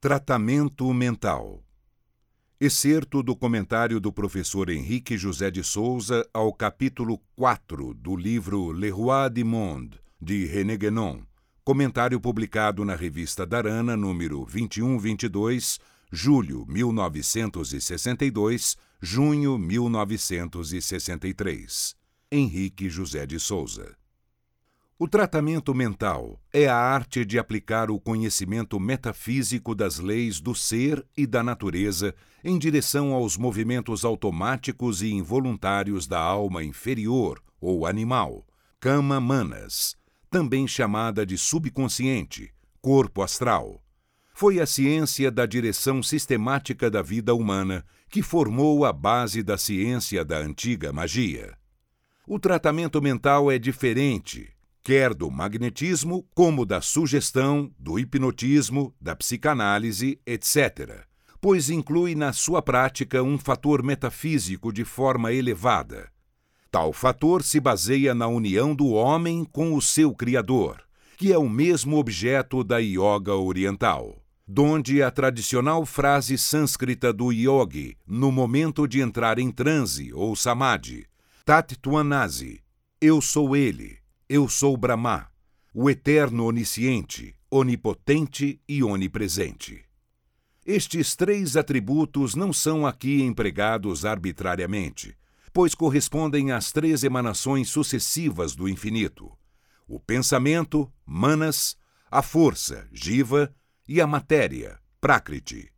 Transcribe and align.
Tratamento 0.00 0.94
mental. 0.94 1.60
Excerto 2.60 3.20
do 3.20 3.34
comentário 3.34 3.98
do 3.98 4.12
professor 4.12 4.70
Henrique 4.70 5.18
José 5.18 5.50
de 5.50 5.64
Souza 5.64 6.24
ao 6.32 6.54
capítulo 6.54 7.18
4 7.34 7.94
do 7.94 8.14
livro 8.14 8.70
Le 8.70 8.90
Roi 8.90 9.28
du 9.28 9.44
Monde, 9.44 9.98
de 10.20 10.46
René 10.46 10.76
Guénon, 10.76 11.26
comentário 11.64 12.20
publicado 12.20 12.84
na 12.84 12.94
revista 12.94 13.44
Darana, 13.44 13.96
número 13.96 14.44
2122, 14.44 15.80
julho 16.12 16.64
1962, 16.68 18.76
junho 19.02 19.58
1963. 19.58 21.96
Henrique 22.30 22.88
José 22.88 23.26
de 23.26 23.40
Souza. 23.40 23.96
O 25.00 25.06
tratamento 25.06 25.72
mental 25.72 26.40
é 26.52 26.66
a 26.66 26.74
arte 26.74 27.24
de 27.24 27.38
aplicar 27.38 27.88
o 27.88 28.00
conhecimento 28.00 28.80
metafísico 28.80 29.72
das 29.72 30.00
leis 30.00 30.40
do 30.40 30.56
ser 30.56 31.06
e 31.16 31.24
da 31.24 31.40
natureza 31.40 32.12
em 32.42 32.58
direção 32.58 33.12
aos 33.12 33.36
movimentos 33.36 34.04
automáticos 34.04 35.00
e 35.00 35.12
involuntários 35.12 36.08
da 36.08 36.18
alma 36.18 36.64
inferior 36.64 37.40
ou 37.60 37.86
animal, 37.86 38.44
kama 38.80 39.20
manas, 39.20 39.96
também 40.28 40.66
chamada 40.66 41.24
de 41.24 41.38
subconsciente, 41.38 42.52
corpo 42.82 43.22
astral. 43.22 43.80
Foi 44.34 44.58
a 44.58 44.66
ciência 44.66 45.30
da 45.30 45.46
direção 45.46 46.02
sistemática 46.02 46.90
da 46.90 47.02
vida 47.02 47.32
humana 47.36 47.86
que 48.08 48.20
formou 48.20 48.84
a 48.84 48.92
base 48.92 49.44
da 49.44 49.56
ciência 49.56 50.24
da 50.24 50.38
antiga 50.38 50.92
magia. 50.92 51.56
O 52.26 52.36
tratamento 52.40 53.00
mental 53.00 53.48
é 53.48 53.60
diferente 53.60 54.57
quer 54.88 55.12
do 55.12 55.30
magnetismo, 55.30 56.26
como 56.34 56.64
da 56.64 56.80
sugestão, 56.80 57.70
do 57.78 57.98
hipnotismo, 57.98 58.94
da 58.98 59.14
psicanálise, 59.14 60.18
etc., 60.24 61.04
pois 61.42 61.68
inclui 61.68 62.14
na 62.14 62.32
sua 62.32 62.62
prática 62.62 63.22
um 63.22 63.36
fator 63.36 63.82
metafísico 63.82 64.72
de 64.72 64.86
forma 64.86 65.30
elevada. 65.30 66.08
Tal 66.70 66.90
fator 66.94 67.42
se 67.42 67.60
baseia 67.60 68.14
na 68.14 68.28
união 68.28 68.74
do 68.74 68.86
homem 68.86 69.44
com 69.44 69.74
o 69.74 69.82
seu 69.82 70.14
Criador, 70.14 70.80
que 71.18 71.34
é 71.34 71.36
o 71.36 71.50
mesmo 71.50 71.98
objeto 71.98 72.64
da 72.64 72.78
yoga 72.78 73.34
oriental, 73.34 74.16
donde 74.46 75.02
a 75.02 75.10
tradicional 75.10 75.84
frase 75.84 76.38
sânscrita 76.38 77.12
do 77.12 77.30
yogi 77.30 77.94
no 78.06 78.32
momento 78.32 78.88
de 78.88 79.02
entrar 79.02 79.38
em 79.38 79.50
transe 79.50 80.14
ou 80.14 80.34
samadhi, 80.34 81.04
Tat 81.44 81.76
Twanasi, 81.76 82.62
eu 83.02 83.20
sou 83.20 83.54
ele, 83.54 83.98
eu 84.28 84.46
sou 84.46 84.76
Brahma, 84.76 85.26
o 85.72 85.88
eterno 85.88 86.44
onisciente, 86.44 87.34
onipotente 87.50 88.60
e 88.68 88.84
onipresente. 88.84 89.82
Estes 90.66 91.16
três 91.16 91.56
atributos 91.56 92.34
não 92.34 92.52
são 92.52 92.86
aqui 92.86 93.22
empregados 93.22 94.04
arbitrariamente, 94.04 95.16
pois 95.50 95.74
correspondem 95.74 96.52
às 96.52 96.70
três 96.70 97.04
emanações 97.04 97.70
sucessivas 97.70 98.54
do 98.54 98.68
infinito: 98.68 99.32
o 99.86 99.98
pensamento, 99.98 100.92
manas, 101.06 101.74
a 102.10 102.20
força, 102.20 102.86
jiva, 102.92 103.50
e 103.88 103.98
a 103.98 104.06
matéria, 104.06 104.78
prakriti. 105.00 105.72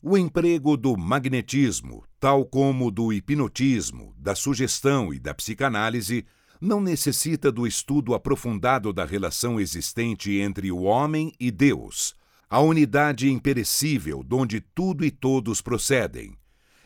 O 0.00 0.16
emprego 0.16 0.76
do 0.76 0.96
magnetismo, 0.96 2.04
tal 2.20 2.46
como 2.46 2.88
do 2.88 3.12
hipnotismo, 3.12 4.14
da 4.16 4.36
sugestão 4.36 5.12
e 5.12 5.18
da 5.18 5.34
psicanálise, 5.34 6.24
não 6.60 6.80
necessita 6.80 7.50
do 7.50 7.66
estudo 7.66 8.14
aprofundado 8.14 8.92
da 8.92 9.04
relação 9.04 9.58
existente 9.58 10.38
entre 10.38 10.70
o 10.70 10.82
homem 10.82 11.32
e 11.40 11.50
Deus, 11.50 12.14
a 12.48 12.60
unidade 12.60 13.30
imperecível 13.30 14.22
donde 14.22 14.60
tudo 14.60 15.04
e 15.04 15.10
todos 15.10 15.62
procedem, 15.62 16.36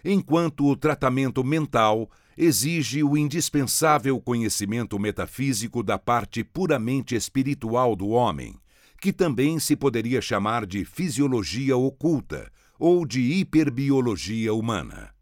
enquanto 0.05 0.67
o 0.67 0.77
tratamento 0.77 1.43
mental 1.43 2.11
exige 2.37 3.03
o 3.03 3.17
indispensável 3.17 4.21
conhecimento 4.21 4.99
metafísico 4.99 5.83
da 5.83 5.99
parte 5.99 6.45
puramente 6.45 7.15
espiritual 7.15 7.97
do 7.97 8.09
homem, 8.09 8.55
que 9.01 9.13
também 9.13 9.59
se 9.59 9.75
poderia 9.75 10.21
chamar 10.21 10.67
de 10.67 10.85
fisiologia 10.85 11.77
oculta 11.77 12.51
ou 12.79 13.07
de 13.07 13.21
hiperbiologia 13.21 14.53
humana. 14.53 15.14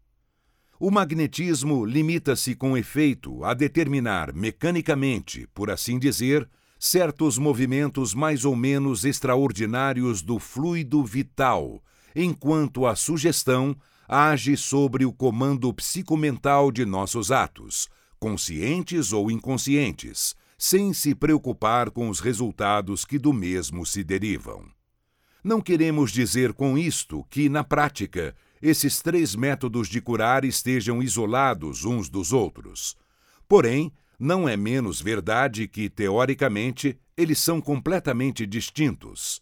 O 0.85 0.91
magnetismo 0.91 1.85
limita-se 1.85 2.55
com 2.55 2.75
efeito 2.75 3.41
a 3.45 3.53
determinar 3.53 4.33
mecanicamente, 4.33 5.47
por 5.53 5.71
assim 5.71 5.97
dizer, 5.97 6.45
certos 6.77 7.37
movimentos 7.37 8.13
mais 8.13 8.43
ou 8.43 8.53
menos 8.53 9.05
extraordinários 9.05 10.21
do 10.21 10.39
fluido 10.39 11.01
vital, 11.01 11.81
enquanto 12.13 12.85
a 12.85 12.97
sugestão 12.97 13.73
age 14.09 14.57
sobre 14.57 15.05
o 15.05 15.13
comando 15.13 15.73
psicomental 15.73 16.69
de 16.69 16.85
nossos 16.85 17.31
atos, 17.31 17.87
conscientes 18.19 19.13
ou 19.13 19.31
inconscientes, 19.31 20.35
sem 20.57 20.91
se 20.91 21.15
preocupar 21.15 21.91
com 21.91 22.09
os 22.09 22.19
resultados 22.19 23.05
que 23.05 23.17
do 23.17 23.31
mesmo 23.31 23.85
se 23.85 24.03
derivam. 24.03 24.65
Não 25.41 25.61
queremos 25.61 26.11
dizer 26.11 26.51
com 26.51 26.77
isto 26.77 27.25
que, 27.29 27.47
na 27.47 27.63
prática, 27.63 28.35
esses 28.63 29.01
três 29.01 29.35
métodos 29.35 29.89
de 29.89 29.99
curar 29.99 30.45
estejam 30.45 31.03
isolados 31.03 31.83
uns 31.83 32.07
dos 32.07 32.31
outros. 32.31 32.95
Porém, 33.45 33.91
não 34.17 34.47
é 34.47 34.55
menos 34.55 35.01
verdade 35.01 35.67
que, 35.67 35.89
teoricamente, 35.89 36.97
eles 37.17 37.39
são 37.39 37.59
completamente 37.59 38.45
distintos. 38.45 39.41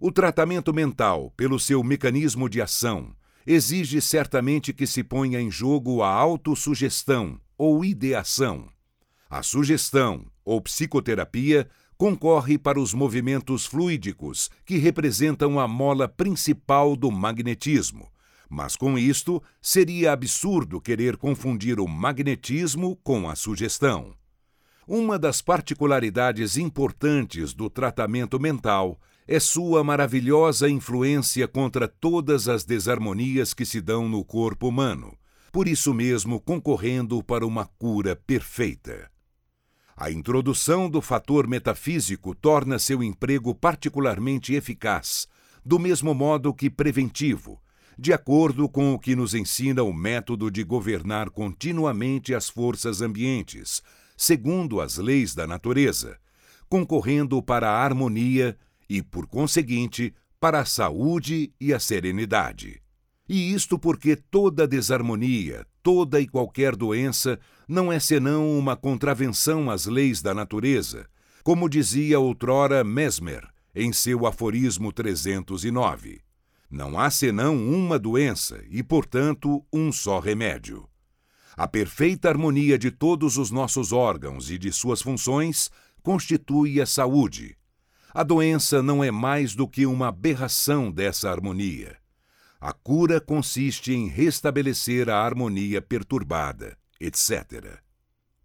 O 0.00 0.10
tratamento 0.10 0.74
mental, 0.74 1.32
pelo 1.36 1.56
seu 1.60 1.84
mecanismo 1.84 2.48
de 2.48 2.60
ação, 2.60 3.14
exige 3.46 4.00
certamente 4.00 4.72
que 4.72 4.88
se 4.88 5.04
ponha 5.04 5.40
em 5.40 5.52
jogo 5.52 6.02
a 6.02 6.08
autossugestão 6.08 7.40
ou 7.56 7.84
ideação. 7.84 8.68
A 9.30 9.40
sugestão, 9.40 10.26
ou 10.44 10.60
psicoterapia, 10.60 11.68
concorre 11.96 12.58
para 12.58 12.80
os 12.80 12.92
movimentos 12.92 13.66
fluídicos, 13.66 14.50
que 14.64 14.78
representam 14.78 15.60
a 15.60 15.68
mola 15.68 16.08
principal 16.08 16.96
do 16.96 17.10
magnetismo, 17.10 18.10
mas 18.48 18.76
com 18.76 18.98
isto, 18.98 19.42
seria 19.60 20.12
absurdo 20.12 20.80
querer 20.80 21.16
confundir 21.16 21.78
o 21.78 21.86
magnetismo 21.86 22.96
com 22.96 23.28
a 23.28 23.36
sugestão. 23.36 24.14
Uma 24.86 25.18
das 25.18 25.42
particularidades 25.42 26.56
importantes 26.56 27.52
do 27.52 27.68
tratamento 27.68 28.40
mental 28.40 28.98
é 29.26 29.38
sua 29.38 29.84
maravilhosa 29.84 30.70
influência 30.70 31.46
contra 31.46 31.86
todas 31.86 32.48
as 32.48 32.64
desarmonias 32.64 33.52
que 33.52 33.66
se 33.66 33.82
dão 33.82 34.08
no 34.08 34.24
corpo 34.24 34.66
humano, 34.66 35.14
por 35.52 35.68
isso 35.68 35.92
mesmo 35.92 36.40
concorrendo 36.40 37.22
para 37.22 37.46
uma 37.46 37.66
cura 37.66 38.16
perfeita. 38.16 39.10
A 39.94 40.10
introdução 40.10 40.88
do 40.88 41.02
fator 41.02 41.46
metafísico 41.46 42.34
torna 42.34 42.78
seu 42.78 43.02
emprego 43.02 43.54
particularmente 43.54 44.54
eficaz, 44.54 45.28
do 45.62 45.78
mesmo 45.78 46.14
modo 46.14 46.54
que 46.54 46.70
preventivo, 46.70 47.60
de 47.98 48.12
acordo 48.12 48.68
com 48.68 48.94
o 48.94 48.98
que 48.98 49.16
nos 49.16 49.34
ensina 49.34 49.82
o 49.82 49.92
método 49.92 50.52
de 50.52 50.62
governar 50.62 51.30
continuamente 51.30 52.32
as 52.32 52.48
forças 52.48 53.02
ambientes, 53.02 53.82
segundo 54.16 54.80
as 54.80 54.98
leis 54.98 55.34
da 55.34 55.48
natureza, 55.48 56.16
concorrendo 56.68 57.42
para 57.42 57.68
a 57.68 57.82
harmonia 57.82 58.56
e, 58.88 59.02
por 59.02 59.26
conseguinte, 59.26 60.14
para 60.38 60.60
a 60.60 60.64
saúde 60.64 61.52
e 61.60 61.74
a 61.74 61.80
serenidade. 61.80 62.80
E 63.28 63.52
isto 63.52 63.76
porque 63.76 64.14
toda 64.14 64.68
desarmonia, 64.68 65.66
toda 65.82 66.20
e 66.20 66.28
qualquer 66.28 66.76
doença 66.76 67.38
não 67.66 67.92
é 67.92 67.98
senão 67.98 68.56
uma 68.56 68.76
contravenção 68.76 69.68
às 69.68 69.86
leis 69.86 70.22
da 70.22 70.32
natureza, 70.32 71.06
como 71.42 71.68
dizia 71.68 72.20
outrora 72.20 72.84
Mesmer 72.84 73.44
em 73.74 73.92
seu 73.92 74.24
aforismo 74.24 74.92
309. 74.92 76.27
Não 76.70 76.98
há 76.98 77.10
senão 77.10 77.56
uma 77.56 77.98
doença 77.98 78.62
e, 78.68 78.82
portanto, 78.82 79.64
um 79.72 79.90
só 79.90 80.18
remédio. 80.18 80.88
A 81.56 81.66
perfeita 81.66 82.28
harmonia 82.28 82.78
de 82.78 82.90
todos 82.90 83.36
os 83.36 83.50
nossos 83.50 83.90
órgãos 83.92 84.50
e 84.50 84.58
de 84.58 84.70
suas 84.70 85.02
funções 85.02 85.70
constitui 86.02 86.80
a 86.80 86.86
saúde. 86.86 87.56
A 88.12 88.22
doença 88.22 88.82
não 88.82 89.02
é 89.02 89.10
mais 89.10 89.54
do 89.54 89.66
que 89.66 89.86
uma 89.86 90.08
aberração 90.08 90.90
dessa 90.90 91.30
harmonia. 91.30 91.96
A 92.60 92.72
cura 92.72 93.20
consiste 93.20 93.92
em 93.92 94.08
restabelecer 94.08 95.08
a 95.08 95.24
harmonia 95.24 95.80
perturbada, 95.80 96.76
etc. 97.00 97.80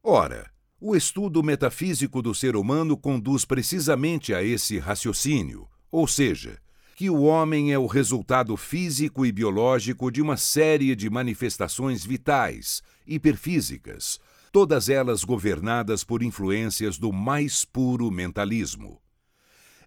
Ora, 0.01 0.51
o 0.79 0.95
estudo 0.95 1.41
metafísico 1.41 2.21
do 2.21 2.35
ser 2.35 2.55
humano 2.55 2.97
conduz 2.97 3.45
precisamente 3.45 4.33
a 4.33 4.43
esse 4.43 4.77
raciocínio, 4.77 5.67
ou 5.89 6.07
seja, 6.07 6.59
que 6.95 7.09
o 7.09 7.23
homem 7.23 7.73
é 7.73 7.77
o 7.77 7.87
resultado 7.87 8.55
físico 8.55 9.25
e 9.25 9.31
biológico 9.31 10.11
de 10.11 10.21
uma 10.21 10.37
série 10.37 10.95
de 10.95 11.09
manifestações 11.09 12.05
vitais, 12.05 12.83
hiperfísicas, 13.07 14.19
todas 14.51 14.89
elas 14.89 15.23
governadas 15.23 16.03
por 16.03 16.21
influências 16.21 16.97
do 16.99 17.11
mais 17.11 17.65
puro 17.65 18.11
mentalismo. 18.11 19.01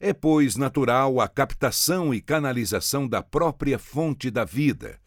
É, 0.01 0.13
pois, 0.13 0.57
natural 0.57 1.21
a 1.21 1.29
captação 1.29 2.13
e 2.13 2.21
canalização 2.21 3.09
da 3.09 3.23
própria 3.23 3.79
fonte 3.79 4.31
da 4.31 4.45
vida, 4.45 4.99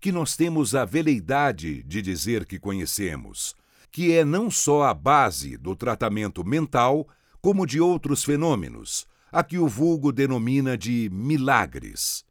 que 0.00 0.12
nós 0.12 0.36
temos 0.36 0.76
a 0.76 0.84
veleidade 0.84 1.82
de 1.82 2.00
dizer 2.00 2.46
que 2.46 2.58
conhecemos, 2.58 3.54
que 3.90 4.12
é 4.12 4.24
não 4.24 4.48
só 4.48 4.84
a 4.84 4.94
base 4.94 5.56
do 5.56 5.74
tratamento 5.74 6.44
mental, 6.44 7.06
como 7.40 7.66
de 7.66 7.80
outros 7.80 8.22
fenômenos, 8.22 9.06
a 9.30 9.44
que 9.44 9.58
o 9.58 9.68
vulgo 9.68 10.10
denomina 10.12 10.76
de 10.76 11.08
milagres. 11.12 12.24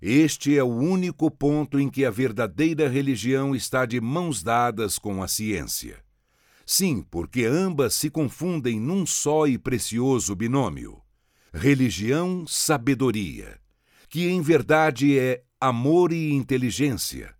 Este 0.00 0.56
é 0.58 0.64
o 0.64 0.74
único 0.74 1.30
ponto 1.30 1.78
em 1.78 1.88
que 1.88 2.04
a 2.04 2.10
verdadeira 2.10 2.88
religião 2.88 3.54
está 3.54 3.86
de 3.86 4.00
mãos 4.00 4.42
dadas 4.42 4.98
com 4.98 5.22
a 5.22 5.28
ciência. 5.28 6.02
Sim, 6.66 7.06
porque 7.08 7.44
ambas 7.44 7.94
se 7.94 8.10
confundem 8.10 8.80
num 8.80 9.06
só 9.06 9.46
e 9.46 9.56
precioso 9.56 10.34
binômio: 10.34 11.00
religião-sabedoria, 11.52 13.60
que 14.08 14.28
em 14.28 14.40
verdade 14.40 15.16
é 15.18 15.44
amor 15.60 16.12
e 16.12 16.32
inteligência, 16.32 17.34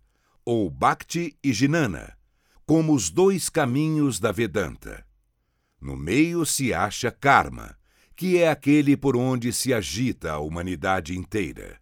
ou 0.45 0.69
Bhakti 0.69 1.35
e 1.43 1.51
Jnana, 1.51 2.15
como 2.65 2.93
os 2.93 3.09
dois 3.09 3.49
caminhos 3.49 4.19
da 4.19 4.31
Vedanta. 4.31 5.05
No 5.81 5.97
meio 5.97 6.45
se 6.45 6.73
acha 6.73 7.11
Karma, 7.11 7.75
que 8.15 8.37
é 8.37 8.49
aquele 8.49 8.95
por 8.95 9.17
onde 9.17 9.51
se 9.51 9.73
agita 9.73 10.31
a 10.33 10.39
humanidade 10.39 11.17
inteira. 11.17 11.79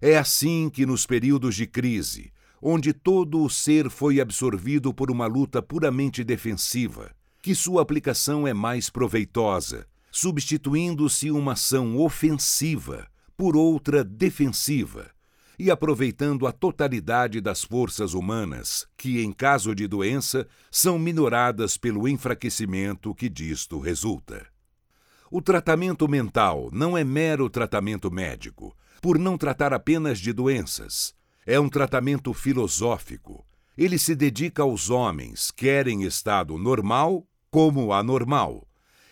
É 0.00 0.16
assim 0.16 0.70
que, 0.70 0.86
nos 0.86 1.06
períodos 1.06 1.56
de 1.56 1.66
crise, 1.66 2.32
onde 2.62 2.92
todo 2.92 3.42
o 3.42 3.50
ser 3.50 3.90
foi 3.90 4.20
absorvido 4.20 4.94
por 4.94 5.10
uma 5.10 5.26
luta 5.26 5.60
puramente 5.60 6.22
defensiva, 6.22 7.10
que 7.42 7.54
sua 7.54 7.82
aplicação 7.82 8.46
é 8.46 8.54
mais 8.54 8.90
proveitosa, 8.90 9.86
substituindo-se 10.10 11.30
uma 11.30 11.52
ação 11.52 11.96
ofensiva 11.96 13.08
por 13.36 13.56
outra 13.56 14.02
defensiva, 14.02 15.10
e 15.58 15.70
aproveitando 15.70 16.46
a 16.46 16.52
totalidade 16.52 17.40
das 17.40 17.64
forças 17.64 18.14
humanas, 18.14 18.86
que, 18.96 19.20
em 19.20 19.32
caso 19.32 19.74
de 19.74 19.88
doença, 19.88 20.46
são 20.70 20.98
minoradas 20.98 21.76
pelo 21.76 22.08
enfraquecimento 22.08 23.12
que 23.14 23.28
disto 23.28 23.80
resulta. 23.80 24.46
O 25.30 25.42
tratamento 25.42 26.08
mental 26.08 26.70
não 26.72 26.96
é 26.96 27.04
mero 27.04 27.50
tratamento 27.50 28.10
médico, 28.10 28.74
por 29.02 29.18
não 29.18 29.36
tratar 29.36 29.74
apenas 29.74 30.18
de 30.18 30.32
doenças. 30.32 31.14
É 31.46 31.60
um 31.60 31.68
tratamento 31.68 32.32
filosófico. 32.32 33.46
Ele 33.76 33.98
se 33.98 34.14
dedica 34.14 34.62
aos 34.62 34.88
homens, 34.88 35.50
quer 35.50 35.86
em 35.86 36.02
estado 36.02 36.56
normal 36.56 37.26
como 37.50 37.92
anormal, 37.92 38.66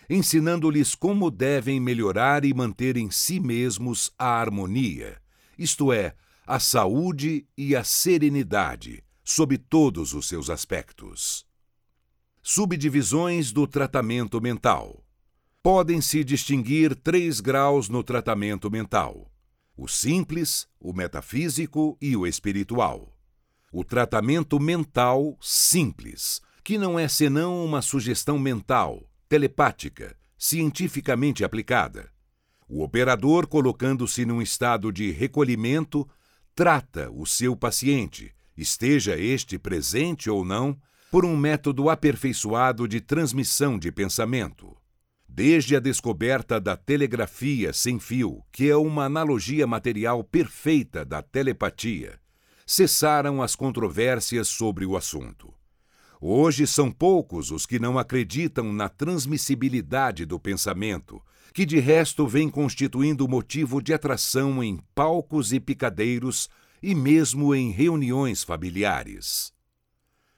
ensinando-lhes 0.09 0.95
como 0.95 1.29
devem 1.29 1.79
melhorar 1.79 2.43
e 2.43 2.53
manter 2.53 2.97
em 2.97 3.11
si 3.11 3.39
mesmos 3.39 4.11
a 4.17 4.39
harmonia, 4.39 5.21
isto 5.57 5.93
é, 5.93 6.15
a 6.45 6.59
saúde 6.59 7.45
e 7.55 7.75
a 7.75 7.83
serenidade, 7.83 9.03
sob 9.23 9.57
todos 9.57 10.13
os 10.13 10.27
seus 10.27 10.49
aspectos. 10.49 11.45
Subdivisões 12.41 13.51
do 13.51 13.67
tratamento 13.67 14.41
mental 14.41 15.06
podem-se 15.61 16.23
distinguir 16.23 16.95
três 16.95 17.39
graus 17.39 17.89
no 17.89 18.03
tratamento 18.03 18.69
mental: 18.69 19.31
o 19.75 19.87
simples, 19.87 20.67
o 20.79 20.93
metafísico 20.93 21.97
e 22.01 22.15
o 22.15 22.25
espiritual. 22.25 23.13
O 23.71 23.83
tratamento 23.83 24.59
mental 24.59 25.37
simples, 25.41 26.41
que 26.63 26.77
não 26.77 26.97
é 26.97 27.07
senão 27.07 27.63
uma 27.63 27.81
sugestão 27.81 28.39
mental, 28.39 29.09
telepática, 29.27 30.15
cientificamente 30.37 31.43
aplicada. 31.43 32.09
O 32.69 32.83
operador, 32.83 33.47
colocando-se 33.47 34.25
num 34.25 34.41
estado 34.41 34.91
de 34.91 35.11
recolhimento, 35.11 36.07
trata 36.53 37.09
o 37.11 37.25
seu 37.25 37.55
paciente, 37.55 38.33
esteja 38.55 39.17
este 39.17 39.57
presente 39.57 40.29
ou 40.29 40.43
não, 40.43 40.77
por 41.09 41.25
um 41.25 41.35
método 41.35 41.89
aperfeiçoado 41.89 42.87
de 42.87 42.99
transmissão 42.99 43.79
de 43.79 43.91
pensamento. 43.91 44.76
Desde 45.37 45.75
a 45.75 45.79
descoberta 45.79 46.59
da 46.59 46.75
telegrafia 46.75 47.71
sem 47.71 47.99
fio, 47.99 48.43
que 48.51 48.71
é 48.71 48.75
uma 48.75 49.05
analogia 49.05 49.67
material 49.67 50.23
perfeita 50.23 51.05
da 51.05 51.21
telepatia, 51.21 52.19
cessaram 52.65 53.43
as 53.43 53.55
controvérsias 53.55 54.47
sobre 54.47 54.83
o 54.83 54.97
assunto. 54.97 55.53
Hoje 56.19 56.65
são 56.65 56.91
poucos 56.91 57.51
os 57.51 57.67
que 57.67 57.77
não 57.77 57.99
acreditam 57.99 58.73
na 58.73 58.89
transmissibilidade 58.89 60.25
do 60.25 60.39
pensamento, 60.39 61.21
que 61.53 61.67
de 61.67 61.77
resto 61.77 62.25
vem 62.25 62.49
constituindo 62.49 63.27
motivo 63.27 63.79
de 63.79 63.93
atração 63.93 64.63
em 64.63 64.79
palcos 64.95 65.53
e 65.53 65.59
picadeiros 65.59 66.49
e 66.81 66.95
mesmo 66.95 67.53
em 67.53 67.69
reuniões 67.69 68.41
familiares. 68.43 69.55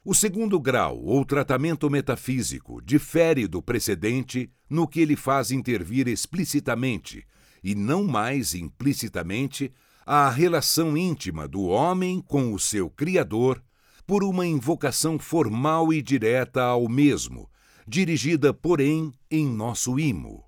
O 0.10 0.16
segundo 0.16 0.60
grau, 0.60 1.00
ou 1.04 1.24
tratamento 1.24 1.88
metafísico, 1.88 2.82
difere 2.82 3.48
do 3.48 3.62
precedente 3.62 4.50
no 4.68 4.88
que 4.88 5.02
ele 5.02 5.16
faz 5.16 5.52
intervir 5.52 6.08
explicitamente, 6.08 7.24
e 7.64 7.76
não 7.76 8.06
mais 8.06 8.56
implicitamente, 8.56 9.72
a 10.08 10.28
relação 10.28 10.98
íntima 10.98 11.48
do 11.48 11.62
homem 11.62 12.20
com 12.22 12.56
o 12.56 12.58
seu 12.58 12.90
Criador 12.90 13.64
por 14.08 14.24
uma 14.24 14.48
invocação 14.48 15.20
formal 15.20 15.94
e 15.94 16.02
direta 16.02 16.64
ao 16.64 16.90
mesmo, 16.90 17.48
dirigida, 17.88 18.52
porém, 18.52 19.14
em 19.30 19.46
nosso 19.46 20.00
imo. 20.00 20.44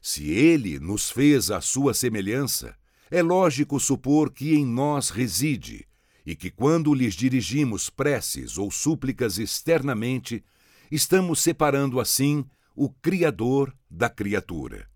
Se 0.00 0.30
ele 0.30 0.78
nos 0.78 1.10
fez 1.10 1.50
à 1.50 1.60
sua 1.60 1.92
semelhança, 1.92 2.76
é 3.10 3.20
lógico 3.20 3.80
supor 3.80 4.30
que 4.30 4.54
em 4.54 4.64
nós 4.64 5.10
reside 5.10 5.88
e 6.24 6.36
que, 6.36 6.50
quando 6.50 6.94
lhes 6.94 7.14
dirigimos 7.14 7.90
preces 7.90 8.56
ou 8.56 8.70
súplicas 8.70 9.38
externamente, 9.38 10.44
estamos 10.90 11.40
separando 11.40 12.00
assim 12.00 12.44
o 12.74 12.88
Criador 12.88 13.74
da 13.90 14.08
criatura. 14.08 14.88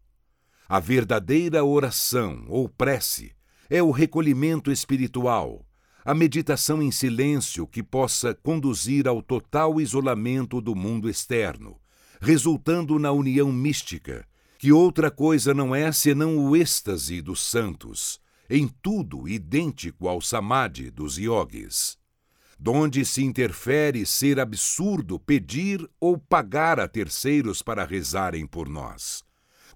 A 0.69 0.81
verdadeira 0.81 1.64
oração 1.64 2.44
ou 2.49 2.69
prece 2.69 3.32
é 3.69 3.82
o 3.82 3.90
recolhimento 3.90 4.70
espiritual, 4.70 5.67
a 6.05 6.14
meditação 6.14 6.81
em 6.81 6.90
silêncio 6.90 7.67
que 7.67 7.82
possa 7.82 8.34
conduzir 8.34 9.08
ao 9.08 9.20
total 9.20 9.81
isolamento 9.81 10.61
do 10.61 10.75
mundo 10.75 11.11
externo, 11.11 11.76
resultando 12.20 12.99
na 12.99 13.11
união 13.11 13.50
mística, 13.52 14.26
que 14.58 14.72
outra 14.72 15.11
coisa 15.11 15.52
não 15.52 15.75
é 15.75 15.90
senão 15.93 16.38
o 16.38 16.56
êxtase 16.56 17.20
dos 17.20 17.43
santos 17.43 18.20
em 18.48 18.69
tudo 18.69 19.28
idêntico 19.28 20.08
ao 20.08 20.20
samadhi 20.20 20.90
dos 20.90 21.19
yogis, 21.19 21.98
donde 22.58 23.05
se 23.05 23.22
interfere 23.22 24.06
ser 24.06 24.41
absurdo 24.41 25.19
pedir 25.19 25.88
ou 26.00 26.19
pagar 26.19 26.81
a 26.81 26.88
terceiros 26.88 27.60
para 27.60 27.84
rezarem 27.84 28.46
por 28.46 28.69
nós, 28.69 29.22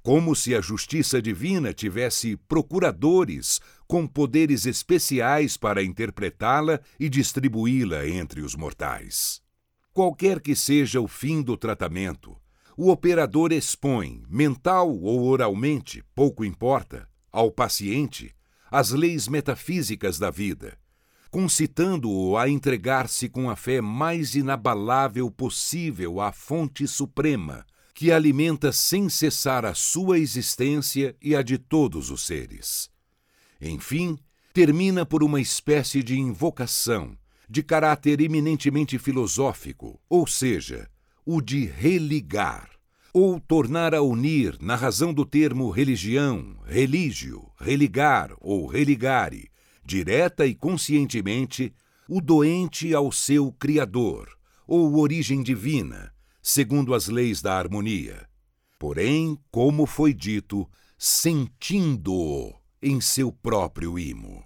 como 0.03 0.35
se 0.35 0.55
a 0.55 0.61
justiça 0.61 1.21
divina 1.21 1.75
tivesse 1.75 2.37
procuradores 2.49 3.61
com 3.87 4.07
poderes 4.07 4.65
especiais 4.65 5.57
para 5.57 5.83
interpretá-la 5.83 6.81
e 6.99 7.09
distribuí-la 7.09 8.09
entre 8.09 8.41
os 8.41 8.55
mortais. 8.55 9.43
Qualquer 9.93 10.41
que 10.41 10.55
seja 10.57 11.01
o 11.01 11.09
fim 11.09 11.43
do 11.43 11.57
tratamento, 11.57 12.37
o 12.77 12.91
operador 12.91 13.53
expõe, 13.53 14.23
mental 14.29 14.89
ou 14.89 15.25
oralmente, 15.25 16.03
pouco 16.15 16.45
importa, 16.45 17.07
ao 17.31 17.51
paciente 17.51 18.35
as 18.71 18.91
leis 18.91 19.27
metafísicas 19.27 20.19
da 20.19 20.31
vida, 20.31 20.79
concitando-o 21.31 22.37
a 22.37 22.49
entregar-se 22.49 23.29
com 23.29 23.51
a 23.51 23.57
fé 23.57 23.81
mais 23.81 24.35
inabalável 24.35 25.31
possível 25.31 26.21
à 26.21 26.33
fonte 26.33 26.87
suprema, 26.87 27.65
que 27.95 28.11
alimenta 28.11 28.73
sem 28.73 29.09
cessar 29.09 29.65
a 29.65 29.75
sua 29.75 30.19
existência 30.19 31.15
e 31.21 31.35
a 31.35 31.43
de 31.43 31.59
todos 31.59 32.11
os 32.11 32.25
seres. 32.25 32.91
Enfim, 33.61 34.19
termina 34.55 35.05
por 35.05 35.23
uma 35.23 35.41
espécie 35.41 36.03
de 36.03 36.19
invocação, 36.19 37.17
de 37.49 37.63
caráter 37.63 38.21
eminentemente 38.21 38.99
filosófico, 38.99 40.01
ou 40.09 40.27
seja, 40.27 40.89
o 41.27 41.41
de 41.41 41.67
religar 41.67 42.70
ou 43.13 43.41
tornar 43.41 43.95
a 43.95 44.03
unir 44.03 44.57
na 44.61 44.77
razão 44.77 45.13
do 45.13 45.25
termo 45.25 45.71
religião, 45.71 46.57
religio, 46.65 47.51
religar 47.59 48.33
ou 48.41 48.67
religare, 48.67 49.51
direta 49.85 50.47
e 50.47 50.55
conscientemente, 50.55 51.75
o 52.09 52.21
doente 52.21 52.95
ao 52.95 53.11
seu 53.11 53.53
Criador, 53.53 54.29
ou 54.67 54.97
origem 54.97 55.43
divina, 55.43 56.13
segundo 56.43 56.95
as 56.95 57.09
leis 57.09 57.43
da 57.43 57.59
harmonia. 57.59 58.29
Porém, 58.79 59.39
como 59.51 59.87
foi 59.87 60.15
dito, 60.15 60.69
sentindo-o 60.97 62.55
em 62.83 63.01
seu 63.01 63.33
próprio 63.33 63.99
imo. 63.99 64.45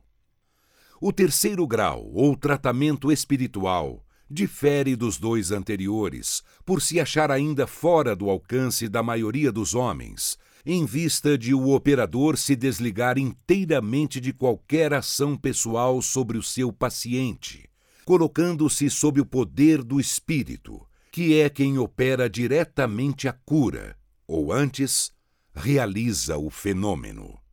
O 1.01 1.13
terceiro 1.13 1.67
grau, 1.67 2.11
ou 2.13 2.37
tratamento 2.37 3.13
espiritual, 3.13 4.04
difere 4.35 4.95
dos 4.95 5.17
dois 5.17 5.51
anteriores, 5.51 6.43
por 6.67 6.83
se 6.83 7.01
achar 7.01 7.31
ainda 7.31 7.67
fora 7.67 8.15
do 8.15 8.29
alcance 8.29 8.89
da 8.89 9.03
maioria 9.03 9.51
dos 9.51 9.75
homens, 9.75 10.37
em 10.67 10.85
vista 10.85 11.39
de 11.39 11.55
o 11.55 11.71
operador 11.71 12.37
se 12.37 12.57
desligar 12.57 13.17
inteiramente 13.17 14.21
de 14.21 14.33
qualquer 14.33 14.93
ação 14.93 15.37
pessoal 15.37 16.03
sobre 16.03 16.37
o 16.37 16.43
seu 16.43 16.73
paciente, 16.73 17.71
colocando-se 18.05 18.91
sob 18.91 19.21
o 19.21 19.27
poder 19.27 19.83
do 19.83 20.01
espírito, 20.01 20.85
que 21.13 21.39
é 21.39 21.49
quem 21.49 21.79
opera 21.79 22.29
diretamente 22.29 23.29
a 23.29 23.33
cura, 23.33 23.97
ou 24.27 24.53
antes, 24.53 25.13
realiza 25.55 26.37
o 26.37 26.51
fenômeno. 26.51 27.44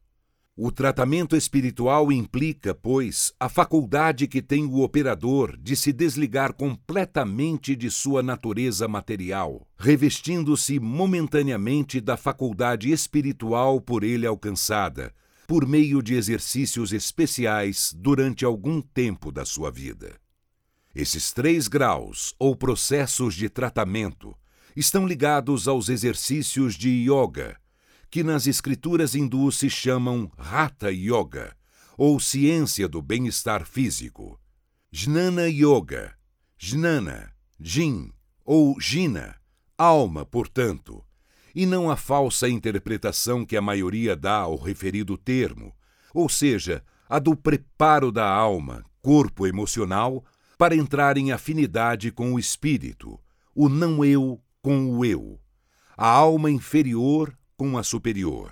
O 0.63 0.71
tratamento 0.71 1.35
espiritual 1.35 2.11
implica, 2.11 2.75
pois, 2.75 3.33
a 3.39 3.49
faculdade 3.49 4.27
que 4.27 4.43
tem 4.43 4.63
o 4.63 4.81
operador 4.83 5.57
de 5.57 5.75
se 5.75 5.91
desligar 5.91 6.53
completamente 6.53 7.75
de 7.75 7.89
sua 7.89 8.21
natureza 8.21 8.87
material, 8.87 9.67
revestindo-se 9.75 10.79
momentaneamente 10.79 11.99
da 11.99 12.15
faculdade 12.15 12.91
espiritual 12.91 13.81
por 13.81 14.03
ele 14.03 14.27
alcançada, 14.27 15.11
por 15.47 15.67
meio 15.67 15.99
de 15.99 16.13
exercícios 16.13 16.93
especiais 16.93 17.91
durante 17.97 18.45
algum 18.45 18.83
tempo 18.83 19.31
da 19.31 19.43
sua 19.43 19.71
vida. 19.71 20.13
Esses 20.93 21.33
três 21.33 21.67
graus, 21.67 22.35
ou 22.37 22.55
processos 22.55 23.33
de 23.33 23.49
tratamento, 23.49 24.37
estão 24.75 25.07
ligados 25.07 25.67
aos 25.67 25.89
exercícios 25.89 26.75
de 26.75 27.09
yoga, 27.09 27.59
que 28.11 28.23
nas 28.25 28.45
escrituras 28.45 29.15
hindus 29.15 29.57
se 29.57 29.69
chamam 29.69 30.29
Hatha 30.37 30.91
Yoga, 30.91 31.55
ou 31.97 32.19
ciência 32.19 32.85
do 32.85 33.01
bem-estar 33.01 33.65
físico. 33.65 34.37
Jnana 34.91 35.47
Yoga, 35.47 36.13
Jnana, 36.59 37.31
Jin 37.57 38.11
ou 38.43 38.77
Jina, 38.81 39.37
alma, 39.77 40.25
portanto, 40.25 41.01
e 41.55 41.65
não 41.65 41.89
a 41.89 41.95
falsa 41.95 42.49
interpretação 42.49 43.45
que 43.45 43.55
a 43.55 43.61
maioria 43.61 44.13
dá 44.13 44.39
ao 44.39 44.57
referido 44.57 45.17
termo, 45.17 45.73
ou 46.13 46.27
seja, 46.27 46.83
a 47.07 47.17
do 47.17 47.33
preparo 47.33 48.11
da 48.11 48.27
alma, 48.29 48.83
corpo 49.01 49.47
emocional, 49.47 50.25
para 50.57 50.75
entrar 50.75 51.17
em 51.17 51.31
afinidade 51.31 52.11
com 52.11 52.33
o 52.33 52.39
espírito, 52.39 53.17
o 53.55 53.69
não 53.69 54.03
eu 54.03 54.41
com 54.61 54.97
o 54.97 55.05
eu, 55.05 55.39
a 55.95 56.09
alma 56.09 56.51
inferior 56.51 57.33
com 57.61 57.77
a 57.77 57.83
superior. 57.83 58.51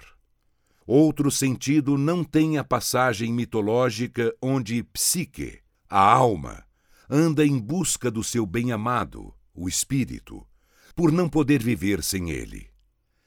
Outro 0.86 1.32
sentido 1.32 1.98
não 1.98 2.24
tem 2.24 2.60
a 2.60 2.64
passagem 2.64 3.34
mitológica 3.34 4.32
onde 4.40 4.84
Psique, 4.84 5.62
a 5.90 6.00
alma, 6.00 6.64
anda 7.10 7.44
em 7.44 7.58
busca 7.58 8.12
do 8.12 8.24
seu 8.24 8.46
bem-amado, 8.46 9.34
o 9.52 9.68
espírito, 9.68 10.46
por 10.96 11.12
não 11.12 11.28
poder 11.28 11.60
viver 11.60 12.04
sem 12.04 12.30
ele. 12.30 12.70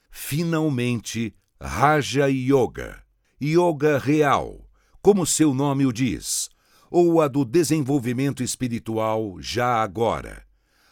Finalmente, 0.09 1.35
Raja 1.61 2.29
Yoga, 2.29 3.03
yoga 3.43 3.99
real, 3.99 4.71
como 5.03 5.27
seu 5.27 5.53
nome 5.53 5.85
o 5.85 5.91
diz, 5.91 6.49
ou 6.89 7.21
a 7.21 7.27
do 7.27 7.45
desenvolvimento 7.45 8.41
espiritual 8.41 9.35
já 9.41 9.83
agora, 9.83 10.47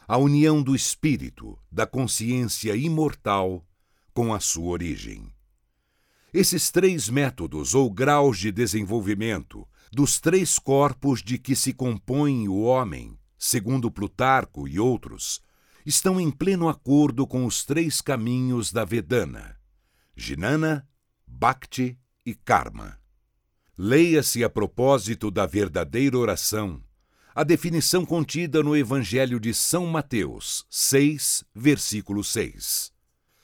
a 0.08 0.18
união 0.18 0.60
do 0.60 0.74
espírito, 0.74 1.56
da 1.70 1.86
consciência 1.86 2.74
imortal 2.74 3.64
com 4.12 4.34
a 4.34 4.40
sua 4.40 4.70
origem. 4.70 5.32
Esses 6.32 6.70
três 6.70 7.08
métodos 7.08 7.74
ou 7.74 7.90
graus 7.90 8.38
de 8.38 8.52
desenvolvimento 8.52 9.66
dos 9.92 10.20
três 10.20 10.58
corpos 10.58 11.22
de 11.22 11.38
que 11.38 11.56
se 11.56 11.72
compõe 11.72 12.46
o 12.48 12.60
homem, 12.60 13.18
segundo 13.36 13.90
Plutarco 13.90 14.68
e 14.68 14.78
outros, 14.78 15.40
estão 15.84 16.20
em 16.20 16.30
pleno 16.30 16.68
acordo 16.68 17.26
com 17.26 17.44
os 17.44 17.64
três 17.64 18.00
caminhos 18.00 18.70
da 18.70 18.84
Vedana: 18.84 19.56
Jnana, 20.16 20.88
Bhakti 21.26 21.98
e 22.24 22.34
Karma. 22.34 22.98
Leia-se 23.76 24.44
a 24.44 24.50
propósito 24.50 25.30
da 25.30 25.46
verdadeira 25.46 26.16
oração 26.16 26.82
a 27.34 27.44
definição 27.44 28.04
contida 28.04 28.62
no 28.62 28.76
Evangelho 28.76 29.38
de 29.38 29.54
São 29.54 29.86
Mateus, 29.86 30.66
6, 30.68 31.44
versículo 31.54 32.24
6. 32.24 32.92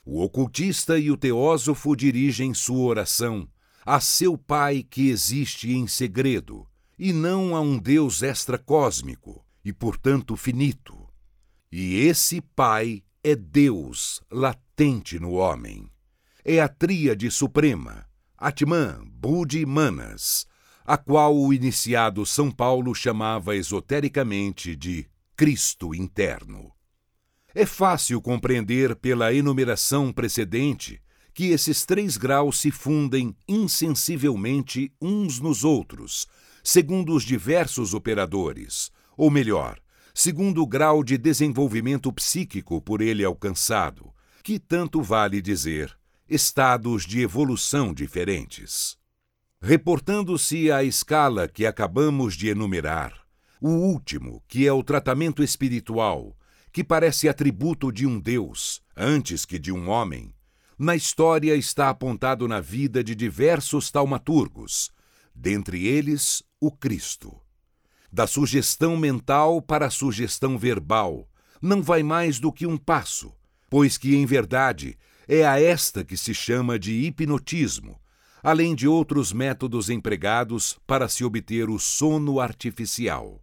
O 0.09 0.23
ocultista 0.23 0.97
e 0.97 1.11
o 1.11 1.17
teósofo 1.17 1.93
dirigem 1.93 2.53
sua 2.53 2.79
oração 2.79 3.45
a 3.85 3.99
seu 3.99 4.37
Pai 4.37 4.81
que 4.81 5.09
existe 5.09 5.73
em 5.73 5.85
segredo, 5.85 6.65
e 6.97 7.11
não 7.11 7.53
a 7.53 7.59
um 7.59 7.77
Deus 7.77 8.21
extracósmico 8.21 9.45
e, 9.65 9.73
portanto, 9.73 10.37
finito. 10.37 10.97
E 11.69 11.95
esse 11.95 12.39
Pai 12.39 13.03
é 13.21 13.35
Deus 13.35 14.21
latente 14.31 15.19
no 15.19 15.33
homem. 15.33 15.91
É 16.45 16.61
a 16.61 16.69
tríade 16.69 17.29
suprema, 17.29 18.05
Atman, 18.37 19.03
Budi 19.11 19.59
e 19.59 19.65
Manas, 19.65 20.47
a 20.85 20.97
qual 20.97 21.37
o 21.37 21.53
iniciado 21.53 22.25
São 22.25 22.49
Paulo 22.49 22.95
chamava 22.95 23.57
esotericamente 23.57 24.73
de 24.73 25.05
Cristo 25.35 25.93
interno. 25.93 26.76
É 27.59 27.65
fácil 27.65 28.21
compreender 28.21 28.95
pela 28.95 29.33
enumeração 29.33 30.13
precedente 30.13 31.01
que 31.33 31.45
esses 31.45 31.87
três 31.87 32.15
graus 32.15 32.59
se 32.59 32.69
fundem 32.69 33.35
insensivelmente 33.47 34.93
uns 35.01 35.39
nos 35.39 35.63
outros, 35.63 36.27
segundo 36.63 37.15
os 37.15 37.23
diversos 37.23 37.95
operadores, 37.95 38.91
ou 39.17 39.31
melhor, 39.31 39.79
segundo 40.13 40.61
o 40.61 40.67
grau 40.67 41.03
de 41.03 41.17
desenvolvimento 41.17 42.13
psíquico 42.13 42.79
por 42.79 43.01
ele 43.01 43.25
alcançado, 43.25 44.13
que 44.43 44.59
tanto 44.59 45.01
vale 45.01 45.41
dizer 45.41 45.97
estados 46.29 47.07
de 47.07 47.21
evolução 47.21 47.91
diferentes. 47.91 48.99
Reportando-se 49.59 50.71
à 50.71 50.83
escala 50.83 51.47
que 51.47 51.65
acabamos 51.65 52.35
de 52.35 52.49
enumerar, 52.49 53.19
o 53.59 53.69
último, 53.69 54.43
que 54.47 54.67
é 54.67 54.71
o 54.71 54.83
tratamento 54.83 55.41
espiritual, 55.41 56.37
que 56.77 56.83
parece 56.83 57.27
atributo 57.27 57.91
de 57.91 58.05
um 58.05 58.19
Deus 58.19 58.83
antes 58.95 59.45
que 59.45 59.57
de 59.57 59.71
um 59.71 59.89
homem, 59.89 60.31
na 60.77 60.95
história 60.95 61.55
está 61.55 61.89
apontado 61.89 62.47
na 62.47 62.61
vida 62.61 63.03
de 63.03 63.15
diversos 63.15 63.89
taumaturgos, 63.89 64.91
dentre 65.33 65.87
eles 65.87 66.43
o 66.61 66.71
Cristo. 66.71 67.35
Da 68.11 68.27
sugestão 68.27 68.95
mental 68.95 69.59
para 69.59 69.87
a 69.87 69.89
sugestão 69.89 70.55
verbal, 70.55 71.27
não 71.59 71.81
vai 71.81 72.03
mais 72.03 72.39
do 72.39 72.53
que 72.53 72.67
um 72.67 72.77
passo, 72.77 73.33
pois 73.71 73.97
que, 73.97 74.15
em 74.15 74.27
verdade, 74.27 74.95
é 75.27 75.47
a 75.47 75.59
esta 75.59 76.05
que 76.05 76.15
se 76.15 76.31
chama 76.31 76.77
de 76.77 76.93
hipnotismo, 76.93 77.99
além 78.43 78.75
de 78.75 78.87
outros 78.87 79.33
métodos 79.33 79.89
empregados 79.89 80.77
para 80.85 81.09
se 81.09 81.25
obter 81.25 81.71
o 81.71 81.79
sono 81.79 82.39
artificial. 82.39 83.41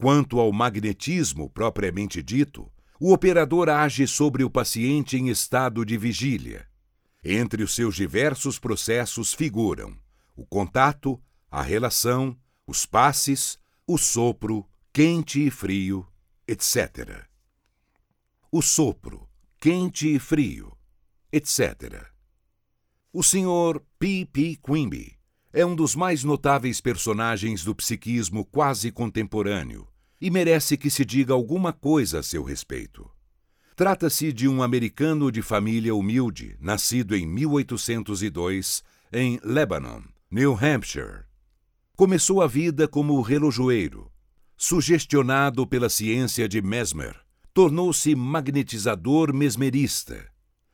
Quanto 0.00 0.38
ao 0.38 0.52
magnetismo 0.52 1.50
propriamente 1.50 2.22
dito, 2.22 2.70
o 3.00 3.12
operador 3.12 3.68
age 3.68 4.06
sobre 4.06 4.44
o 4.44 4.50
paciente 4.50 5.16
em 5.16 5.28
estado 5.28 5.84
de 5.84 5.98
vigília. 5.98 6.68
Entre 7.22 7.64
os 7.64 7.74
seus 7.74 7.96
diversos 7.96 8.60
processos 8.60 9.34
figuram 9.34 9.98
o 10.36 10.46
contato, 10.46 11.20
a 11.50 11.62
relação, 11.62 12.38
os 12.64 12.86
passes, 12.86 13.58
o 13.84 13.98
sopro, 13.98 14.64
quente 14.92 15.44
e 15.44 15.50
frio, 15.50 16.06
etc. 16.46 17.26
O 18.52 18.62
sopro, 18.62 19.28
quente 19.58 20.14
e 20.14 20.20
frio, 20.20 20.78
etc. 21.32 22.08
O 23.12 23.20
Sr. 23.20 23.82
P. 23.98 24.24
P. 24.32 24.56
Quimby 24.62 25.17
é 25.52 25.64
um 25.64 25.74
dos 25.74 25.94
mais 25.94 26.24
notáveis 26.24 26.80
personagens 26.80 27.64
do 27.64 27.74
psiquismo 27.74 28.44
quase 28.44 28.90
contemporâneo 28.90 29.86
e 30.20 30.30
merece 30.30 30.76
que 30.76 30.90
se 30.90 31.04
diga 31.04 31.32
alguma 31.32 31.72
coisa 31.72 32.18
a 32.18 32.22
seu 32.22 32.42
respeito. 32.42 33.08
Trata-se 33.76 34.32
de 34.32 34.48
um 34.48 34.62
americano 34.62 35.30
de 35.30 35.40
família 35.40 35.94
humilde, 35.94 36.56
nascido 36.60 37.14
em 37.14 37.26
1802 37.26 38.82
em 39.12 39.38
Lebanon, 39.44 40.02
New 40.30 40.58
Hampshire. 40.60 41.22
Começou 41.96 42.42
a 42.42 42.46
vida 42.46 42.88
como 42.88 43.20
relojoeiro. 43.20 44.10
Sugestionado 44.56 45.64
pela 45.64 45.88
ciência 45.88 46.48
de 46.48 46.60
Mesmer, 46.60 47.14
tornou-se 47.54 48.12
magnetizador 48.16 49.32
mesmerista 49.32 50.28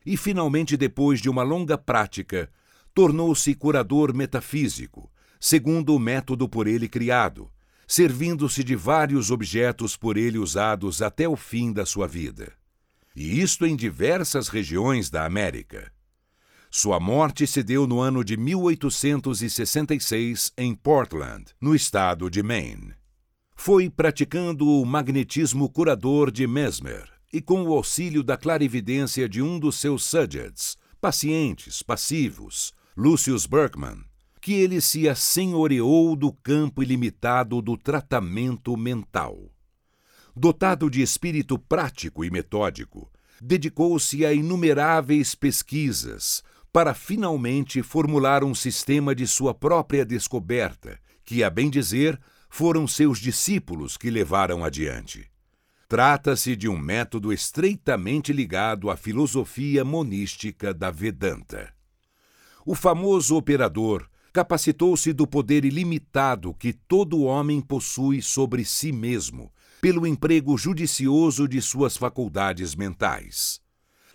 e, 0.07 0.17
finalmente, 0.17 0.75
depois 0.75 1.21
de 1.21 1.29
uma 1.29 1.43
longa 1.43 1.77
prática, 1.77 2.51
tornou-se 2.95 3.55
curador 3.55 4.15
metafísico, 4.15 5.11
segundo 5.41 5.95
o 5.95 5.99
método 5.99 6.49
por 6.49 6.69
ele 6.69 6.89
criado, 6.89 7.51
servindo-se 7.87 8.65
de 8.65 8.75
vários 8.77 9.31
objetos 9.31 9.95
por 9.97 10.17
ele 10.17 10.39
usados 10.39 11.03
até 11.03 11.29
o 11.29 11.37
fim 11.37 11.71
da 11.73 11.85
sua 11.85 12.07
vida. 12.07 12.55
E 13.17 13.41
isto 13.41 13.67
em 13.67 13.75
diversas 13.77 14.49
regiões 14.49 15.11
da 15.11 15.27
América. 15.27 15.93
Sua 16.71 16.99
morte 16.99 17.47
se 17.47 17.63
deu 17.63 17.87
no 17.87 18.01
ano 18.01 18.25
de 18.25 18.35
1866 18.37 20.53
em 20.57 20.75
Portland, 20.75 21.45
no 21.61 21.75
estado 21.75 22.31
de 22.31 22.43
Maine. 22.43 22.95
Foi 23.55 23.89
praticando 23.89 24.69
o 24.69 24.85
magnetismo 24.85 25.69
curador 25.69 26.33
de 26.33 26.45
Mesmer 26.47 27.09
e 27.33 27.41
com 27.41 27.63
o 27.63 27.73
auxílio 27.73 28.25
da 28.25 28.37
clarividência 28.37 29.29
de 29.29 29.41
um 29.41 29.61
dos 29.61 29.77
seus 29.77 30.03
subjects, 30.05 30.77
pacientes, 31.01 31.81
passivos, 31.83 32.75
Lucius 32.97 33.45
Berkman, 33.45 34.05
que 34.41 34.53
ele 34.53 34.81
se 34.81 35.09
assenhoreou 35.09 36.15
do 36.15 36.33
campo 36.33 36.81
ilimitado 36.81 37.61
do 37.61 37.77
tratamento 37.77 38.77
mental. 38.77 39.51
Dotado 40.37 40.89
de 40.89 41.03
espírito 41.03 41.59
prático 41.59 42.25
e 42.25 42.31
metódico, 42.31 43.11
dedicou-se 43.41 44.25
a 44.25 44.33
inumeráveis 44.33 45.35
pesquisas 45.35 46.45
para 46.73 46.95
finalmente 46.95 47.83
formular 47.83 48.45
um 48.45 48.55
sistema 48.55 49.13
de 49.13 49.27
sua 49.27 49.53
própria 49.53 50.05
descoberta, 50.05 50.97
que, 51.25 51.43
a 51.43 51.51
bem 51.51 51.69
dizer, 51.69 52.17
foram 52.49 52.87
seus 52.87 53.19
discípulos 53.19 53.97
que 53.97 54.09
levaram 54.09 54.65
adiante. 54.65 55.29
Trata-se 55.89 56.55
de 56.55 56.69
um 56.69 56.79
método 56.79 57.33
estreitamente 57.33 58.33
ligado 58.33 58.89
à 58.89 58.97
filosofia 58.97 59.85
monística 59.85 60.73
da 60.73 60.93
Vedanta. 60.93 61.74
O 62.65 62.75
famoso 62.75 63.37
operador 63.37 64.09
capacitou-se 64.33 65.13
do 65.13 65.27
poder 65.27 65.65
ilimitado 65.65 66.55
que 66.55 66.73
todo 66.73 67.23
homem 67.23 67.61
possui 67.61 68.21
sobre 68.21 68.65
si 68.65 68.91
mesmo, 68.91 69.53
pelo 69.81 70.07
emprego 70.07 70.57
judicioso 70.57 71.47
de 71.47 71.61
suas 71.61 71.97
faculdades 71.97 72.75
mentais. 72.75 73.61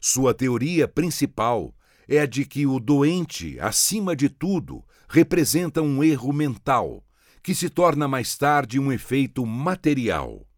Sua 0.02 0.34
teoria 0.34 0.88
principal 0.88 1.74
é 2.08 2.20
a 2.20 2.26
de 2.26 2.44
que 2.44 2.66
o 2.66 2.80
doente, 2.80 3.60
acima 3.60 4.16
de 4.16 4.30
tudo, 4.30 4.84
representa 5.08 5.82
um 5.82 6.04
erro 6.04 6.34
mental, 6.34 7.04
que 7.44 7.54
se 7.54 7.70
torna 7.70 8.08
mais 8.08 8.36
tarde 8.36 8.80
um 8.80 8.92
efeito 8.92 9.46
material 9.46 10.50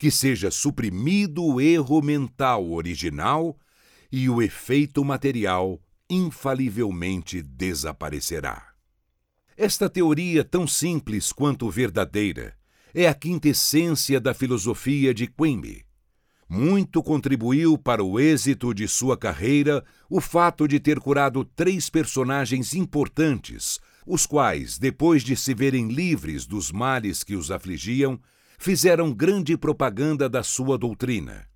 que 0.00 0.10
seja 0.10 0.50
suprimido 0.50 1.44
o 1.44 1.60
erro 1.60 2.00
mental 2.00 2.70
original 2.70 3.54
e 4.10 4.30
o 4.30 4.40
efeito 4.40 5.04
material 5.04 5.78
infalivelmente 6.10 7.40
desaparecerá. 7.40 8.74
Esta 9.56 9.88
teoria, 9.88 10.42
tão 10.42 10.66
simples 10.66 11.32
quanto 11.32 11.70
verdadeira, 11.70 12.56
é 12.92 13.06
a 13.06 13.14
quintessência 13.14 14.20
da 14.20 14.34
filosofia 14.34 15.14
de 15.14 15.28
Quimby. 15.28 15.84
Muito 16.48 17.00
contribuiu 17.00 17.78
para 17.78 18.02
o 18.02 18.18
êxito 18.18 18.74
de 18.74 18.88
sua 18.88 19.16
carreira 19.16 19.84
o 20.08 20.20
fato 20.20 20.66
de 20.66 20.80
ter 20.80 20.98
curado 20.98 21.44
três 21.44 21.88
personagens 21.88 22.74
importantes, 22.74 23.78
os 24.04 24.26
quais, 24.26 24.76
depois 24.76 25.22
de 25.22 25.36
se 25.36 25.54
verem 25.54 25.86
livres 25.86 26.46
dos 26.46 26.72
males 26.72 27.22
que 27.22 27.36
os 27.36 27.52
afligiam, 27.52 28.20
fizeram 28.58 29.12
grande 29.12 29.56
propaganda 29.56 30.28
da 30.28 30.42
sua 30.42 30.76
doutrina. 30.76 31.46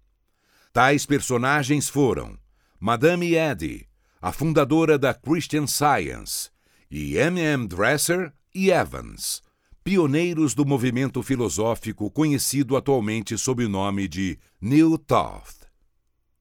Tais 0.73 1.05
personagens 1.05 1.89
foram 1.89 2.39
Madame 2.79 3.35
Eddy, 3.35 3.89
a 4.25 4.33
fundadora 4.33 4.99
da 4.99 5.13
Christian 5.13 5.67
Science, 5.67 6.49
e 6.91 7.19
M. 7.19 7.39
M. 7.39 7.67
Dresser 7.69 8.33
e 8.55 8.71
Evans, 8.71 9.43
pioneiros 9.85 10.55
do 10.55 10.65
movimento 10.65 11.23
filosófico 11.23 12.11
conhecido 12.11 12.75
atualmente 12.75 13.37
sob 13.37 13.67
o 13.67 13.69
nome 13.69 14.09
de 14.09 14.39
New 14.59 14.97
Thought. 14.97 15.67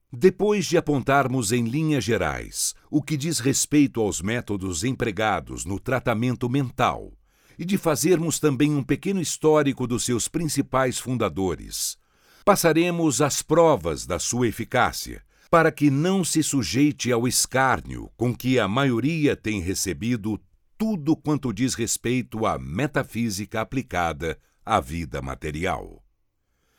Depois 0.10 0.66
de 0.66 0.78
apontarmos 0.78 1.52
em 1.52 1.66
linhas 1.66 2.06
gerais 2.06 2.74
o 2.90 3.04
que 3.04 3.18
diz 3.18 3.40
respeito 3.40 4.00
aos 4.00 4.22
métodos 4.22 4.86
empregados 4.86 5.66
no 5.66 5.78
tratamento 5.78 6.50
mental 6.50 7.12
e 7.60 7.66
de 7.66 7.78
fazermos 7.78 8.40
também 8.40 8.74
um 8.74 8.82
pequeno 8.82 9.20
histórico 9.20 9.86
dos 9.86 10.06
seus 10.06 10.30
principais 10.30 11.00
fundadores. 11.00 11.98
Passaremos 12.46 13.22
às 13.22 13.42
provas 13.42 14.06
da 14.06 14.20
sua 14.20 14.48
eficácia, 14.48 15.22
para 15.54 15.72
que 15.72 15.92
não 15.92 16.24
se 16.24 16.42
sujeite 16.42 17.12
ao 17.12 17.28
escárnio 17.28 18.10
com 18.18 18.36
que 18.36 18.58
a 18.58 18.68
maioria 18.68 19.36
tem 19.36 19.62
recebido 19.62 20.42
tudo 20.76 21.16
quanto 21.16 21.54
diz 21.54 21.76
respeito 21.76 22.48
à 22.48 22.58
metafísica 22.58 23.62
aplicada 23.62 24.36
à 24.66 24.80
vida 24.80 25.22
material. 25.22 26.04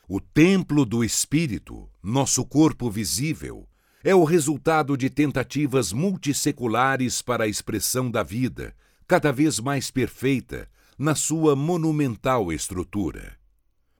O 0.08 0.18
templo 0.18 0.84
do 0.84 1.04
espírito, 1.04 1.88
nosso 2.02 2.44
corpo 2.44 2.90
visível, 2.90 3.68
é 4.02 4.12
o 4.12 4.24
resultado 4.24 4.96
de 4.96 5.08
tentativas 5.08 5.92
multisseculares 5.92 7.22
para 7.22 7.44
a 7.44 7.46
expressão 7.46 8.10
da 8.10 8.24
vida, 8.24 8.74
cada 9.06 9.30
vez 9.30 9.60
mais 9.60 9.88
perfeita 9.88 10.68
na 10.98 11.14
sua 11.14 11.54
monumental 11.54 12.52
estrutura. 12.52 13.38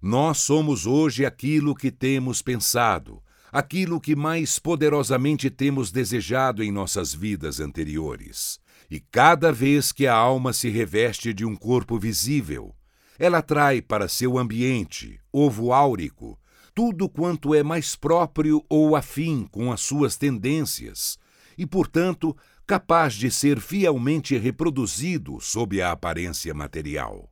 Nós 0.03 0.38
somos 0.38 0.85
hoje 0.85 1.25
aquilo 1.25 1.77
que 1.77 1.92
temos 1.92 2.42
pensado, 2.42 3.22
aquilo 3.55 4.01
que 4.01 4.17
mais 4.17 4.59
poderosamente 4.59 5.49
temos 5.49 5.93
desejado 5.93 6.61
em 6.61 6.73
nossas 6.73 7.14
vidas 7.14 7.61
anteriores. 7.61 8.59
E 8.90 8.99
cada 8.99 9.53
vez 9.53 9.93
que 9.93 10.09
a 10.09 10.14
alma 10.14 10.53
se 10.53 10.69
reveste 10.69 11.33
de 11.33 11.45
um 11.45 11.55
corpo 11.55 11.97
visível, 11.97 12.75
ela 13.17 13.40
trai 13.40 13.81
para 13.81 14.09
seu 14.09 14.38
ambiente, 14.38 15.21
ovo 15.33 15.73
áurico, 15.73 16.37
tudo 16.75 17.09
quanto 17.09 17.55
é 17.55 17.62
mais 17.62 17.95
próprio 17.95 18.61
ou 18.69 18.97
afim 18.97 19.47
com 19.49 19.71
as 19.71 19.81
suas 19.83 20.17
tendências, 20.17 21.17
e, 21.57 21.64
portanto, 21.64 22.37
capaz 22.67 23.14
de 23.14 23.31
ser 23.31 23.61
fielmente 23.61 24.37
reproduzido 24.37 25.40
sob 25.40 25.81
a 25.81 25.93
aparência 25.93 26.53
material. 26.53 27.31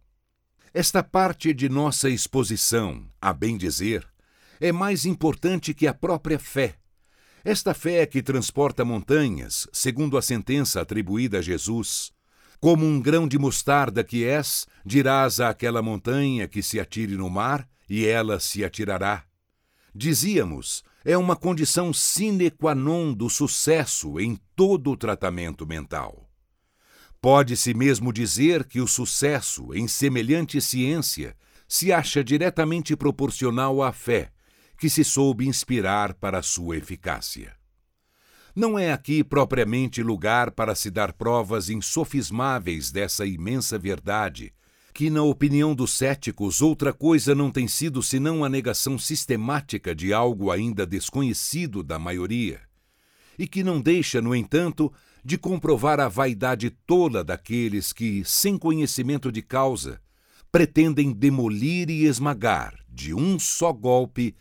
Esta 0.73 1.03
parte 1.03 1.53
de 1.53 1.69
nossa 1.69 2.09
exposição, 2.09 3.09
a 3.21 3.33
bem 3.33 3.57
dizer, 3.57 4.12
é 4.61 4.73
mais 4.73 5.05
importante 5.05 5.75
que 5.75 5.87
a 5.87 5.95
própria 5.95 6.39
fé. 6.39 6.77
Esta 7.45 7.75
fé 7.75 8.07
que 8.07 8.23
transporta 8.23 8.85
montanhas, 8.85 9.67
segundo 9.73 10.17
a 10.17 10.23
sentença 10.23 10.81
atribuída 10.81 11.39
a 11.39 11.43
Jesus. 11.43 12.13
Como 12.61 12.87
um 12.87 13.01
grão 13.01 13.27
de 13.27 13.39
mostarda 13.39 14.05
que 14.05 14.25
és, 14.25 14.67
dirás 14.87 15.41
àquela 15.41 15.83
montanha 15.83 16.47
que 16.47 16.63
se 16.63 16.79
atire 16.79 17.17
no 17.17 17.29
mar, 17.29 17.69
e 17.89 18.07
ela 18.07 18.39
se 18.39 18.65
atirará. 18.65 19.25
Dizíamos, 19.95 20.85
é 21.05 21.19
uma 21.19 21.35
condição 21.35 21.93
sine 21.93 22.51
qua 22.51 22.75
non 22.75 23.13
do 23.13 23.29
sucesso 23.29 24.21
em 24.21 24.39
todo 24.55 24.93
o 24.93 24.97
tratamento 24.97 25.67
mental. 25.67 26.31
Pode-se 27.21 27.75
mesmo 27.75 28.13
dizer 28.13 28.65
que 28.65 28.81
o 28.81 28.87
sucesso 28.87 29.75
em 29.75 29.87
semelhante 29.87 30.61
ciência 30.61 31.37
se 31.69 31.93
acha 31.93 32.23
diretamente 32.23 32.97
proporcional 32.97 33.83
à 33.83 33.93
fé, 33.93 34.33
que 34.83 34.91
se 34.91 35.05
soube 35.05 35.47
inspirar 35.47 36.13
para 36.13 36.43
sua 36.43 36.77
eficácia. 36.77 37.55
Não 38.53 38.77
é 38.77 38.93
aqui 38.93 39.23
propriamente 39.23 40.03
lugar 40.03 40.51
para 40.51 40.75
se 40.75 40.91
dar 40.91 41.13
provas 41.13 41.71
insofismáveis 41.71 42.91
dessa 42.91 43.25
imensa 43.25 43.79
verdade 43.79 44.53
que, 44.93 45.09
na 45.09 45.23
opinião 45.23 45.73
dos 45.73 45.93
céticos, 45.93 46.61
outra 46.61 46.93
coisa 46.93 47.33
não 47.33 47.49
tem 47.49 47.69
sido 47.69 48.03
senão 48.03 48.45
a 48.45 48.49
negação 48.49 48.99
sistemática 48.99 49.95
de 49.95 50.13
algo 50.13 50.51
ainda 50.51 50.85
desconhecido 50.85 51.85
da 51.85 51.97
maioria, 51.97 52.61
e 53.39 53.47
que 53.47 53.63
não 53.63 53.81
deixa, 53.81 54.21
no 54.21 54.35
entanto, 54.35 54.93
de 55.25 55.39
comprovar 55.39 56.01
a 56.01 56.09
vaidade 56.09 56.71
tola 56.71 57.23
daqueles 57.23 57.93
que, 57.93 58.25
sem 58.25 58.59
conhecimento 58.59 59.31
de 59.31 59.43
causa, 59.43 60.03
pretendem 60.51 61.13
demolir 61.13 61.89
e 61.89 62.05
esmagar, 62.05 62.75
de 62.89 63.15
um 63.15 63.39
só 63.39 63.73
golpe, 63.73 64.35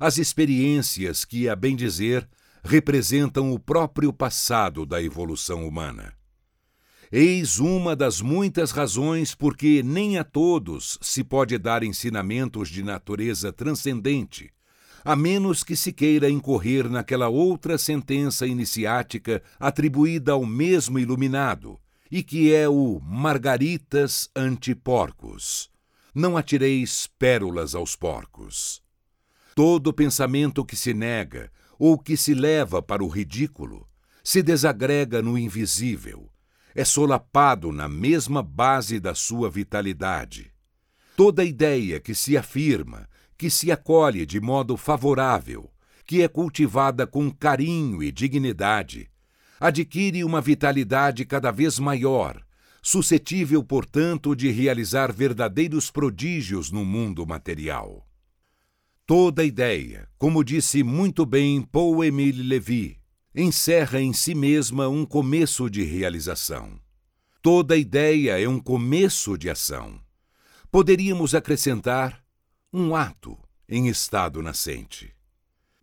as 0.00 0.18
experiências 0.18 1.24
que, 1.24 1.48
a 1.48 1.56
bem 1.56 1.74
dizer, 1.74 2.28
representam 2.62 3.52
o 3.52 3.58
próprio 3.58 4.12
passado 4.12 4.84
da 4.84 5.02
evolução 5.02 5.66
humana. 5.66 6.12
Eis 7.10 7.58
uma 7.58 7.96
das 7.96 8.20
muitas 8.20 8.70
razões 8.70 9.34
por 9.34 9.56
que 9.56 9.82
nem 9.82 10.18
a 10.18 10.24
todos 10.24 10.98
se 11.00 11.24
pode 11.24 11.56
dar 11.56 11.82
ensinamentos 11.82 12.68
de 12.68 12.82
natureza 12.82 13.50
transcendente, 13.50 14.50
a 15.02 15.16
menos 15.16 15.64
que 15.64 15.74
se 15.74 15.90
queira 15.92 16.28
incorrer 16.28 16.90
naquela 16.90 17.28
outra 17.28 17.78
sentença 17.78 18.46
iniciática 18.46 19.42
atribuída 19.58 20.32
ao 20.32 20.44
mesmo 20.44 20.98
iluminado, 20.98 21.78
e 22.10 22.22
que 22.22 22.52
é 22.52 22.68
o 22.68 23.00
Margaritas 23.00 24.28
ante 24.36 24.74
porcos. 24.74 25.70
Não 26.14 26.36
atireis 26.36 27.08
pérolas 27.18 27.74
aos 27.74 27.96
porcos. 27.96 28.82
Todo 29.58 29.92
pensamento 29.92 30.64
que 30.64 30.76
se 30.76 30.94
nega 30.94 31.50
ou 31.80 31.98
que 31.98 32.16
se 32.16 32.32
leva 32.32 32.80
para 32.80 33.02
o 33.02 33.08
ridículo 33.08 33.88
se 34.22 34.40
desagrega 34.40 35.20
no 35.20 35.36
invisível 35.36 36.30
é 36.76 36.84
solapado 36.84 37.72
na 37.72 37.88
mesma 37.88 38.40
base 38.40 39.00
da 39.00 39.16
sua 39.16 39.50
vitalidade. 39.50 40.52
Toda 41.16 41.44
ideia 41.44 41.98
que 41.98 42.14
se 42.14 42.36
afirma, 42.36 43.08
que 43.36 43.50
se 43.50 43.72
acolhe 43.72 44.24
de 44.24 44.40
modo 44.40 44.76
favorável, 44.76 45.68
que 46.06 46.22
é 46.22 46.28
cultivada 46.28 47.04
com 47.04 47.28
carinho 47.28 48.00
e 48.00 48.12
dignidade, 48.12 49.10
adquire 49.58 50.22
uma 50.22 50.40
vitalidade 50.40 51.24
cada 51.24 51.50
vez 51.50 51.80
maior, 51.80 52.40
suscetível, 52.80 53.64
portanto, 53.64 54.36
de 54.36 54.52
realizar 54.52 55.12
verdadeiros 55.12 55.90
prodígios 55.90 56.70
no 56.70 56.84
mundo 56.84 57.26
material. 57.26 58.07
Toda 59.08 59.42
ideia, 59.42 60.06
como 60.18 60.44
disse 60.44 60.82
muito 60.82 61.24
bem 61.24 61.62
Paul 61.62 62.04
Émile 62.04 62.42
Lévy, 62.42 63.00
encerra 63.34 64.02
em 64.02 64.12
si 64.12 64.34
mesma 64.34 64.86
um 64.86 65.06
começo 65.06 65.70
de 65.70 65.82
realização. 65.82 66.78
Toda 67.40 67.74
ideia 67.74 68.38
é 68.38 68.46
um 68.46 68.60
começo 68.60 69.38
de 69.38 69.48
ação. 69.48 69.98
Poderíamos 70.70 71.34
acrescentar 71.34 72.22
um 72.70 72.94
ato 72.94 73.38
em 73.66 73.88
estado 73.88 74.42
nascente. 74.42 75.10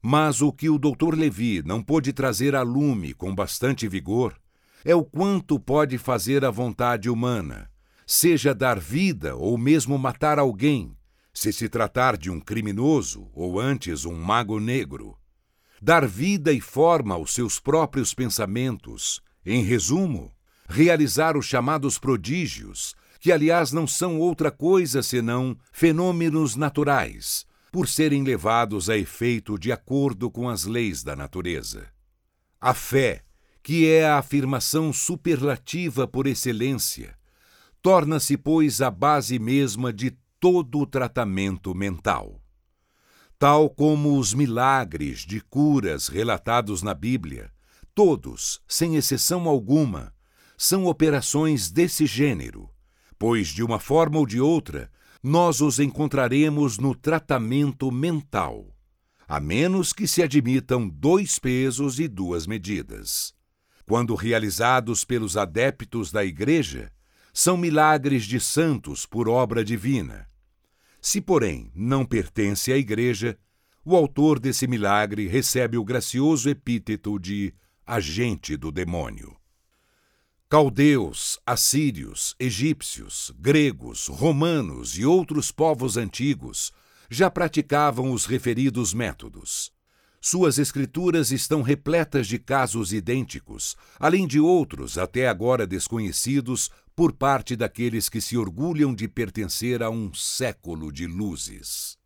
Mas 0.03 0.43
o 0.43 0.53
que 0.53 0.69
o 0.69 0.77
Dr. 0.77 1.15
Levi 1.15 1.63
não 1.65 1.81
pôde 1.81 2.13
trazer 2.13 2.53
a 2.53 2.61
lume 2.61 3.11
com 3.15 3.33
bastante 3.33 3.88
vigor 3.88 4.39
é 4.83 4.93
o 4.93 5.03
quanto 5.03 5.59
pode 5.59 5.97
fazer 5.97 6.45
a 6.45 6.51
vontade 6.51 7.09
humana, 7.09 7.71
seja 8.05 8.53
dar 8.53 8.79
vida 8.79 9.35
ou 9.35 9.57
mesmo 9.57 9.97
matar 9.97 10.38
alguém, 10.38 10.94
se 11.36 11.52
se 11.52 11.67
tratar 11.67 12.17
de 12.17 12.32
um 12.32 12.39
criminoso 12.39 13.30
ou 13.34 13.60
antes 13.60 14.06
um 14.06 14.15
mago 14.15 14.58
negro. 14.58 15.17
Dar 15.82 16.08
vida 16.08 16.54
e 16.54 16.62
forma 16.62 17.13
aos 17.13 17.34
seus 17.34 17.60
próprios 17.60 18.13
pensamentos, 18.13 19.21
em 19.45 19.62
resumo, 19.62 20.32
realizar 20.67 21.36
os 21.36 21.45
chamados 21.45 22.00
prodígios, 22.00 22.95
que 23.19 23.34
aliás 23.34 23.74
não 23.74 23.86
são 23.86 24.17
outra 24.17 24.50
coisa 24.50 25.04
senão 25.04 25.58
fenômenos 25.74 26.56
naturais, 26.56 27.45
por 27.69 27.89
serem 27.89 28.24
levados 28.24 28.89
a 28.89 28.98
efeito 28.98 29.60
de 29.60 29.74
acordo 29.74 30.32
com 30.32 30.48
as 30.48 30.63
leis 30.63 31.04
da 31.04 31.17
natureza. 31.17 31.89
A 32.62 32.74
fé, 32.74 33.24
que 33.62 33.89
é 33.89 34.08
a 34.08 34.17
afirmação 34.19 34.93
superlativa 34.93 36.08
por 36.08 36.28
excelência, 36.28 37.13
torna-se, 37.82 38.38
pois, 38.38 38.82
a 38.82 38.89
base 38.89 39.38
mesma 39.38 39.91
de 39.91 40.15
todo 40.45 40.77
o 40.81 40.86
tratamento 40.86 41.73
mental. 41.73 42.39
Tal 43.39 43.67
como 43.67 44.19
os 44.19 44.31
milagres 44.31 45.21
de 45.21 45.41
curas 45.41 46.08
relatados 46.08 46.84
na 46.84 46.93
Bíblia, 46.93 47.51
todos, 47.95 48.62
sem 48.67 48.95
exceção 48.95 49.49
alguma, 49.49 50.13
são 50.55 50.86
operações 50.86 51.71
desse 51.71 52.05
gênero, 52.05 52.69
pois, 53.17 53.47
de 53.47 53.63
uma 53.63 53.79
forma 53.79 54.19
ou 54.19 54.25
de 54.27 54.39
outra, 54.39 54.91
nós 55.23 55.62
os 55.62 55.79
encontraremos 55.79 56.77
no 56.77 56.93
tratamento 56.93 57.91
mental, 57.91 58.67
a 59.27 59.39
menos 59.39 59.93
que 59.93 60.08
se 60.08 60.21
admitam 60.21 60.88
dois 60.88 61.39
pesos 61.39 61.99
e 61.99 62.08
duas 62.08 62.45
medidas. 62.45 63.34
Quando 63.84 64.13
realizados 64.13 65.03
pelos 65.03 65.38
adeptos 65.38 66.12
da 66.12 66.23
Igreja, 66.23 66.91
são 67.34 67.58
milagres 67.58 68.25
de 68.25 68.39
santos 68.39 69.08
por 69.08 69.27
obra 69.27 69.65
divina. 69.65 70.29
Se, 71.08 71.22
porém, 71.22 71.70
não 71.76 72.04
pertence 72.04 72.74
à 72.74 72.78
Igreja, 72.78 73.38
o 73.86 73.96
autor 73.96 74.39
desse 74.39 74.65
milagre 74.65 75.28
recebe 75.28 75.78
o 75.78 75.84
gracioso 75.84 76.50
epíteto 76.50 77.20
de 77.20 77.54
agente 77.86 78.58
do 78.58 78.72
demônio. 78.72 79.38
Caldeus, 80.50 81.39
assírios, 81.46 82.36
egípcios, 82.39 83.32
gregos, 83.38 84.08
romanos 84.08 84.98
e 84.98 85.06
outros 85.06 85.52
povos 85.52 85.96
antigos 85.96 86.74
já 87.08 87.30
praticavam 87.30 88.10
os 88.10 88.26
referidos 88.26 88.91
métodos. 88.91 89.72
Suas 90.20 90.58
escrituras 90.58 91.30
estão 91.30 91.62
repletas 91.62 92.26
de 92.26 92.39
casos 92.39 92.91
idênticos, 92.91 93.76
além 94.00 94.26
de 94.26 94.39
outros 94.39 94.98
até 94.98 95.28
agora 95.28 95.68
desconhecidos 95.68 96.72
por 96.95 97.12
parte 97.12 97.55
daqueles 97.55 98.08
que 98.08 98.21
se 98.21 98.38
orgulham 98.38 98.95
de 98.95 99.08
pertencer 99.08 99.84
a 99.84 99.89
um 99.89 100.13
século 100.13 100.91
de 100.91 101.05
luzes. 101.05 101.97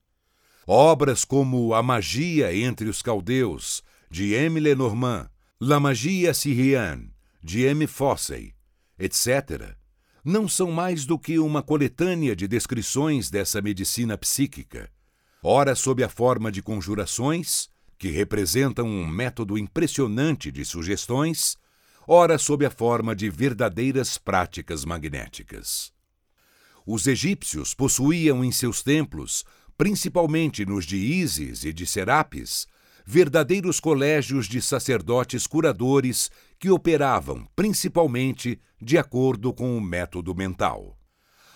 Obras 0.65 1.23
como 1.23 1.73
A 1.73 1.83
Magia 1.83 2.55
entre 2.55 2.89
os 2.89 3.01
Caldeus, 3.01 3.83
de 4.09 4.33
M. 4.33 4.59
Lenormand, 4.59 5.29
La 5.59 5.79
Magie 5.79 6.33
Syrienne, 6.33 7.11
de 7.43 7.61
M. 7.63 7.85
Fossey, 7.85 8.53
etc., 8.97 9.75
não 10.23 10.47
são 10.47 10.71
mais 10.71 11.05
do 11.05 11.17
que 11.17 11.39
uma 11.39 11.61
coletânea 11.61 12.35
de 12.35 12.47
descrições 12.47 13.29
dessa 13.29 13.61
medicina 13.61 14.17
psíquica, 14.17 14.91
ora 15.41 15.75
sob 15.75 16.03
a 16.03 16.09
forma 16.09 16.51
de 16.51 16.61
conjurações, 16.61 17.69
que 17.97 18.09
representam 18.09 18.87
um 18.87 19.07
método 19.07 19.57
impressionante 19.57 20.51
de 20.51 20.63
sugestões, 20.65 21.57
ora 22.11 22.39
sob 22.39 22.65
a 22.65 22.71
forma 22.71 23.15
de 23.15 23.29
verdadeiras 23.29 24.17
práticas 24.17 24.83
magnéticas. 24.83 25.93
Os 26.83 27.05
egípcios 27.05 27.75
possuíam 27.75 28.43
em 28.43 28.51
seus 28.51 28.81
templos, 28.81 29.45
principalmente 29.77 30.65
nos 30.65 30.85
de 30.85 30.97
Ísis 30.97 31.63
e 31.63 31.71
de 31.71 31.85
Serapis, 31.85 32.65
verdadeiros 33.05 33.79
colégios 33.79 34.47
de 34.47 34.59
sacerdotes 34.59 35.45
curadores 35.45 36.31
que 36.57 36.71
operavam 36.71 37.47
principalmente 37.55 38.59
de 38.81 38.97
acordo 38.97 39.53
com 39.53 39.77
o 39.77 39.81
método 39.81 40.33
mental. 40.33 40.97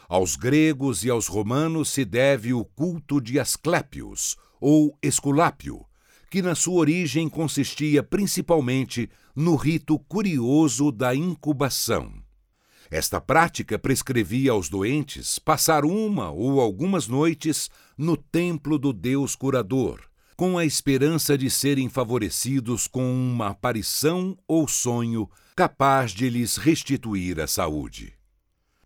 Aos 0.08 0.36
gregos 0.36 1.04
e 1.04 1.10
aos 1.10 1.26
romanos 1.26 1.89
se 1.89 2.06
deve 2.06 2.54
o 2.54 2.63
culto 2.63 3.20
de 3.20 3.39
Asclépios, 3.39 4.38
ou 4.62 4.96
Esculápio, 5.02 5.84
que 6.34 6.41
na 6.41 6.56
sua 6.56 6.80
origem 6.80 7.30
consistia 7.30 8.02
principalmente 8.02 9.08
no 9.36 9.56
rito 9.56 10.00
curioso 10.00 10.91
da 10.91 11.13
incubação. 11.13 12.12
Esta 12.89 13.22
prática 13.22 13.78
prescrevia 13.78 14.52
aos 14.52 14.67
doentes 14.67 15.38
passar 15.38 15.86
uma 15.86 16.32
ou 16.32 16.60
algumas 16.60 17.08
noites 17.08 17.69
no 17.96 18.17
templo 18.17 18.80
do 18.80 18.91
Deus 18.91 19.36
curador, 19.36 20.02
com 20.36 20.58
a 20.58 20.65
esperança 20.65 21.38
de 21.38 21.52
serem 21.52 21.88
favorecidos 21.88 22.88
com 22.88 23.13
uma 23.13 23.50
aparição 23.50 24.36
ou 24.48 24.67
sonho 24.67 25.30
capaz 25.56 26.13
de 26.13 26.32
lhes 26.32 26.58
restituir 26.58 27.39
a 27.39 27.46
saúde. 27.46 28.12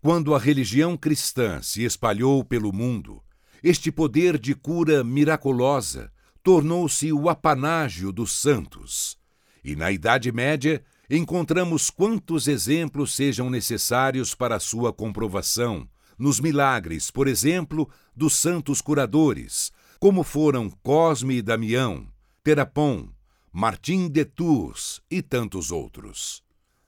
Quando 0.02 0.34
a 0.34 0.38
religião 0.38 0.98
cristã 0.98 1.62
se 1.62 1.82
espalhou 1.82 2.44
pelo 2.44 2.74
mundo, 2.74 3.22
este 3.62 3.90
poder 3.90 4.38
de 4.38 4.54
cura 4.54 5.02
miraculosa 5.02 6.12
tornou-se 6.48 7.12
o 7.12 7.28
apanágio 7.28 8.10
dos 8.10 8.32
santos. 8.32 9.18
E 9.62 9.76
na 9.76 9.92
Idade 9.92 10.32
Média 10.32 10.82
encontramos 11.10 11.90
quantos 11.90 12.48
exemplos 12.48 13.14
sejam 13.14 13.50
necessários 13.50 14.34
para 14.34 14.58
sua 14.58 14.90
comprovação, 14.90 15.86
nos 16.18 16.40
milagres, 16.40 17.10
por 17.10 17.28
exemplo, 17.28 17.86
dos 18.16 18.32
santos 18.32 18.80
curadores, 18.80 19.70
como 20.00 20.22
foram 20.22 20.70
Cosme 20.82 21.36
e 21.36 21.42
Damião, 21.42 22.08
Terapon, 22.42 23.10
Martim 23.52 24.08
de 24.08 24.24
Tours 24.24 25.02
e 25.10 25.20
tantos 25.20 25.70
outros. 25.70 26.42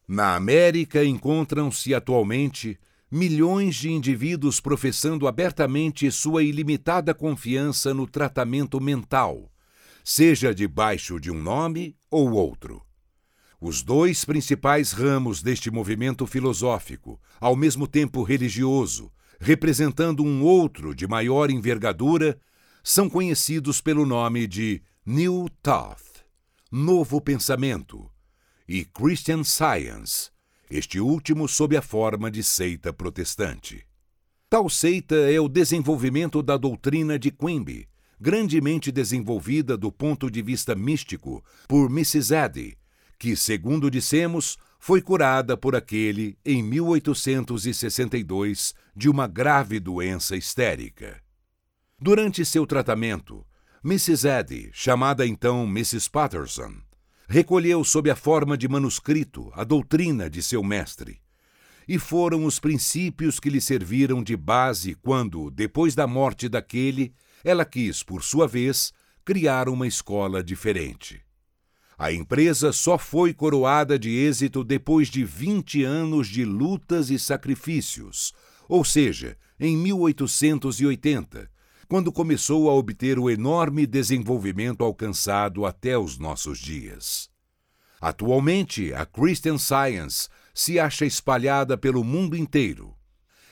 Na 0.08 0.36
América 0.36 1.04
encontram-se 1.04 1.94
atualmente 1.94 2.78
milhões 3.10 3.74
de 3.74 3.90
indivíduos 3.90 4.60
professando 4.60 5.26
abertamente 5.26 6.10
sua 6.12 6.42
ilimitada 6.44 7.12
confiança 7.12 7.92
no 7.92 8.06
tratamento 8.06 8.80
mental, 8.80 9.50
seja 10.04 10.54
debaixo 10.54 11.18
de 11.18 11.30
um 11.30 11.42
nome 11.42 11.96
ou 12.10 12.30
outro. 12.32 12.82
Os 13.60 13.82
dois 13.82 14.24
principais 14.24 14.92
ramos 14.92 15.42
deste 15.42 15.70
movimento 15.70 16.26
filosófico, 16.26 17.20
ao 17.40 17.56
mesmo 17.56 17.86
tempo 17.86 18.22
religioso, 18.22 19.12
representando 19.40 20.22
um 20.22 20.42
outro 20.42 20.94
de 20.94 21.06
maior 21.06 21.50
envergadura, 21.50 22.40
são 22.82 23.10
conhecidos 23.10 23.80
pelo 23.80 24.06
nome 24.06 24.46
de 24.46 24.82
New 25.04 25.46
Thought, 25.62 26.02
Novo 26.70 27.20
Pensamento, 27.20 28.10
e 28.68 28.84
Christian 28.84 29.42
Science, 29.44 30.30
este 30.70 31.00
último 31.00 31.48
sob 31.48 31.76
a 31.76 31.82
forma 31.82 32.30
de 32.30 32.44
seita 32.44 32.92
protestante. 32.92 33.84
Tal 34.48 34.70
seita 34.70 35.14
é 35.14 35.40
o 35.40 35.48
desenvolvimento 35.48 36.42
da 36.42 36.56
doutrina 36.56 37.18
de 37.18 37.32
Quimby, 37.32 37.88
grandemente 38.20 38.92
desenvolvida 38.92 39.76
do 39.76 39.90
ponto 39.90 40.30
de 40.30 40.40
vista 40.40 40.72
místico 40.74 41.44
por 41.66 41.90
Mrs. 41.90 42.32
Eddy, 42.34 42.78
que, 43.18 43.34
segundo 43.34 43.90
dissemos, 43.90 44.56
foi 44.78 45.02
curada 45.02 45.56
por 45.56 45.74
aquele 45.74 46.38
em 46.44 46.62
1862 46.62 48.72
de 48.94 49.10
uma 49.10 49.26
grave 49.26 49.80
doença 49.80 50.36
histérica. 50.36 51.20
Durante 51.98 52.44
seu 52.44 52.66
tratamento, 52.66 53.44
Mrs. 53.84 54.28
Eddy, 54.28 54.70
chamada 54.72 55.26
então 55.26 55.64
Mrs. 55.64 56.08
Patterson, 56.10 56.74
recolheu 57.30 57.84
sob 57.84 58.10
a 58.10 58.16
forma 58.16 58.58
de 58.58 58.66
manuscrito 58.66 59.52
a 59.54 59.62
doutrina 59.62 60.28
de 60.28 60.42
seu 60.42 60.64
mestre. 60.64 61.20
E 61.86 61.96
foram 61.96 62.44
os 62.44 62.58
princípios 62.58 63.38
que 63.38 63.48
lhe 63.48 63.60
serviram 63.60 64.20
de 64.20 64.36
base 64.36 64.96
quando, 64.96 65.48
depois 65.48 65.94
da 65.94 66.08
morte 66.08 66.48
daquele, 66.48 67.14
ela 67.44 67.64
quis, 67.64 68.02
por 68.02 68.24
sua 68.24 68.48
vez, 68.48 68.92
criar 69.24 69.68
uma 69.68 69.86
escola 69.86 70.42
diferente. 70.42 71.22
A 71.96 72.10
empresa 72.10 72.72
só 72.72 72.98
foi 72.98 73.32
coroada 73.32 73.96
de 73.96 74.10
êxito 74.10 74.64
depois 74.64 75.06
de 75.06 75.22
20 75.24 75.84
anos 75.84 76.26
de 76.26 76.44
lutas 76.44 77.10
e 77.10 77.18
sacrifícios, 77.18 78.32
ou 78.68 78.84
seja, 78.84 79.36
em 79.58 79.76
1880, 79.76 81.48
quando 81.90 82.12
começou 82.12 82.70
a 82.70 82.72
obter 82.72 83.18
o 83.18 83.28
enorme 83.28 83.84
desenvolvimento 83.84 84.84
alcançado 84.84 85.66
até 85.66 85.98
os 85.98 86.18
nossos 86.18 86.60
dias. 86.60 87.28
Atualmente, 88.00 88.94
a 88.94 89.04
Christian 89.04 89.58
Science 89.58 90.28
se 90.54 90.78
acha 90.78 91.04
espalhada 91.04 91.76
pelo 91.76 92.04
mundo 92.04 92.36
inteiro. 92.36 92.94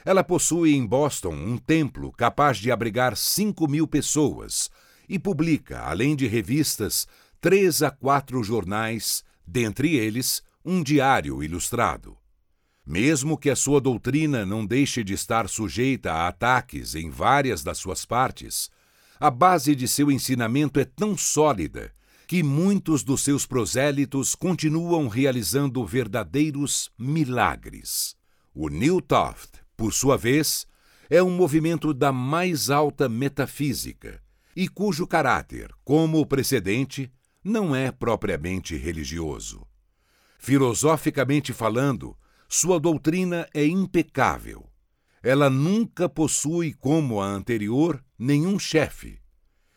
Ela 0.04 0.22
possui 0.22 0.76
em 0.76 0.86
Boston 0.86 1.34
um 1.34 1.58
templo 1.58 2.12
capaz 2.12 2.58
de 2.58 2.70
abrigar 2.70 3.16
5 3.16 3.66
mil 3.66 3.88
pessoas 3.88 4.70
e 5.08 5.18
publica, 5.18 5.80
além 5.80 6.14
de 6.14 6.28
revistas, 6.28 7.08
três 7.40 7.82
a 7.82 7.90
quatro 7.90 8.40
jornais, 8.44 9.24
dentre 9.44 9.96
eles 9.96 10.44
um 10.64 10.80
diário 10.80 11.42
ilustrado. 11.42 12.16
Mesmo 12.88 13.36
que 13.36 13.50
a 13.50 13.54
sua 13.54 13.82
doutrina 13.82 14.46
não 14.46 14.64
deixe 14.64 15.04
de 15.04 15.12
estar 15.12 15.46
sujeita 15.46 16.10
a 16.10 16.28
ataques 16.28 16.94
em 16.94 17.10
várias 17.10 17.62
das 17.62 17.76
suas 17.76 18.06
partes, 18.06 18.70
a 19.20 19.30
base 19.30 19.74
de 19.74 19.86
seu 19.86 20.10
ensinamento 20.10 20.80
é 20.80 20.86
tão 20.86 21.14
sólida 21.14 21.92
que 22.26 22.42
muitos 22.42 23.02
dos 23.02 23.22
seus 23.22 23.44
prosélitos 23.44 24.34
continuam 24.34 25.06
realizando 25.06 25.84
verdadeiros 25.84 26.90
milagres. 26.98 28.16
O 28.54 28.70
New 28.70 29.02
Toft, 29.02 29.60
por 29.76 29.92
sua 29.92 30.16
vez, 30.16 30.66
é 31.10 31.22
um 31.22 31.36
movimento 31.36 31.92
da 31.92 32.10
mais 32.10 32.70
alta 32.70 33.06
metafísica 33.06 34.18
e 34.56 34.66
cujo 34.66 35.06
caráter, 35.06 35.74
como 35.84 36.20
o 36.20 36.24
precedente, 36.24 37.12
não 37.44 37.76
é 37.76 37.92
propriamente 37.92 38.78
religioso. 38.78 39.66
Filosoficamente 40.38 41.52
falando, 41.52 42.16
sua 42.48 42.80
doutrina 42.80 43.46
é 43.52 43.66
impecável. 43.66 44.66
Ela 45.22 45.50
nunca 45.50 46.08
possui, 46.08 46.72
como 46.72 47.20
a 47.20 47.26
anterior, 47.26 48.02
nenhum 48.18 48.58
chefe. 48.58 49.20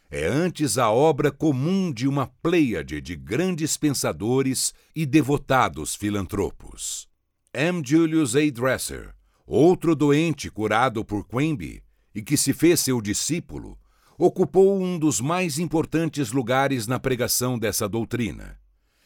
É 0.10 0.26
antes 0.26 0.78
a 0.78 0.90
obra 0.90 1.32
comum 1.32 1.92
de 1.92 2.08
uma 2.08 2.28
pleiade 2.28 3.02
de 3.02 3.16
grandes 3.16 3.76
pensadores 3.76 4.74
e 4.96 5.06
devotados 5.06 5.96
filantropos. 5.96 7.10
M. 7.54 7.82
Julius 7.86 8.36
A. 8.36 8.50
Dresser, 8.50 9.14
outro 9.46 9.96
doente 9.96 10.50
curado 10.50 11.04
por 11.04 11.28
Quimby 11.28 11.84
e 12.16 12.22
que 12.22 12.38
se 12.38 12.54
fez 12.54 12.80
seu 12.80 13.02
discípulo, 13.02 13.78
ocupou 14.18 14.82
um 14.82 14.98
dos 14.98 15.20
mais 15.20 15.60
importantes 15.60 16.32
lugares 16.32 16.88
na 16.88 17.00
pregação 17.00 17.58
dessa 17.60 17.90
doutrina. 17.90 18.58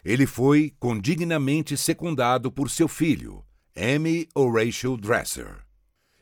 Ele 0.03 0.27
foi 0.27 0.71
condignamente 0.79 1.75
secundado 1.75 2.51
por 2.51 2.69
seu 2.69 2.87
filho, 2.87 3.43
M. 3.77 4.25
Horatio 4.33 4.95
Dresser. 4.95 5.57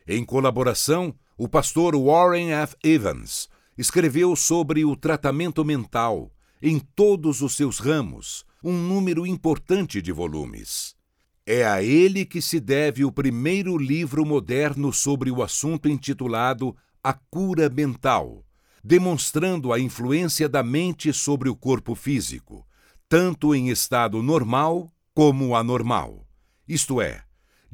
Em 0.08 0.24
colaboração, 0.24 1.14
o 1.38 1.48
pastor 1.48 1.94
Warren 1.94 2.50
F. 2.50 2.74
Evans 2.82 3.48
escreveu 3.78 4.34
sobre 4.34 4.84
o 4.84 4.96
tratamento 4.96 5.64
mental, 5.64 6.32
em 6.60 6.80
todos 6.80 7.42
os 7.42 7.54
seus 7.54 7.78
ramos, 7.78 8.44
um 8.62 8.72
número 8.72 9.24
importante 9.24 10.02
de 10.02 10.10
volumes. 10.10 10.96
É 11.46 11.64
a 11.64 11.80
ele 11.80 12.24
que 12.24 12.42
se 12.42 12.58
deve 12.58 13.04
o 13.04 13.12
primeiro 13.12 13.78
livro 13.78 14.26
moderno 14.26 14.92
sobre 14.92 15.30
o 15.30 15.40
assunto 15.40 15.88
intitulado 15.88 16.76
A 17.04 17.12
Cura 17.12 17.68
Mental, 17.68 18.44
demonstrando 18.82 19.72
a 19.72 19.78
influência 19.78 20.48
da 20.48 20.64
mente 20.64 21.12
sobre 21.12 21.48
o 21.48 21.54
corpo 21.54 21.94
físico, 21.94 22.66
tanto 23.08 23.54
em 23.54 23.68
estado 23.68 24.20
normal 24.24 24.92
como 25.14 25.54
anormal, 25.54 26.26
isto 26.66 27.00
é, 27.00 27.23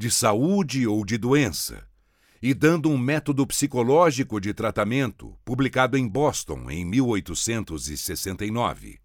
de 0.01 0.11
saúde 0.11 0.87
ou 0.87 1.05
de 1.05 1.19
doença, 1.19 1.87
e 2.41 2.55
dando 2.55 2.89
um 2.89 2.97
método 2.97 3.47
psicológico 3.47 4.41
de 4.41 4.55
tratamento, 4.55 5.37
publicado 5.45 5.99
em 5.99 6.09
Boston 6.09 6.71
em 6.71 6.87
1869. 6.87 8.99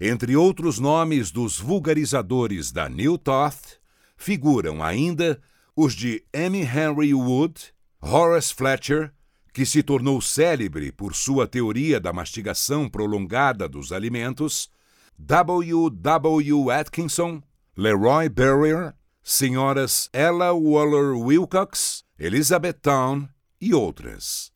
Entre 0.00 0.36
outros 0.36 0.78
nomes 0.78 1.32
dos 1.32 1.58
vulgarizadores 1.58 2.70
da 2.70 2.88
New 2.88 3.18
Thought, 3.18 3.80
figuram 4.16 4.84
ainda 4.84 5.42
os 5.74 5.96
de 5.96 6.24
M. 6.32 6.60
Henry 6.60 7.12
Wood, 7.12 7.74
Horace 8.00 8.54
Fletcher, 8.54 9.12
que 9.52 9.66
se 9.66 9.82
tornou 9.82 10.20
célebre 10.20 10.92
por 10.92 11.12
sua 11.12 11.48
teoria 11.48 11.98
da 11.98 12.12
mastigação 12.12 12.88
prolongada 12.88 13.68
dos 13.68 13.90
alimentos, 13.90 14.70
W. 15.18 15.90
W. 15.90 16.70
Atkinson, 16.70 17.42
Leroy 17.76 18.28
Berrier 18.28 18.94
senhoras 19.30 20.10
Ella 20.12 20.52
Waller 20.52 21.16
Wilcox, 21.16 22.02
Elizabeth 22.18 22.72
Town 22.82 23.28
e 23.60 23.72
outras. 23.72 24.50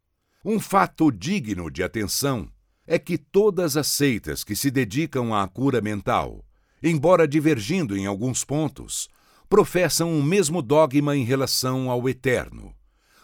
Um 0.44 0.58
fato 0.58 1.12
digno 1.12 1.70
de 1.70 1.82
atenção 1.82 2.50
é 2.84 2.98
que 2.98 3.16
todas 3.16 3.76
as 3.76 3.86
seitas 3.86 4.42
que 4.42 4.56
se 4.56 4.72
dedicam 4.72 5.32
à 5.32 5.46
cura 5.46 5.80
mental, 5.80 6.44
embora 6.82 7.26
divergindo 7.26 7.96
em 7.96 8.04
alguns 8.04 8.44
pontos, 8.44 9.08
professam 9.48 10.18
o 10.18 10.22
mesmo 10.22 10.60
dogma 10.60 11.16
em 11.16 11.24
relação 11.24 11.88
ao 11.88 12.08
eterno, 12.08 12.74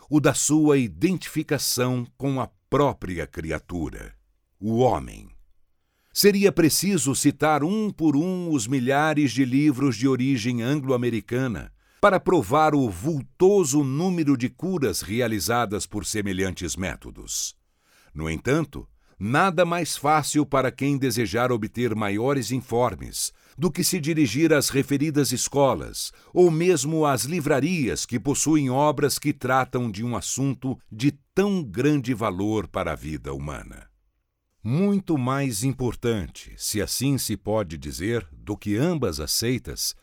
o 0.08 0.20
da 0.20 0.32
sua 0.32 0.78
identificação 0.78 2.06
com 2.16 2.40
a 2.40 2.48
própria 2.70 3.26
criatura, 3.26 4.14
o 4.60 4.78
homem. 4.78 5.28
Seria 6.22 6.52
preciso 6.52 7.14
citar 7.14 7.64
um 7.64 7.88
por 7.90 8.14
um 8.14 8.50
os 8.50 8.66
milhares 8.66 9.33
de 9.33 9.42
livros 9.42 9.96
de 9.96 10.06
origem 10.06 10.61
anglo-americana 10.61 11.72
para 11.98 12.20
provar 12.20 12.74
o 12.74 12.90
vultoso 12.90 13.83
número 13.83 14.37
de 14.37 14.50
curas 14.50 15.00
realizadas 15.00 15.87
por 15.87 16.04
semelhantes 16.04 16.76
métodos. 16.76 17.56
No 18.12 18.28
entanto, 18.28 18.87
nada 19.18 19.64
mais 19.64 19.96
fácil 19.96 20.44
para 20.44 20.70
quem 20.70 20.98
desejar 20.98 21.50
obter 21.50 21.94
maiores 21.94 22.52
informes 22.52 23.33
do 23.56 23.70
que 23.70 23.83
se 23.83 23.98
dirigir 23.98 24.52
às 24.52 24.68
referidas 24.68 25.33
escolas 25.33 26.12
ou 26.35 26.50
mesmo 26.50 27.06
às 27.06 27.24
livrarias 27.24 28.04
que 28.04 28.20
possuem 28.20 28.68
obras 28.68 29.18
que 29.18 29.33
tratam 29.33 29.90
de 29.90 30.04
um 30.04 30.14
assunto 30.14 30.78
de 30.92 31.12
tão 31.35 31.64
grande 31.64 32.12
valor 32.12 32.68
para 32.68 32.92
a 32.92 32.94
vida 32.94 33.33
humana. 33.33 33.89
Muito 34.62 35.16
mais 35.16 35.64
importante, 35.64 36.52
se 36.58 36.82
assim 36.82 37.16
se 37.16 37.34
pode 37.34 37.78
dizer, 37.78 38.28
do 38.30 38.54
que 38.54 38.76
ambas 38.76 39.18
as 39.18 39.32
seitas, 39.32 39.96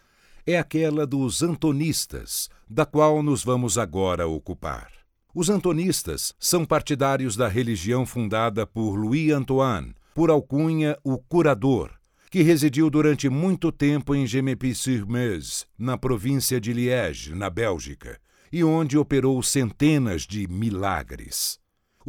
é 0.47 0.57
aquela 0.57 1.05
dos 1.05 1.43
antonistas, 1.43 2.49
da 2.67 2.83
qual 2.83 3.21
nos 3.21 3.43
vamos 3.43 3.77
agora 3.77 4.27
ocupar. 4.27 4.91
Os 5.31 5.51
antonistas 5.51 6.33
são 6.39 6.65
partidários 6.65 7.35
da 7.35 7.47
religião 7.47 8.03
fundada 8.03 8.65
por 8.65 8.95
Louis 8.95 9.31
Antoine, 9.31 9.93
por 10.15 10.31
alcunha 10.31 10.97
o 11.03 11.19
Curador, 11.19 11.91
que 12.31 12.41
residiu 12.41 12.89
durante 12.89 13.29
muito 13.29 13.71
tempo 13.71 14.15
em 14.15 14.25
Gemepy-sur-Meuse, 14.25 15.65
na 15.77 15.99
província 15.99 16.59
de 16.59 16.73
Liège, 16.73 17.35
na 17.35 17.51
Bélgica, 17.51 18.19
e 18.51 18.63
onde 18.63 18.97
operou 18.97 19.43
centenas 19.43 20.23
de 20.23 20.47
milagres. 20.47 21.59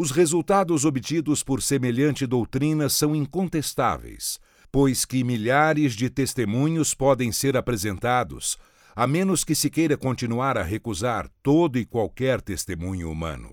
Os 0.01 0.13
resultados 0.13 0.85
obtidos 0.85 1.43
por 1.43 1.61
semelhante 1.61 2.25
doutrina 2.25 2.89
são 2.89 3.17
incontestáveis, 3.17 4.39
pois 4.71 5.05
que 5.05 5.25
milhares 5.25 5.95
de 5.95 6.09
testemunhos 6.09 6.95
podem 6.95 7.33
ser 7.33 7.57
apresentados, 7.57 8.57
a 8.95 9.09
menos 9.09 9.43
que 9.43 9.57
se 9.57 9.69
queira 9.69 9.97
continuar 9.97 10.57
a 10.57 10.63
recusar 10.63 11.29
todo 11.43 11.81
e 11.81 11.85
qualquer 11.85 12.41
testemunho 12.41 13.11
humano. 13.11 13.53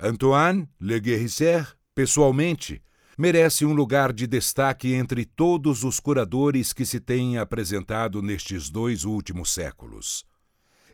Antoine 0.00 0.66
Le 0.80 0.98
Guérisseur, 0.98 1.76
pessoalmente, 1.94 2.82
merece 3.18 3.66
um 3.66 3.74
lugar 3.74 4.10
de 4.10 4.26
destaque 4.26 4.94
entre 4.94 5.26
todos 5.26 5.84
os 5.84 6.00
curadores 6.00 6.72
que 6.72 6.86
se 6.86 6.98
têm 6.98 7.36
apresentado 7.36 8.22
nestes 8.22 8.70
dois 8.70 9.04
últimos 9.04 9.52
séculos. 9.52 10.24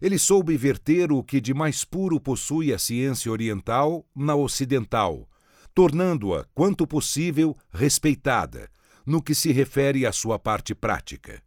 Ele 0.00 0.18
soube 0.18 0.56
verter 0.56 1.12
o 1.12 1.22
que 1.22 1.40
de 1.40 1.52
mais 1.52 1.84
puro 1.84 2.20
possui 2.20 2.72
a 2.72 2.78
ciência 2.78 3.30
oriental 3.30 4.06
na 4.14 4.34
ocidental, 4.34 5.28
tornando-a, 5.74 6.46
quanto 6.54 6.86
possível, 6.86 7.56
respeitada, 7.70 8.70
no 9.04 9.22
que 9.22 9.34
se 9.34 9.52
refere 9.52 10.06
à 10.06 10.12
sua 10.12 10.38
parte 10.38 10.74
prática. 10.74 11.42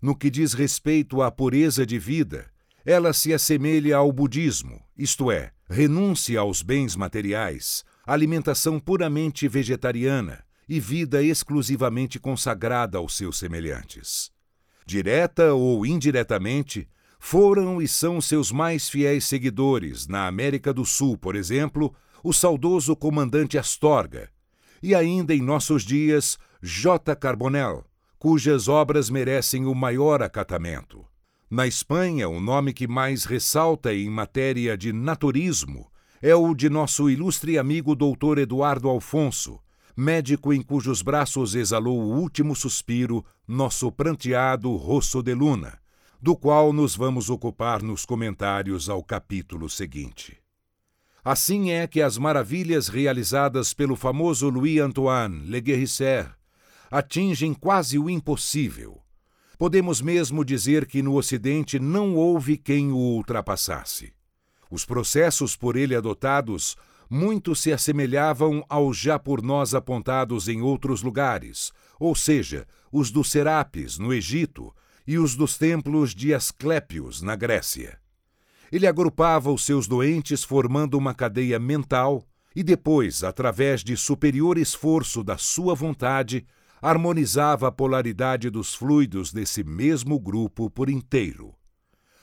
No 0.00 0.16
que 0.16 0.30
diz 0.30 0.52
respeito 0.52 1.22
à 1.22 1.30
pureza 1.30 1.86
de 1.86 1.98
vida, 1.98 2.50
ela 2.84 3.12
se 3.12 3.32
assemelha 3.32 3.96
ao 3.96 4.10
budismo, 4.12 4.82
isto 4.96 5.30
é, 5.30 5.52
renúncia 5.68 6.40
aos 6.40 6.60
bens 6.62 6.96
materiais, 6.96 7.84
alimentação 8.04 8.80
puramente 8.80 9.46
vegetariana 9.46 10.44
e 10.68 10.80
vida 10.80 11.22
exclusivamente 11.22 12.18
consagrada 12.18 12.98
aos 12.98 13.16
seus 13.16 13.38
semelhantes. 13.38 14.32
Direta 14.84 15.54
ou 15.54 15.86
indiretamente, 15.86 16.88
foram 17.24 17.80
e 17.80 17.86
são 17.86 18.20
seus 18.20 18.50
mais 18.50 18.88
fiéis 18.88 19.24
seguidores 19.24 20.08
na 20.08 20.26
América 20.26 20.74
do 20.74 20.84
Sul, 20.84 21.16
por 21.16 21.36
exemplo, 21.36 21.94
o 22.22 22.32
saudoso 22.32 22.96
comandante 22.96 23.56
Astorga, 23.56 24.28
e 24.82 24.92
ainda 24.92 25.32
em 25.32 25.40
nossos 25.40 25.84
dias 25.84 26.36
J. 26.60 27.14
Carbonell, 27.14 27.84
cujas 28.18 28.66
obras 28.66 29.08
merecem 29.08 29.66
o 29.66 29.74
maior 29.74 30.20
acatamento. 30.20 31.06
Na 31.48 31.64
Espanha, 31.64 32.28
o 32.28 32.40
nome 32.40 32.72
que 32.72 32.88
mais 32.88 33.24
ressalta 33.24 33.94
em 33.94 34.10
matéria 34.10 34.76
de 34.76 34.92
naturismo 34.92 35.88
é 36.20 36.34
o 36.34 36.52
de 36.52 36.68
nosso 36.68 37.08
ilustre 37.08 37.56
amigo 37.56 37.94
Dr. 37.94 38.38
Eduardo 38.40 38.88
Alfonso, 38.88 39.60
médico 39.96 40.52
em 40.52 40.60
cujos 40.60 41.02
braços 41.02 41.54
exalou 41.54 42.00
o 42.00 42.18
último 42.18 42.56
suspiro 42.56 43.24
nosso 43.46 43.92
pranteado 43.92 44.74
Rosso 44.74 45.22
de 45.22 45.34
Luna, 45.34 45.81
do 46.22 46.36
qual 46.36 46.72
nos 46.72 46.94
vamos 46.94 47.28
ocupar 47.28 47.82
nos 47.82 48.06
comentários 48.06 48.88
ao 48.88 49.02
capítulo 49.02 49.68
seguinte. 49.68 50.38
Assim 51.24 51.72
é 51.72 51.84
que 51.88 52.00
as 52.00 52.16
maravilhas 52.16 52.86
realizadas 52.86 53.74
pelo 53.74 53.96
famoso 53.96 54.48
Louis-Antoine 54.48 55.40
Le 55.46 55.60
Guerrier 55.60 56.32
atingem 56.88 57.52
quase 57.52 57.98
o 57.98 58.08
impossível. 58.08 59.02
Podemos 59.58 60.00
mesmo 60.00 60.44
dizer 60.44 60.86
que 60.86 61.02
no 61.02 61.16
Ocidente 61.16 61.80
não 61.80 62.14
houve 62.14 62.56
quem 62.56 62.92
o 62.92 62.96
ultrapassasse. 62.96 64.12
Os 64.70 64.84
processos 64.84 65.56
por 65.56 65.74
ele 65.74 65.96
adotados 65.96 66.76
muito 67.10 67.56
se 67.56 67.72
assemelhavam 67.72 68.64
aos 68.68 68.96
já 68.96 69.18
por 69.18 69.42
nós 69.42 69.74
apontados 69.74 70.46
em 70.46 70.62
outros 70.62 71.02
lugares, 71.02 71.72
ou 71.98 72.14
seja, 72.14 72.64
os 72.92 73.10
dos 73.10 73.28
Serapis, 73.28 73.98
no 73.98 74.14
Egito, 74.14 74.72
e 75.06 75.18
os 75.18 75.34
dos 75.34 75.58
templos 75.58 76.14
de 76.14 76.32
Asclépios, 76.32 77.22
na 77.22 77.36
Grécia. 77.36 77.98
Ele 78.70 78.86
agrupava 78.86 79.52
os 79.52 79.64
seus 79.64 79.86
doentes 79.86 80.42
formando 80.42 80.96
uma 80.96 81.14
cadeia 81.14 81.58
mental 81.58 82.26
e 82.56 82.62
depois, 82.62 83.22
através 83.22 83.84
de 83.84 83.96
superior 83.96 84.58
esforço 84.58 85.22
da 85.22 85.36
sua 85.36 85.74
vontade, 85.74 86.46
harmonizava 86.80 87.68
a 87.68 87.72
polaridade 87.72 88.50
dos 88.50 88.74
fluidos 88.74 89.32
desse 89.32 89.62
mesmo 89.62 90.18
grupo 90.18 90.68
por 90.70 90.88
inteiro. 90.88 91.54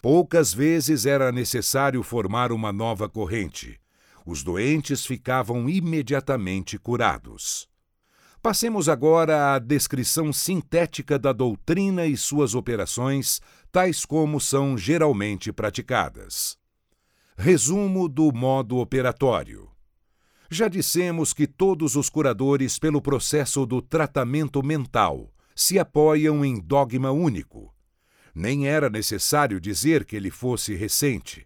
Poucas 0.01 0.53
vezes 0.53 1.05
era 1.05 1.31
necessário 1.31 2.01
formar 2.03 2.51
uma 2.51 2.73
nova 2.73 3.07
corrente. 3.07 3.79
Os 4.25 4.43
doentes 4.43 5.05
ficavam 5.05 5.69
imediatamente 5.69 6.77
curados. 6.77 7.68
Passemos 8.41 8.87
agora 8.87 9.55
à 9.55 9.59
descrição 9.59 10.31
sintética 10.31 11.19
da 11.19 11.33
doutrina 11.33 12.05
e 12.05 12.15
suas 12.15 12.55
operações 12.55 13.41
tais 13.69 14.05
como 14.05 14.39
são 14.39 14.77
geralmente 14.77 15.51
praticadas. 15.51 16.57
Resumo 17.37 18.07
do 18.07 18.31
modo 18.31 18.77
operatório. 18.77 19.69
Já 20.49 20.69
dissemos 20.69 21.33
que 21.33 21.45
todos 21.45 21.97
os 21.97 22.09
curadores, 22.09 22.79
pelo 22.79 23.01
processo 23.01 23.65
do 23.65 23.81
tratamento 23.81 24.63
mental, 24.63 25.31
se 25.53 25.77
apoiam 25.77 26.43
em 26.43 26.61
dogma 26.61 27.11
único. 27.11 27.73
Nem 28.33 28.67
era 28.67 28.89
necessário 28.89 29.59
dizer 29.59 30.05
que 30.05 30.15
ele 30.15 30.31
fosse 30.31 30.73
recente. 30.75 31.45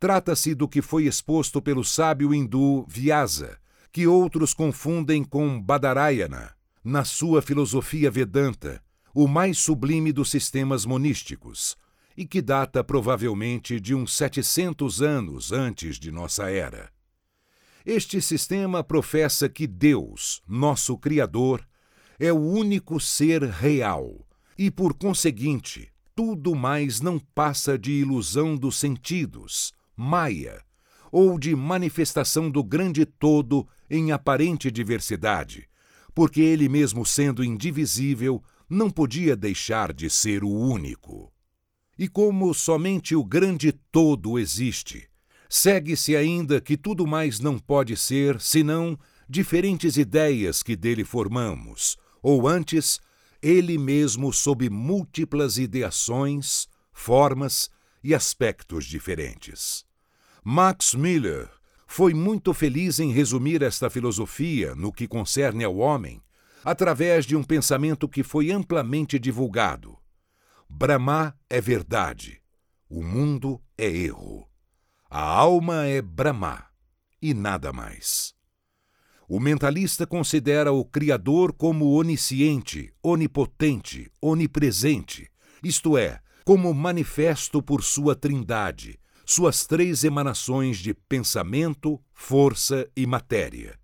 Trata-se 0.00 0.52
do 0.52 0.68
que 0.68 0.82
foi 0.82 1.04
exposto 1.04 1.62
pelo 1.62 1.84
sábio 1.84 2.34
hindu 2.34 2.84
Vyasa, 2.88 3.56
que 3.94 4.08
outros 4.08 4.52
confundem 4.52 5.22
com 5.22 5.62
Badarayana, 5.62 6.52
na 6.82 7.04
sua 7.04 7.40
filosofia 7.40 8.10
Vedanta, 8.10 8.82
o 9.14 9.28
mais 9.28 9.56
sublime 9.58 10.10
dos 10.10 10.32
sistemas 10.32 10.84
monísticos, 10.84 11.76
e 12.16 12.26
que 12.26 12.42
data 12.42 12.82
provavelmente 12.82 13.78
de 13.78 13.94
uns 13.94 14.12
700 14.16 15.00
anos 15.00 15.52
antes 15.52 15.96
de 15.96 16.10
nossa 16.10 16.50
era. 16.50 16.90
Este 17.86 18.20
sistema 18.20 18.82
professa 18.82 19.48
que 19.48 19.64
Deus, 19.64 20.42
nosso 20.44 20.98
Criador, 20.98 21.64
é 22.18 22.32
o 22.32 22.40
único 22.40 22.98
ser 22.98 23.44
real 23.44 24.26
e, 24.58 24.72
por 24.72 24.94
conseguinte, 24.94 25.92
tudo 26.16 26.56
mais 26.56 27.00
não 27.00 27.20
passa 27.20 27.78
de 27.78 27.92
ilusão 27.92 28.56
dos 28.56 28.76
sentidos, 28.76 29.72
maia, 29.96 30.64
ou 31.12 31.38
de 31.38 31.54
manifestação 31.54 32.50
do 32.50 32.64
grande 32.64 33.06
todo 33.06 33.68
em 33.94 34.12
aparente 34.12 34.70
diversidade, 34.70 35.68
porque 36.14 36.40
ele 36.40 36.68
mesmo 36.68 37.06
sendo 37.06 37.44
indivisível, 37.44 38.42
não 38.68 38.90
podia 38.90 39.36
deixar 39.36 39.92
de 39.92 40.10
ser 40.10 40.42
o 40.42 40.50
único. 40.50 41.32
E 41.98 42.08
como 42.08 42.52
somente 42.52 43.14
o 43.14 43.24
grande 43.24 43.72
todo 43.72 44.38
existe, 44.38 45.08
segue-se 45.48 46.16
ainda 46.16 46.60
que 46.60 46.76
tudo 46.76 47.06
mais 47.06 47.38
não 47.38 47.58
pode 47.58 47.96
ser 47.96 48.40
senão 48.40 48.98
diferentes 49.28 49.96
ideias 49.96 50.62
que 50.62 50.74
dele 50.74 51.04
formamos, 51.04 51.96
ou 52.22 52.48
antes, 52.48 53.00
ele 53.40 53.78
mesmo 53.78 54.32
sob 54.32 54.68
múltiplas 54.68 55.56
ideações, 55.56 56.66
formas 56.92 57.70
e 58.02 58.14
aspectos 58.14 58.86
diferentes. 58.86 59.84
Max 60.42 60.94
Miller 60.94 61.48
foi 61.96 62.12
muito 62.12 62.52
feliz 62.52 62.98
em 62.98 63.12
resumir 63.12 63.62
esta 63.62 63.88
filosofia 63.88 64.74
no 64.74 64.92
que 64.92 65.06
concerne 65.06 65.62
ao 65.62 65.76
homem 65.76 66.20
através 66.64 67.24
de 67.24 67.36
um 67.36 67.44
pensamento 67.44 68.08
que 68.08 68.24
foi 68.24 68.50
amplamente 68.50 69.16
divulgado. 69.16 69.96
Brahma 70.68 71.38
é 71.48 71.60
verdade, 71.60 72.42
o 72.90 73.00
mundo 73.00 73.62
é 73.78 73.86
erro. 73.86 74.44
A 75.08 75.20
alma 75.20 75.86
é 75.86 76.02
Brahma 76.02 76.66
e 77.22 77.32
nada 77.32 77.72
mais. 77.72 78.34
O 79.28 79.38
mentalista 79.38 80.04
considera 80.04 80.72
o 80.72 80.84
Criador 80.84 81.52
como 81.52 81.92
onisciente, 81.92 82.92
onipotente, 83.00 84.10
onipresente, 84.20 85.30
isto 85.62 85.96
é, 85.96 86.20
como 86.44 86.74
manifesto 86.74 87.62
por 87.62 87.84
sua 87.84 88.16
trindade, 88.16 88.98
suas 89.24 89.66
três 89.66 90.04
emanações 90.04 90.78
de 90.78 90.94
pensamento, 90.94 92.00
força 92.12 92.88
e 92.96 93.06
matéria 93.06 93.78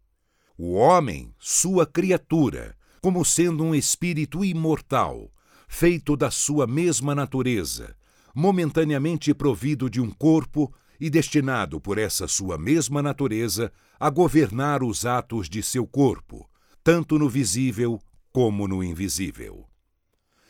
o 0.63 0.75
homem, 0.75 1.33
sua 1.39 1.87
criatura, 1.87 2.77
como 3.01 3.25
sendo 3.25 3.65
um 3.65 3.75
espírito 3.75 4.45
imortal, 4.45 5.33
feito 5.67 6.15
da 6.15 6.31
sua 6.31 6.67
mesma 6.67 7.15
natureza, 7.15 7.97
momentaneamente 8.35 9.33
provido 9.33 9.89
de 9.89 10.03
um 10.03 10.11
corpo 10.11 10.71
e 11.01 11.09
destinado 11.09 11.81
por 11.81 11.97
essa 11.97 12.29
sua 12.29 12.59
mesma 12.59 13.01
natureza 13.01 13.73
a 13.99 14.11
governar 14.11 14.83
os 14.83 15.07
atos 15.07 15.49
de 15.49 15.63
seu 15.63 15.87
corpo, 15.87 16.47
tanto 16.85 17.19
no 17.19 17.27
visível 17.27 17.99
como 18.31 18.69
no 18.69 18.85
invisível. 18.85 19.65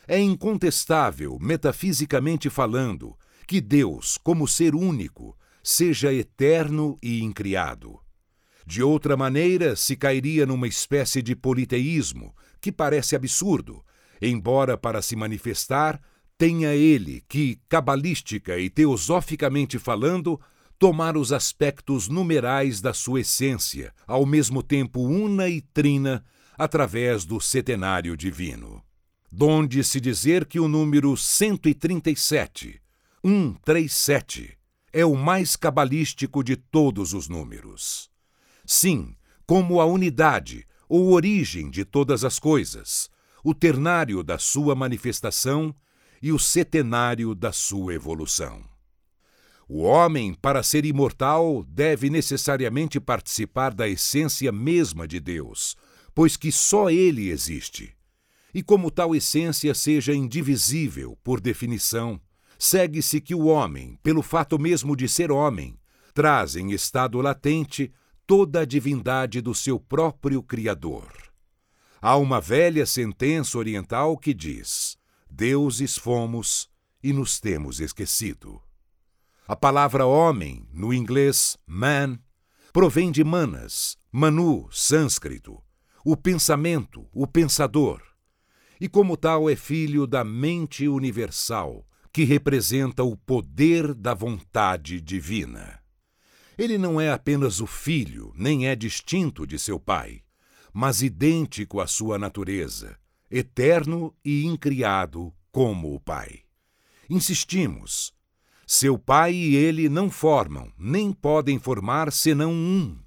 É 0.05 0.19
incontestável, 0.19 1.37
metafisicamente 1.39 2.49
falando, 2.49 3.15
que 3.51 3.59
Deus, 3.59 4.17
como 4.17 4.47
ser 4.47 4.73
único, 4.73 5.37
seja 5.61 6.13
eterno 6.13 6.97
e 7.03 7.19
incriado. 7.19 7.99
De 8.65 8.81
outra 8.81 9.17
maneira, 9.17 9.75
se 9.75 9.97
cairia 9.97 10.45
numa 10.45 10.69
espécie 10.69 11.21
de 11.21 11.35
politeísmo, 11.35 12.33
que 12.61 12.71
parece 12.71 13.13
absurdo, 13.13 13.83
embora 14.21 14.77
para 14.77 15.01
se 15.01 15.17
manifestar 15.17 15.99
tenha 16.37 16.73
ele 16.73 17.25
que, 17.27 17.59
cabalística 17.67 18.57
e 18.57 18.69
teosoficamente 18.69 19.77
falando, 19.77 20.39
tomar 20.79 21.17
os 21.17 21.33
aspectos 21.33 22.07
numerais 22.07 22.79
da 22.79 22.93
sua 22.93 23.19
essência, 23.19 23.93
ao 24.07 24.25
mesmo 24.25 24.63
tempo 24.63 25.01
una 25.01 25.49
e 25.49 25.59
trina, 25.59 26.23
através 26.57 27.25
do 27.25 27.41
setenário 27.41 28.15
divino. 28.15 28.81
Donde 29.29 29.83
se 29.83 29.99
dizer 29.99 30.45
que 30.45 30.57
o 30.57 30.69
número 30.69 31.17
137, 31.17 32.80
137, 33.23 34.57
é 34.91 35.05
o 35.05 35.15
mais 35.15 35.55
cabalístico 35.55 36.43
de 36.43 36.55
todos 36.55 37.13
os 37.13 37.29
números. 37.29 38.09
Sim, 38.65 39.15
como 39.45 39.79
a 39.79 39.85
unidade 39.85 40.65
ou 40.89 41.11
origem 41.11 41.69
de 41.69 41.85
todas 41.85 42.23
as 42.25 42.39
coisas, 42.39 43.11
o 43.43 43.53
ternário 43.53 44.23
da 44.23 44.39
sua 44.39 44.73
manifestação 44.73 45.73
e 46.19 46.31
o 46.31 46.39
setenário 46.39 47.35
da 47.35 47.51
sua 47.51 47.93
evolução. 47.93 48.63
O 49.69 49.83
homem, 49.83 50.33
para 50.33 50.63
ser 50.63 50.83
imortal, 50.83 51.63
deve 51.67 52.09
necessariamente 52.09 52.99
participar 52.99 53.71
da 53.71 53.87
essência 53.87 54.51
mesma 54.51 55.07
de 55.07 55.19
Deus, 55.19 55.77
pois 56.15 56.35
que 56.35 56.51
só 56.51 56.89
ele 56.89 57.29
existe. 57.29 57.95
E 58.51 58.63
como 58.63 58.89
tal 58.89 59.15
essência 59.15 59.75
seja 59.75 60.13
indivisível, 60.13 61.15
por 61.23 61.39
definição, 61.39 62.19
segue-se 62.61 63.19
que 63.19 63.33
o 63.33 63.45
homem, 63.45 63.97
pelo 64.03 64.21
fato 64.21 64.59
mesmo 64.59 64.95
de 64.95 65.09
ser 65.09 65.31
homem, 65.31 65.79
traz 66.13 66.55
em 66.55 66.69
estado 66.69 67.19
latente 67.19 67.91
toda 68.27 68.59
a 68.59 68.65
divindade 68.65 69.41
do 69.41 69.55
seu 69.55 69.79
próprio 69.79 70.43
Criador. 70.43 71.11
Há 71.99 72.15
uma 72.17 72.39
velha 72.39 72.85
sentença 72.85 73.57
oriental 73.57 74.15
que 74.15 74.31
diz: 74.31 74.95
Deuses 75.27 75.97
fomos 75.97 76.69
e 77.01 77.11
nos 77.11 77.39
temos 77.39 77.79
esquecido. 77.79 78.61
A 79.47 79.55
palavra 79.55 80.05
homem, 80.05 80.63
no 80.71 80.93
inglês 80.93 81.57
man, 81.65 82.19
provém 82.71 83.11
de 83.11 83.23
manas, 83.23 83.97
manu, 84.11 84.69
sânscrito, 84.71 85.59
o 86.05 86.15
pensamento, 86.15 87.09
o 87.11 87.25
pensador, 87.25 88.03
e 88.79 88.87
como 88.87 89.17
tal 89.17 89.49
é 89.49 89.55
filho 89.55 90.05
da 90.05 90.23
mente 90.23 90.87
universal, 90.87 91.87
que 92.11 92.23
representa 92.23 93.03
o 93.03 93.15
poder 93.15 93.93
da 93.93 94.13
vontade 94.13 94.99
divina. 94.99 95.79
Ele 96.57 96.77
não 96.77 96.99
é 96.99 97.11
apenas 97.11 97.61
o 97.61 97.67
filho, 97.67 98.33
nem 98.35 98.67
é 98.67 98.75
distinto 98.75 99.47
de 99.47 99.57
seu 99.57 99.79
pai, 99.79 100.21
mas 100.73 101.01
idêntico 101.01 101.79
à 101.79 101.87
sua 101.87 102.17
natureza, 102.17 102.97
eterno 103.29 104.13
e 104.23 104.45
incriado 104.45 105.33
como 105.51 105.93
o 105.93 105.99
Pai. 105.99 106.41
Insistimos. 107.09 108.13
Seu 108.65 108.97
Pai 108.97 109.33
e 109.33 109.55
ele 109.55 109.89
não 109.89 110.09
formam, 110.09 110.71
nem 110.77 111.11
podem 111.11 111.59
formar 111.59 112.11
senão 112.11 112.53
um, 112.53 112.97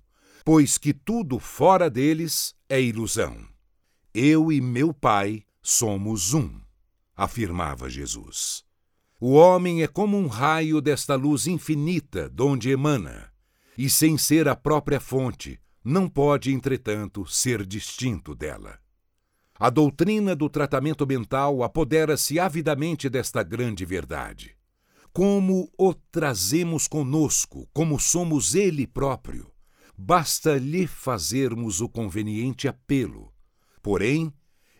pois 0.44 0.76
que 0.76 0.92
tudo 0.92 1.38
fora 1.38 1.88
deles 1.88 2.54
é 2.68 2.80
ilusão. 2.80 3.36
Eu 4.12 4.52
e 4.52 4.60
meu 4.60 4.92
Pai 4.92 5.42
somos 5.62 6.34
um, 6.34 6.60
afirmava 7.16 7.88
Jesus. 7.88 8.64
O 9.20 9.32
homem 9.32 9.82
é 9.82 9.86
como 9.86 10.18
um 10.18 10.26
raio 10.26 10.80
desta 10.80 11.14
luz 11.14 11.46
infinita 11.46 12.28
donde 12.28 12.70
emana, 12.70 13.32
e 13.78 13.88
sem 13.88 14.18
ser 14.18 14.48
a 14.48 14.56
própria 14.56 15.00
fonte, 15.00 15.60
não 15.84 16.08
pode, 16.08 16.52
entretanto, 16.52 17.26
ser 17.26 17.64
distinto 17.64 18.34
dela. 18.34 18.78
A 19.58 19.70
doutrina 19.70 20.34
do 20.34 20.48
tratamento 20.48 21.06
mental 21.06 21.62
apodera-se 21.62 22.40
avidamente 22.40 23.08
desta 23.08 23.42
grande 23.42 23.84
verdade. 23.84 24.56
Como 25.12 25.70
o 25.78 25.94
trazemos 25.94 26.88
conosco, 26.88 27.68
como 27.72 28.00
somos 28.00 28.54
ele 28.56 28.84
próprio, 28.84 29.52
basta 29.96 30.58
lhe 30.58 30.88
fazermos 30.88 31.80
o 31.80 31.88
conveniente 31.88 32.66
apelo. 32.66 33.32
Porém, 33.80 34.32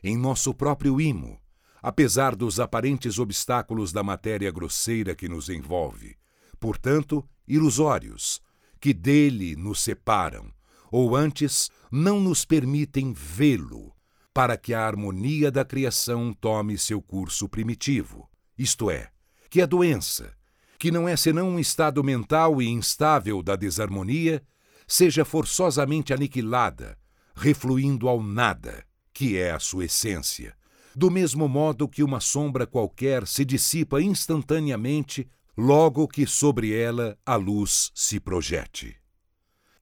em 0.02 0.16
nosso 0.16 0.52
próprio 0.52 1.00
imo, 1.00 1.40
apesar 1.84 2.34
dos 2.34 2.58
aparentes 2.58 3.18
obstáculos 3.18 3.92
da 3.92 4.02
matéria 4.02 4.50
grosseira 4.50 5.14
que 5.14 5.28
nos 5.28 5.50
envolve, 5.50 6.16
portanto, 6.58 7.22
ilusórios, 7.46 8.40
que 8.80 8.94
dele 8.94 9.54
nos 9.54 9.82
separam, 9.82 10.50
ou 10.90 11.14
antes, 11.14 11.70
não 11.92 12.18
nos 12.20 12.42
permitem 12.42 13.12
vê-lo, 13.12 13.94
para 14.32 14.56
que 14.56 14.72
a 14.72 14.86
harmonia 14.86 15.50
da 15.50 15.62
criação 15.62 16.32
tome 16.32 16.78
seu 16.78 17.02
curso 17.02 17.50
primitivo, 17.50 18.30
isto 18.56 18.90
é, 18.90 19.10
que 19.50 19.60
a 19.60 19.66
doença, 19.66 20.34
que 20.78 20.90
não 20.90 21.06
é 21.06 21.14
senão 21.18 21.50
um 21.50 21.58
estado 21.58 22.02
mental 22.02 22.62
e 22.62 22.66
instável 22.66 23.42
da 23.42 23.56
desarmonia, 23.56 24.42
seja 24.88 25.22
forçosamente 25.22 26.14
aniquilada, 26.14 26.96
refluindo 27.34 28.08
ao 28.08 28.22
nada, 28.22 28.86
que 29.12 29.36
é 29.36 29.50
a 29.50 29.60
sua 29.60 29.84
essência, 29.84 30.56
do 30.96 31.10
mesmo 31.10 31.48
modo 31.48 31.88
que 31.88 32.02
uma 32.02 32.20
sombra 32.20 32.66
qualquer 32.66 33.26
se 33.26 33.44
dissipa 33.44 34.00
instantaneamente 34.00 35.28
logo 35.56 36.08
que 36.08 36.26
sobre 36.26 36.72
ela 36.72 37.16
a 37.24 37.36
luz 37.36 37.90
se 37.94 38.18
projete. 38.18 38.96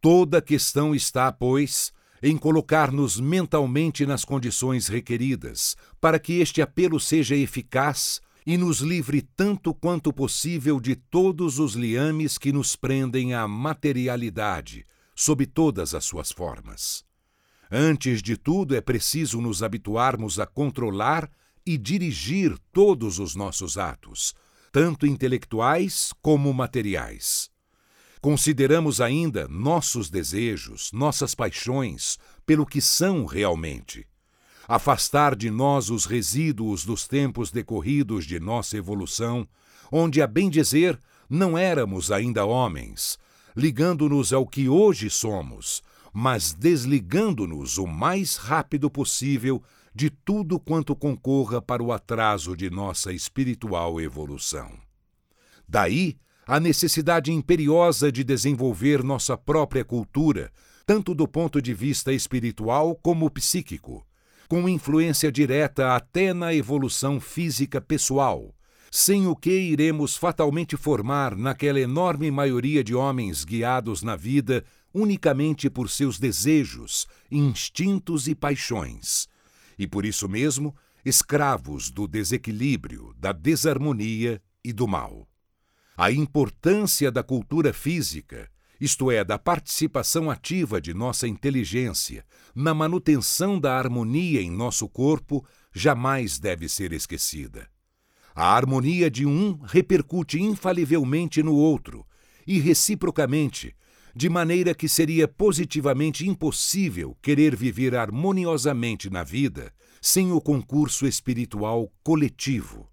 Toda 0.00 0.38
a 0.38 0.42
questão 0.42 0.94
está, 0.94 1.30
pois, 1.30 1.92
em 2.22 2.36
colocar-nos 2.36 3.18
mentalmente 3.18 4.06
nas 4.06 4.24
condições 4.24 4.88
requeridas 4.88 5.76
para 6.00 6.18
que 6.18 6.34
este 6.40 6.62
apelo 6.62 7.00
seja 7.00 7.36
eficaz 7.36 8.20
e 8.46 8.56
nos 8.56 8.80
livre 8.80 9.22
tanto 9.22 9.72
quanto 9.72 10.12
possível 10.12 10.80
de 10.80 10.96
todos 10.96 11.58
os 11.58 11.74
liames 11.74 12.38
que 12.38 12.52
nos 12.52 12.74
prendem 12.74 13.34
à 13.34 13.46
materialidade, 13.46 14.84
sob 15.14 15.46
todas 15.46 15.94
as 15.94 16.04
suas 16.04 16.32
formas. 16.32 17.04
Antes 17.74 18.22
de 18.22 18.36
tudo, 18.36 18.76
é 18.76 18.82
preciso 18.82 19.40
nos 19.40 19.62
habituarmos 19.62 20.38
a 20.38 20.44
controlar 20.44 21.30
e 21.64 21.78
dirigir 21.78 22.54
todos 22.70 23.18
os 23.18 23.34
nossos 23.34 23.78
atos, 23.78 24.34
tanto 24.70 25.06
intelectuais 25.06 26.12
como 26.20 26.52
materiais. 26.52 27.50
Consideramos 28.20 29.00
ainda 29.00 29.48
nossos 29.48 30.10
desejos, 30.10 30.92
nossas 30.92 31.34
paixões, 31.34 32.18
pelo 32.44 32.66
que 32.66 32.80
são 32.80 33.24
realmente 33.24 34.06
afastar 34.68 35.34
de 35.34 35.50
nós 35.50 35.90
os 35.90 36.06
resíduos 36.06 36.84
dos 36.84 37.06
tempos 37.06 37.50
decorridos 37.50 38.24
de 38.24 38.38
nossa 38.38 38.76
evolução, 38.76 39.46
onde, 39.90 40.22
a 40.22 40.26
bem 40.26 40.48
dizer, 40.48 40.98
não 41.28 41.56
éramos 41.58 42.10
ainda 42.10 42.44
homens, 42.44 43.18
ligando-nos 43.56 44.32
ao 44.32 44.46
que 44.46 44.68
hoje 44.68 45.10
somos, 45.10 45.82
mas 46.12 46.52
desligando-nos 46.52 47.78
o 47.78 47.86
mais 47.86 48.36
rápido 48.36 48.90
possível 48.90 49.62
de 49.94 50.10
tudo 50.10 50.58
quanto 50.58 50.94
concorra 50.94 51.60
para 51.60 51.82
o 51.82 51.92
atraso 51.92 52.56
de 52.56 52.70
nossa 52.70 53.12
espiritual 53.12 54.00
evolução. 54.00 54.70
Daí 55.66 56.16
a 56.46 56.58
necessidade 56.58 57.32
imperiosa 57.32 58.10
de 58.10 58.24
desenvolver 58.24 59.02
nossa 59.02 59.36
própria 59.36 59.84
cultura, 59.84 60.50
tanto 60.84 61.14
do 61.14 61.28
ponto 61.28 61.62
de 61.62 61.72
vista 61.72 62.12
espiritual 62.12 62.96
como 62.96 63.30
psíquico, 63.30 64.04
com 64.48 64.68
influência 64.68 65.30
direta 65.30 65.94
até 65.94 66.34
na 66.34 66.52
evolução 66.52 67.20
física 67.20 67.80
pessoal, 67.80 68.54
sem 68.90 69.26
o 69.26 69.34
que 69.34 69.50
iremos 69.50 70.16
fatalmente 70.16 70.76
formar 70.76 71.34
naquela 71.34 71.80
enorme 71.80 72.30
maioria 72.30 72.84
de 72.84 72.94
homens 72.94 73.44
guiados 73.44 74.02
na 74.02 74.16
vida 74.16 74.64
unicamente 74.94 75.70
por 75.70 75.88
seus 75.88 76.18
desejos, 76.18 77.06
instintos 77.30 78.28
e 78.28 78.34
paixões, 78.34 79.28
e 79.78 79.86
por 79.86 80.04
isso 80.04 80.28
mesmo 80.28 80.74
escravos 81.04 81.90
do 81.90 82.06
desequilíbrio, 82.06 83.14
da 83.18 83.32
desarmonia 83.32 84.40
e 84.64 84.72
do 84.72 84.86
mal. 84.86 85.28
A 85.96 86.10
importância 86.10 87.10
da 87.10 87.22
cultura 87.22 87.72
física 87.72 88.50
isto 88.82 89.12
é, 89.12 89.22
da 89.22 89.38
participação 89.38 90.28
ativa 90.28 90.80
de 90.80 90.92
nossa 90.92 91.28
inteligência 91.28 92.24
na 92.52 92.74
manutenção 92.74 93.56
da 93.56 93.78
harmonia 93.78 94.42
em 94.42 94.50
nosso 94.50 94.88
corpo, 94.88 95.46
jamais 95.72 96.36
deve 96.36 96.68
ser 96.68 96.92
esquecida. 96.92 97.68
A 98.34 98.56
harmonia 98.56 99.08
de 99.08 99.24
um 99.24 99.56
repercute 99.62 100.42
infalivelmente 100.42 101.44
no 101.44 101.54
outro, 101.54 102.04
e 102.44 102.58
reciprocamente, 102.58 103.72
de 104.14 104.28
maneira 104.28 104.74
que 104.74 104.88
seria 104.88 105.26
positivamente 105.26 106.28
impossível 106.28 107.16
querer 107.22 107.56
viver 107.56 107.94
harmoniosamente 107.94 109.08
na 109.08 109.22
vida 109.22 109.72
sem 110.00 110.32
o 110.32 110.40
concurso 110.40 111.06
espiritual 111.06 111.92
coletivo. 112.02 112.90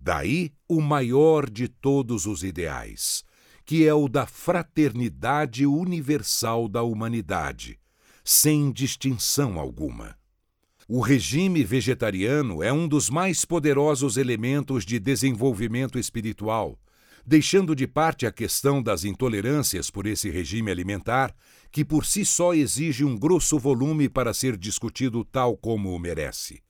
Daí 0.00 0.52
o 0.68 0.80
maior 0.80 1.48
de 1.48 1.68
todos 1.68 2.24
os 2.26 2.42
ideais, 2.42 3.24
que 3.64 3.86
é 3.86 3.92
o 3.92 4.08
da 4.08 4.26
fraternidade 4.26 5.66
universal 5.66 6.68
da 6.68 6.82
humanidade, 6.82 7.78
sem 8.24 8.72
distinção 8.72 9.58
alguma. 9.58 10.16
O 10.88 11.00
regime 11.00 11.62
vegetariano 11.62 12.62
é 12.62 12.72
um 12.72 12.88
dos 12.88 13.10
mais 13.10 13.44
poderosos 13.44 14.16
elementos 14.16 14.86
de 14.86 14.98
desenvolvimento 14.98 15.98
espiritual, 15.98 16.80
deixando 17.28 17.76
de 17.76 17.86
parte 17.86 18.24
a 18.24 18.32
questão 18.32 18.82
das 18.82 19.04
intolerâncias 19.04 19.90
por 19.90 20.06
esse 20.06 20.30
regime 20.30 20.70
alimentar, 20.70 21.34
que 21.70 21.84
por 21.84 22.06
si 22.06 22.24
só 22.24 22.54
exige 22.54 23.04
um 23.04 23.18
grosso 23.18 23.58
volume 23.58 24.08
para 24.08 24.32
ser 24.32 24.56
discutido 24.56 25.22
tal 25.26 25.54
como 25.54 25.94
o 25.94 25.98
merece. 25.98 26.62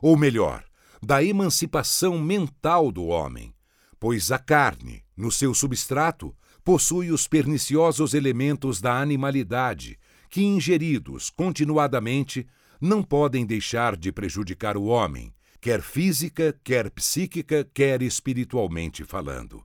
Ou 0.00 0.16
melhor, 0.16 0.64
da 1.02 1.22
emancipação 1.22 2.18
mental 2.18 2.90
do 2.90 3.04
homem, 3.04 3.54
pois 4.00 4.32
a 4.32 4.38
carne, 4.38 5.04
no 5.14 5.30
seu 5.30 5.52
substrato, 5.52 6.34
possui 6.64 7.10
os 7.10 7.28
perniciosos 7.28 8.14
elementos 8.14 8.80
da 8.80 8.98
animalidade, 8.98 9.98
que, 10.30 10.42
ingeridos 10.42 11.28
continuadamente, 11.28 12.46
não 12.80 13.02
podem 13.02 13.44
deixar 13.44 13.94
de 13.94 14.10
prejudicar 14.10 14.78
o 14.78 14.84
homem, 14.84 15.30
quer 15.60 15.82
física, 15.82 16.58
quer 16.64 16.88
psíquica, 16.90 17.68
quer 17.74 18.00
espiritualmente 18.00 19.04
falando. 19.04 19.62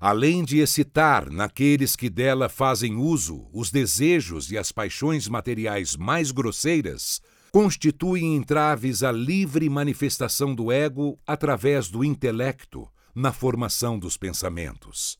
Além 0.00 0.44
de 0.44 0.58
excitar 0.58 1.30
naqueles 1.30 1.96
que 1.96 2.10
dela 2.10 2.48
fazem 2.48 2.96
uso 2.96 3.48
os 3.52 3.70
desejos 3.70 4.50
e 4.50 4.58
as 4.58 4.72
paixões 4.72 5.28
materiais 5.28 5.96
mais 5.96 6.30
grosseiras, 6.30 7.20
constituem 7.52 8.34
entraves 8.34 9.02
à 9.02 9.12
livre 9.12 9.68
manifestação 9.68 10.54
do 10.54 10.72
ego 10.72 11.18
através 11.26 11.88
do 11.88 12.04
intelecto 12.04 12.88
na 13.14 13.32
formação 13.32 13.98
dos 13.98 14.16
pensamentos. 14.16 15.16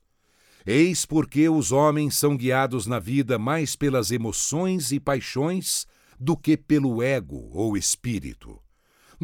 Eis 0.67 1.07
porque 1.07 1.49
os 1.49 1.71
homens 1.71 2.17
são 2.17 2.37
guiados 2.37 2.87
na 2.87 2.99
vida 2.99 3.39
mais 3.39 3.77
pelas 3.77 4.11
emoções 4.11 4.91
e 4.91 4.99
paixões 4.99 5.87
do 6.19 6.37
que 6.37 6.57
pelo 6.57 7.03
ego 7.03 7.51
ou 7.53 7.77
espírito. 7.77 8.64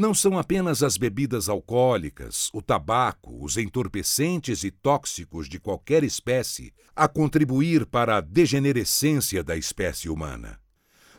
Não 0.01 0.15
são 0.15 0.39
apenas 0.39 0.83
as 0.83 0.97
bebidas 0.97 1.47
alcoólicas, 1.47 2.49
o 2.55 2.63
tabaco, 2.63 3.45
os 3.45 3.59
entorpecentes 3.59 4.65
e 4.65 4.71
tóxicos 4.71 5.47
de 5.47 5.61
qualquer 5.61 6.03
espécie 6.03 6.73
a 6.97 7.07
contribuir 7.07 7.85
para 7.85 8.17
a 8.17 8.21
degenerescência 8.23 9.45
da 9.45 9.59
espécie 9.59 10.09
humana. 10.09 10.59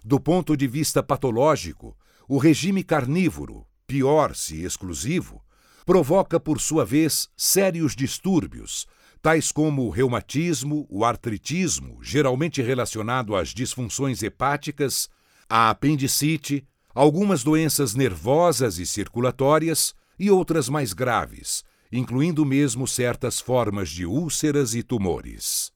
Do 0.03 0.19
ponto 0.19 0.57
de 0.57 0.65
vista 0.67 1.03
patológico, 1.03 1.95
o 2.27 2.39
regime 2.39 2.83
carnívoro, 2.83 3.67
pior 3.85 4.35
se 4.35 4.63
exclusivo, 4.63 5.45
provoca 5.85 6.39
por 6.39 6.59
sua 6.59 6.83
vez 6.83 7.29
sérios 7.37 7.95
distúrbios 7.95 8.87
tais 9.21 9.51
como 9.51 9.83
o 9.83 9.89
reumatismo, 9.91 10.87
o 10.89 11.05
artritismo, 11.05 11.99
geralmente 12.01 12.63
relacionado 12.63 13.35
às 13.35 13.49
disfunções 13.49 14.23
hepáticas, 14.23 15.07
a 15.47 15.69
apendicite, 15.69 16.65
algumas 16.93 17.43
doenças 17.43 17.95
nervosas 17.95 18.77
e 18.79 18.85
circulatórias 18.85 19.93
e 20.19 20.29
outras 20.29 20.69
mais 20.69 20.93
graves, 20.93 21.63
incluindo 21.91 22.45
mesmo 22.45 22.87
certas 22.87 23.39
formas 23.39 23.89
de 23.89 24.05
úlceras 24.05 24.75
e 24.75 24.83
tumores. 24.83 25.71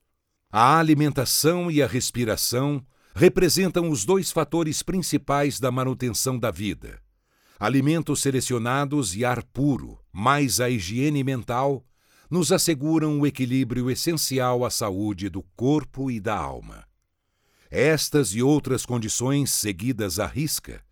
A 0.52 0.78
alimentação 0.78 1.70
e 1.70 1.82
a 1.82 1.88
respiração 1.88 2.86
representam 3.14 3.90
os 3.90 4.06
dois 4.06 4.32
fatores 4.32 4.84
principais 4.84 5.60
da 5.60 5.72
manutenção 5.72 6.38
da 6.38 6.52
vida. 6.52 7.02
Alimentos 7.60 8.22
selecionados 8.22 9.16
e 9.16 9.24
ar 9.24 9.42
puro, 9.42 9.98
mais 10.12 10.60
a 10.60 10.70
higiene 10.70 11.24
mental, 11.24 11.86
nos 12.30 12.52
asseguram 12.52 13.20
o 13.20 13.26
equilíbrio 13.26 13.90
essencial 13.90 14.66
à 14.66 14.70
saúde 14.70 15.30
do 15.30 15.42
corpo 15.56 16.12
e 16.12 16.20
da 16.20 16.38
alma. 16.38 16.86
Estas 17.72 18.36
e 18.36 18.42
outras 18.42 18.86
condições 18.86 19.52
seguidas 19.52 20.20
à 20.20 20.28
risca, 20.28 20.85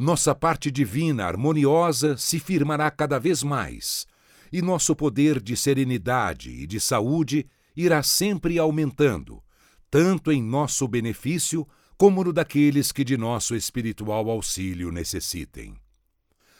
nossa 0.00 0.34
parte 0.34 0.70
divina 0.70 1.26
harmoniosa 1.26 2.16
se 2.16 2.38
firmará 2.38 2.90
cada 2.90 3.18
vez 3.18 3.42
mais, 3.42 4.06
e 4.50 4.62
nosso 4.62 4.96
poder 4.96 5.42
de 5.42 5.54
serenidade 5.54 6.50
e 6.50 6.66
de 6.66 6.80
saúde 6.80 7.46
irá 7.76 8.02
sempre 8.02 8.58
aumentando, 8.58 9.42
tanto 9.90 10.32
em 10.32 10.42
nosso 10.42 10.88
benefício 10.88 11.68
como 11.98 12.24
no 12.24 12.32
daqueles 12.32 12.90
que 12.92 13.04
de 13.04 13.18
nosso 13.18 13.54
espiritual 13.54 14.30
auxílio 14.30 14.90
necessitem. 14.90 15.76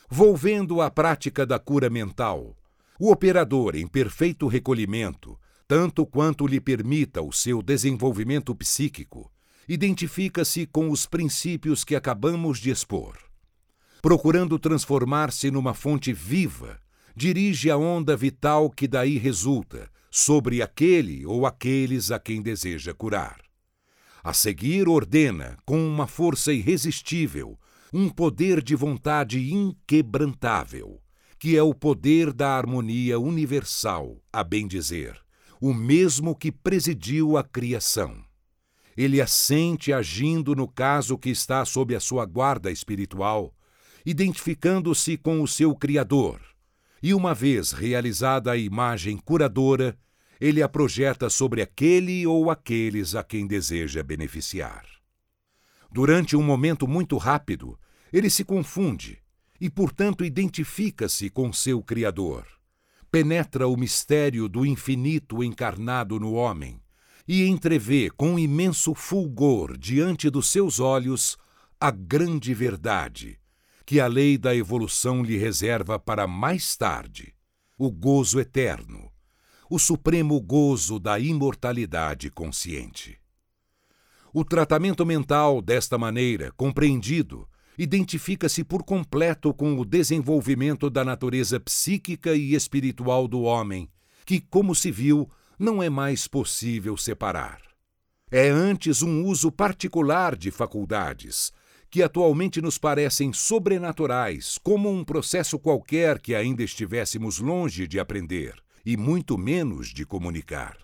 Volvendo 0.07 0.83
à 0.83 0.91
prática 0.91 1.47
da 1.47 1.59
cura 1.59 1.89
mental, 1.89 2.55
o 2.99 3.11
operador 3.11 3.75
em 3.75 3.87
perfeito 3.87 4.49
recolhimento, 4.49 5.41
tanto 5.67 6.05
quanto 6.05 6.47
lhe 6.47 6.61
permita 6.61 7.23
o 7.23 7.33
seu 7.33 7.63
desenvolvimento 7.63 8.55
psíquico, 8.55 9.33
identifica-se 9.67 10.67
com 10.67 10.91
os 10.91 11.07
princípios 11.07 11.85
que 11.85 11.97
acabamos 11.97 12.59
de 12.59 12.69
expor. 12.69 13.30
Procurando 14.03 14.59
transformar-se 14.59 15.51
numa 15.51 15.75
fonte 15.75 16.13
viva, 16.13 16.81
dirige 17.15 17.71
a 17.71 17.77
onda 17.77 18.17
vital 18.17 18.71
que 18.71 18.89
daí 18.89 19.19
resulta 19.19 19.91
sobre 20.11 20.63
aquele 20.63 21.27
ou 21.27 21.45
aqueles 21.45 22.11
a 22.11 22.19
quem 22.19 22.41
deseja 22.41 22.95
curar. 22.95 23.41
A 24.23 24.33
seguir, 24.33 24.89
ordena, 24.89 25.59
com 25.65 25.87
uma 25.87 26.07
força 26.07 26.53
irresistível, 26.53 27.59
um 27.93 28.09
poder 28.09 28.63
de 28.63 28.75
vontade 28.75 29.53
inquebrantável, 29.53 31.01
que 31.39 31.57
é 31.57 31.63
o 31.63 31.75
poder 31.75 32.33
da 32.33 32.57
harmonia 32.57 33.19
universal, 33.19 34.23
a 34.33 34.43
bem 34.45 34.67
dizer, 34.67 35.21
o 35.61 35.75
mesmo 35.75 36.35
que 36.35 36.51
presidiu 36.51 37.37
a 37.37 37.45
criação. 37.45 38.23
Ele 38.97 39.21
assente 39.21 39.93
agindo 39.93 40.55
no 40.55 40.69
caso 40.69 41.17
que 41.17 41.31
está 41.31 41.65
sob 41.65 41.95
a 41.95 42.01
sua 42.01 42.27
guarda 42.27 42.71
espiritual, 42.71 43.55
identificando-se 44.05 45.17
com 45.17 45.43
o 45.43 45.49
seu 45.49 45.75
Criador, 45.75 46.41
e 47.03 47.15
uma 47.15 47.35
vez 47.35 47.73
realizada 47.73 48.53
a 48.53 48.57
imagem 48.57 49.17
curadora, 49.17 49.99
ele 50.41 50.63
a 50.63 50.69
projeta 50.69 51.29
sobre 51.29 51.63
aquele 51.63 52.27
ou 52.27 52.51
aqueles 52.51 53.15
a 53.15 53.23
quem 53.23 53.47
deseja 53.47 54.03
beneficiar. 54.03 54.85
Durante 55.91 56.37
um 56.37 56.43
momento 56.43 56.87
muito 56.87 57.17
rápido, 57.17 57.79
ele 58.13 58.31
se 58.31 58.45
confunde 58.45 59.19
e, 59.61 59.69
portanto, 59.69 60.25
identifica-se 60.25 61.29
com 61.29 61.53
seu 61.53 61.83
Criador. 61.83 62.47
Penetra 63.11 63.67
o 63.67 63.77
mistério 63.77 64.49
do 64.49 64.65
infinito 64.65 65.43
encarnado 65.43 66.19
no 66.19 66.33
homem 66.33 66.81
e 67.27 67.47
entrevê 67.47 68.11
com 68.11 68.39
imenso 68.39 68.95
fulgor 68.95 69.77
diante 69.77 70.31
dos 70.31 70.49
seus 70.49 70.81
olhos 70.81 71.37
a 71.79 71.91
grande 71.91 72.55
verdade 72.55 73.40
que 73.91 73.99
a 73.99 74.07
lei 74.07 74.39
da 74.39 74.55
evolução 74.55 75.21
lhe 75.21 75.37
reserva 75.37 75.99
para 75.99 76.25
mais 76.25 76.77
tarde 76.77 77.35
o 77.77 77.91
gozo 77.91 78.39
eterno 78.39 79.11
o 79.69 79.81
supremo 79.81 80.41
gozo 80.41 81.01
da 81.01 81.19
imortalidade 81.19 82.31
consciente. 82.31 83.19
O 84.33 84.45
tratamento 84.45 85.05
mental, 85.05 85.61
desta 85.61 85.99
maneira, 85.99 86.53
compreendido, 86.53 87.49
identifica-se 87.77 88.63
por 88.63 88.85
completo 88.85 89.53
com 89.53 89.77
o 89.77 89.85
desenvolvimento 89.85 90.89
da 90.89 91.05
natureza 91.05 91.59
psíquica 91.59 92.33
e 92.33 92.55
espiritual 92.55 93.27
do 93.27 93.43
homem, 93.43 93.91
que, 94.25 94.41
como 94.41 94.73
se 94.73 94.93
viu, 94.93 95.29
não 95.59 95.83
é 95.83 95.91
mais 95.91 96.29
possível 96.29 96.97
separar. 96.97 97.61
É 98.31 98.49
antes 98.51 99.03
um 99.03 99.25
uso 99.25 99.51
particular 99.51 100.37
de 100.37 100.53
faculdades, 100.53 101.53
que 101.91 102.03
atualmente 102.03 102.63
nos 102.63 102.79
parecem 102.79 103.33
sobrenaturais, 103.33 104.57
como 104.63 104.89
um 104.91 105.05
processo 105.05 105.59
qualquer 105.59 106.21
que 106.21 106.35
ainda 106.35 106.63
estivéssemos 106.63 107.39
longe 107.39 107.89
de 107.89 107.99
aprender 107.99 108.55
e 108.87 108.97
muito 108.97 109.37
menos 109.37 109.89
de 109.89 110.07
comunicar. 110.07 110.79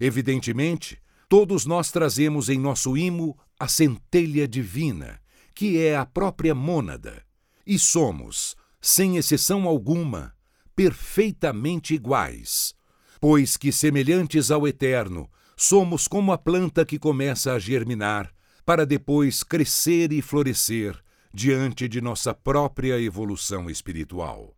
Evidentemente, 0.00 0.98
todos 1.28 1.64
nós 1.64 1.90
trazemos 1.90 2.48
em 2.48 2.58
nosso 2.58 2.96
imo 2.96 3.38
a 3.58 3.68
centelha 3.68 4.46
divina, 4.46 5.20
que 5.54 5.78
é 5.78 5.96
a 5.96 6.04
própria 6.04 6.54
mônada, 6.54 7.24
e 7.66 7.78
somos, 7.78 8.56
sem 8.80 9.16
exceção 9.16 9.64
alguma, 9.64 10.34
perfeitamente 10.74 11.94
iguais, 11.94 12.74
pois 13.20 13.56
que, 13.56 13.72
semelhantes 13.72 14.50
ao 14.50 14.68
Eterno, 14.68 15.30
somos 15.56 16.06
como 16.06 16.32
a 16.32 16.38
planta 16.38 16.84
que 16.84 16.98
começa 16.98 17.52
a 17.52 17.58
germinar, 17.58 18.35
para 18.66 18.84
depois 18.84 19.42
crescer 19.42 20.12
e 20.12 20.20
florescer 20.20 20.94
diante 21.32 21.88
de 21.88 22.02
nossa 22.02 22.34
própria 22.34 23.00
evolução 23.00 23.70
espiritual 23.70 24.56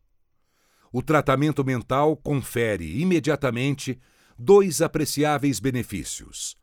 o 0.92 1.02
tratamento 1.02 1.64
mental 1.64 2.16
confere 2.16 3.00
imediatamente 3.00 3.98
dois 4.38 4.80
apreciáveis 4.80 5.60
benefícios. 5.60 6.56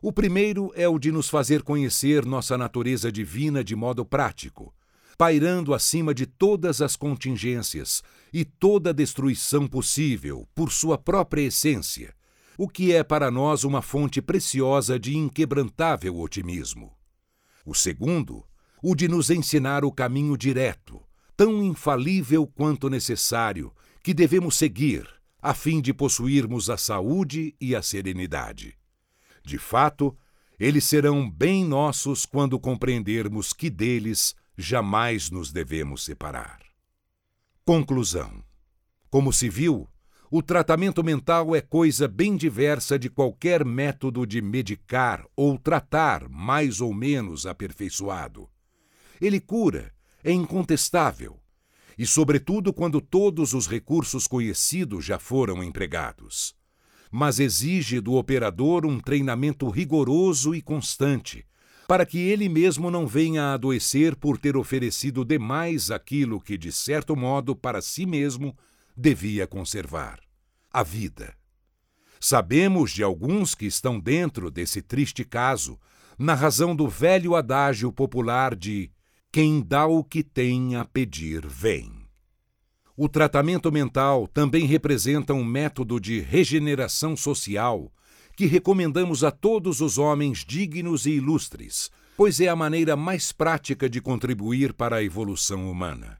O 0.00 0.12
primeiro 0.12 0.72
é 0.74 0.88
o 0.88 0.98
de 0.98 1.10
nos 1.10 1.28
fazer 1.28 1.62
conhecer 1.62 2.24
nossa 2.24 2.56
natureza 2.56 3.10
divina 3.10 3.62
de 3.64 3.74
modo 3.74 4.04
prático, 4.04 4.74
pairando 5.16 5.74
acima 5.74 6.14
de 6.14 6.26
todas 6.26 6.80
as 6.80 6.94
contingências 6.94 8.02
e 8.32 8.44
toda 8.44 8.94
destruição 8.94 9.66
possível 9.66 10.46
por 10.54 10.70
sua 10.70 10.96
própria 10.96 11.42
essência, 11.42 12.14
o 12.58 12.68
que 12.68 12.92
é 12.92 13.04
para 13.04 13.30
nós 13.30 13.62
uma 13.62 13.80
fonte 13.80 14.20
preciosa 14.20 14.98
de 14.98 15.16
inquebrantável 15.16 16.18
otimismo. 16.18 16.92
O 17.64 17.72
segundo, 17.72 18.44
o 18.82 18.96
de 18.96 19.06
nos 19.06 19.30
ensinar 19.30 19.84
o 19.84 19.92
caminho 19.92 20.36
direto, 20.36 21.00
tão 21.36 21.62
infalível 21.62 22.48
quanto 22.48 22.90
necessário 22.90 23.72
que 24.02 24.12
devemos 24.12 24.56
seguir 24.56 25.08
a 25.40 25.54
fim 25.54 25.80
de 25.80 25.94
possuirmos 25.94 26.68
a 26.68 26.76
saúde 26.76 27.54
e 27.60 27.76
a 27.76 27.80
serenidade. 27.80 28.76
De 29.44 29.56
fato, 29.56 30.18
eles 30.58 30.84
serão 30.84 31.30
bem 31.30 31.64
nossos 31.64 32.26
quando 32.26 32.58
compreendermos 32.58 33.52
que 33.52 33.70
deles 33.70 34.34
jamais 34.56 35.30
nos 35.30 35.52
devemos 35.52 36.04
separar. 36.04 36.58
Conclusão: 37.64 38.42
Como 39.08 39.32
se 39.32 39.48
viu, 39.48 39.88
o 40.30 40.42
tratamento 40.42 41.02
mental 41.02 41.56
é 41.56 41.60
coisa 41.60 42.06
bem 42.06 42.36
diversa 42.36 42.98
de 42.98 43.08
qualquer 43.08 43.64
método 43.64 44.26
de 44.26 44.42
medicar 44.42 45.24
ou 45.34 45.58
tratar 45.58 46.28
mais 46.28 46.80
ou 46.82 46.92
menos 46.92 47.46
aperfeiçoado. 47.46 48.48
Ele 49.20 49.40
cura 49.40 49.92
é 50.22 50.32
incontestável, 50.32 51.40
e, 51.96 52.06
sobretudo, 52.06 52.72
quando 52.72 53.00
todos 53.00 53.54
os 53.54 53.66
recursos 53.66 54.26
conhecidos 54.26 55.04
já 55.04 55.18
foram 55.18 55.64
empregados. 55.64 56.54
Mas 57.10 57.40
exige 57.40 58.00
do 58.00 58.14
operador 58.14 58.84
um 58.84 59.00
treinamento 59.00 59.68
rigoroso 59.70 60.54
e 60.54 60.60
constante, 60.60 61.46
para 61.88 62.04
que 62.04 62.18
ele 62.18 62.48
mesmo 62.48 62.90
não 62.90 63.06
venha 63.06 63.44
a 63.44 63.54
adoecer 63.54 64.14
por 64.14 64.36
ter 64.36 64.56
oferecido 64.56 65.24
demais 65.24 65.90
aquilo 65.90 66.38
que, 66.38 66.58
de 66.58 66.70
certo 66.70 67.16
modo, 67.16 67.56
para 67.56 67.80
si 67.80 68.04
mesmo 68.04 68.54
devia 68.98 69.46
conservar 69.46 70.18
a 70.72 70.82
vida. 70.82 71.32
Sabemos 72.20 72.90
de 72.90 73.04
alguns 73.04 73.54
que 73.54 73.64
estão 73.64 74.00
dentro 74.00 74.50
desse 74.50 74.82
triste 74.82 75.24
caso, 75.24 75.78
na 76.18 76.34
razão 76.34 76.74
do 76.74 76.88
velho 76.88 77.36
adágio 77.36 77.92
popular 77.92 78.56
de 78.56 78.90
quem 79.30 79.62
dá 79.62 79.86
o 79.86 80.02
que 80.02 80.24
tem 80.24 80.74
a 80.74 80.84
pedir, 80.84 81.46
vem. 81.46 81.92
O 82.96 83.08
tratamento 83.08 83.70
mental 83.70 84.26
também 84.26 84.66
representa 84.66 85.32
um 85.32 85.44
método 85.44 86.00
de 86.00 86.18
regeneração 86.18 87.16
social 87.16 87.92
que 88.36 88.46
recomendamos 88.46 89.22
a 89.22 89.30
todos 89.30 89.80
os 89.80 89.96
homens 89.96 90.44
dignos 90.44 91.06
e 91.06 91.12
ilustres, 91.12 91.88
pois 92.16 92.40
é 92.40 92.48
a 92.48 92.56
maneira 92.56 92.96
mais 92.96 93.30
prática 93.30 93.88
de 93.88 94.00
contribuir 94.00 94.72
para 94.72 94.96
a 94.96 95.04
evolução 95.04 95.70
humana. 95.70 96.18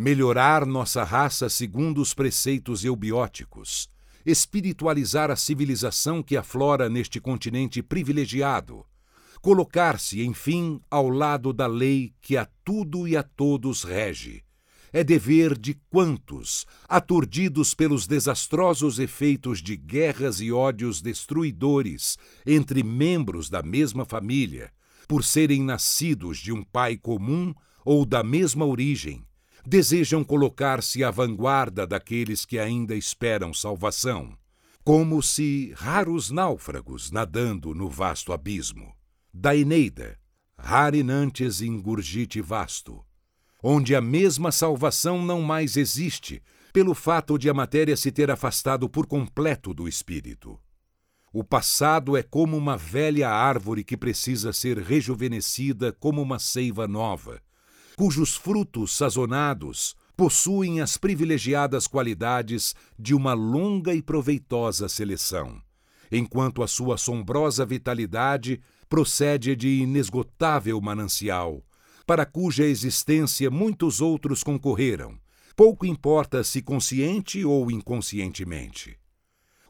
Melhorar 0.00 0.64
nossa 0.64 1.02
raça 1.02 1.48
segundo 1.48 2.00
os 2.00 2.14
preceitos 2.14 2.84
eubióticos, 2.84 3.90
espiritualizar 4.24 5.28
a 5.28 5.34
civilização 5.34 6.22
que 6.22 6.36
aflora 6.36 6.88
neste 6.88 7.20
continente 7.20 7.82
privilegiado, 7.82 8.86
colocar-se, 9.42 10.22
enfim, 10.22 10.80
ao 10.88 11.08
lado 11.08 11.52
da 11.52 11.66
lei 11.66 12.14
que 12.20 12.36
a 12.36 12.46
tudo 12.64 13.08
e 13.08 13.16
a 13.16 13.24
todos 13.24 13.82
rege. 13.82 14.44
É 14.92 15.02
dever 15.02 15.58
de 15.58 15.74
quantos, 15.90 16.64
aturdidos 16.88 17.74
pelos 17.74 18.06
desastrosos 18.06 19.00
efeitos 19.00 19.60
de 19.60 19.76
guerras 19.76 20.40
e 20.40 20.52
ódios 20.52 21.02
destruidores 21.02 22.16
entre 22.46 22.84
membros 22.84 23.50
da 23.50 23.64
mesma 23.64 24.04
família, 24.04 24.70
por 25.08 25.24
serem 25.24 25.60
nascidos 25.60 26.38
de 26.38 26.52
um 26.52 26.62
pai 26.62 26.96
comum 26.96 27.52
ou 27.84 28.06
da 28.06 28.22
mesma 28.22 28.64
origem, 28.64 29.26
desejam 29.68 30.24
colocar-se 30.24 31.04
à 31.04 31.10
vanguarda 31.10 31.86
daqueles 31.86 32.46
que 32.46 32.58
ainda 32.58 32.96
esperam 32.96 33.52
salvação, 33.52 34.34
como 34.82 35.22
se 35.22 35.74
raros 35.76 36.30
náufragos 36.30 37.10
nadando 37.10 37.74
no 37.74 37.86
vasto 37.86 38.32
abismo. 38.32 38.96
Da 39.32 39.54
Eneida, 39.54 40.18
rarinantes 40.56 41.60
ingurgite 41.60 42.40
vasto, 42.40 43.04
onde 43.62 43.94
a 43.94 44.00
mesma 44.00 44.50
salvação 44.50 45.22
não 45.22 45.42
mais 45.42 45.76
existe, 45.76 46.42
pelo 46.72 46.94
fato 46.94 47.36
de 47.36 47.50
a 47.50 47.54
matéria 47.54 47.94
se 47.94 48.10
ter 48.10 48.30
afastado 48.30 48.88
por 48.88 49.06
completo 49.06 49.74
do 49.74 49.86
espírito. 49.86 50.58
O 51.30 51.44
passado 51.44 52.16
é 52.16 52.22
como 52.22 52.56
uma 52.56 52.78
velha 52.78 53.28
árvore 53.28 53.84
que 53.84 53.98
precisa 53.98 54.50
ser 54.50 54.78
rejuvenescida 54.78 55.92
como 55.92 56.22
uma 56.22 56.38
seiva 56.38 56.88
nova, 56.88 57.42
cujos 57.98 58.36
frutos 58.36 58.96
sazonados 58.96 59.96
possuem 60.16 60.80
as 60.80 60.96
privilegiadas 60.96 61.88
qualidades 61.88 62.76
de 62.96 63.12
uma 63.12 63.34
longa 63.34 63.92
e 63.92 64.00
proveitosa 64.00 64.88
seleção, 64.88 65.60
enquanto 66.08 66.62
a 66.62 66.68
sua 66.68 66.94
assombrosa 66.94 67.66
vitalidade 67.66 68.60
procede 68.88 69.56
de 69.56 69.80
inesgotável 69.80 70.80
manancial, 70.80 71.60
para 72.06 72.24
cuja 72.24 72.62
existência 72.62 73.50
muitos 73.50 74.00
outros 74.00 74.44
concorreram, 74.44 75.18
pouco 75.56 75.84
importa 75.84 76.44
se 76.44 76.62
consciente 76.62 77.44
ou 77.44 77.68
inconscientemente. 77.68 78.96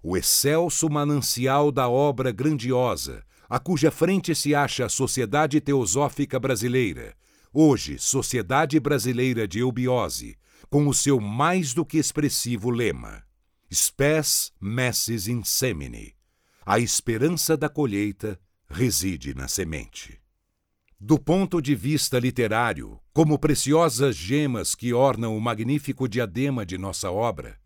O 0.03 0.18
excelso 0.18 0.91
manancial 0.91 1.72
da 1.72 1.89
obra 1.89 2.31
grandiosa, 2.31 3.24
a 3.49 3.59
cuja 3.59 3.91
frente 3.91 4.35
se 4.35 4.55
acha 4.55 4.85
a 4.85 4.89
Sociedade 4.91 5.62
Teosófica 5.62 6.39
Brasileira, 6.39 7.16
Hoje, 7.53 7.99
Sociedade 7.99 8.78
Brasileira 8.78 9.49
de 9.49 9.61
Eubiose, 9.61 10.36
com 10.68 10.86
o 10.86 10.92
seu 10.92 11.18
mais 11.20 11.72
do 11.72 11.84
que 11.84 11.96
expressivo 11.96 12.70
lema: 12.70 13.22
Spes 13.72 14.53
messes 14.61 15.28
in 15.28 15.42
semine. 15.42 16.14
A 16.64 16.78
esperança 16.78 17.57
da 17.57 17.68
colheita 17.68 18.38
reside 18.68 19.34
na 19.34 19.49
semente. 19.49 20.20
Do 21.01 21.18
ponto 21.18 21.62
de 21.62 21.74
vista 21.74 22.18
literário, 22.18 23.01
como 23.14 23.38
preciosas 23.38 24.16
gemas 24.16 24.74
que 24.74 24.92
ornam 24.92 25.36
o 25.36 25.40
magnífico 25.40 26.09
diadema 26.09 26.66
de 26.66 26.76
nossa 26.76 27.11
obra, 27.11 27.59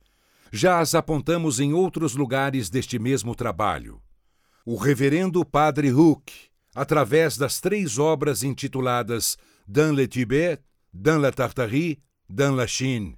já 0.53 0.81
as 0.81 0.95
apontamos 0.95 1.59
em 1.59 1.73
outros 1.73 2.15
lugares 2.15 2.69
deste 2.69 2.99
mesmo 2.99 3.35
trabalho. 3.35 4.01
O 4.67 4.77
reverendo 4.77 5.45
Padre 5.45 5.93
Huck, 5.93 6.33
através 6.75 7.37
das 7.37 7.59
três 7.59 7.99
obras 7.99 8.43
intituladas 8.43 9.37
dans 9.73 9.97
le 9.97 10.07
Tibet, 10.07 10.59
dans 10.93 11.19
la 11.19 11.33
Tartarie, 11.33 11.99
dans 12.29 12.55
la 12.55 12.67
Chine, 12.67 13.17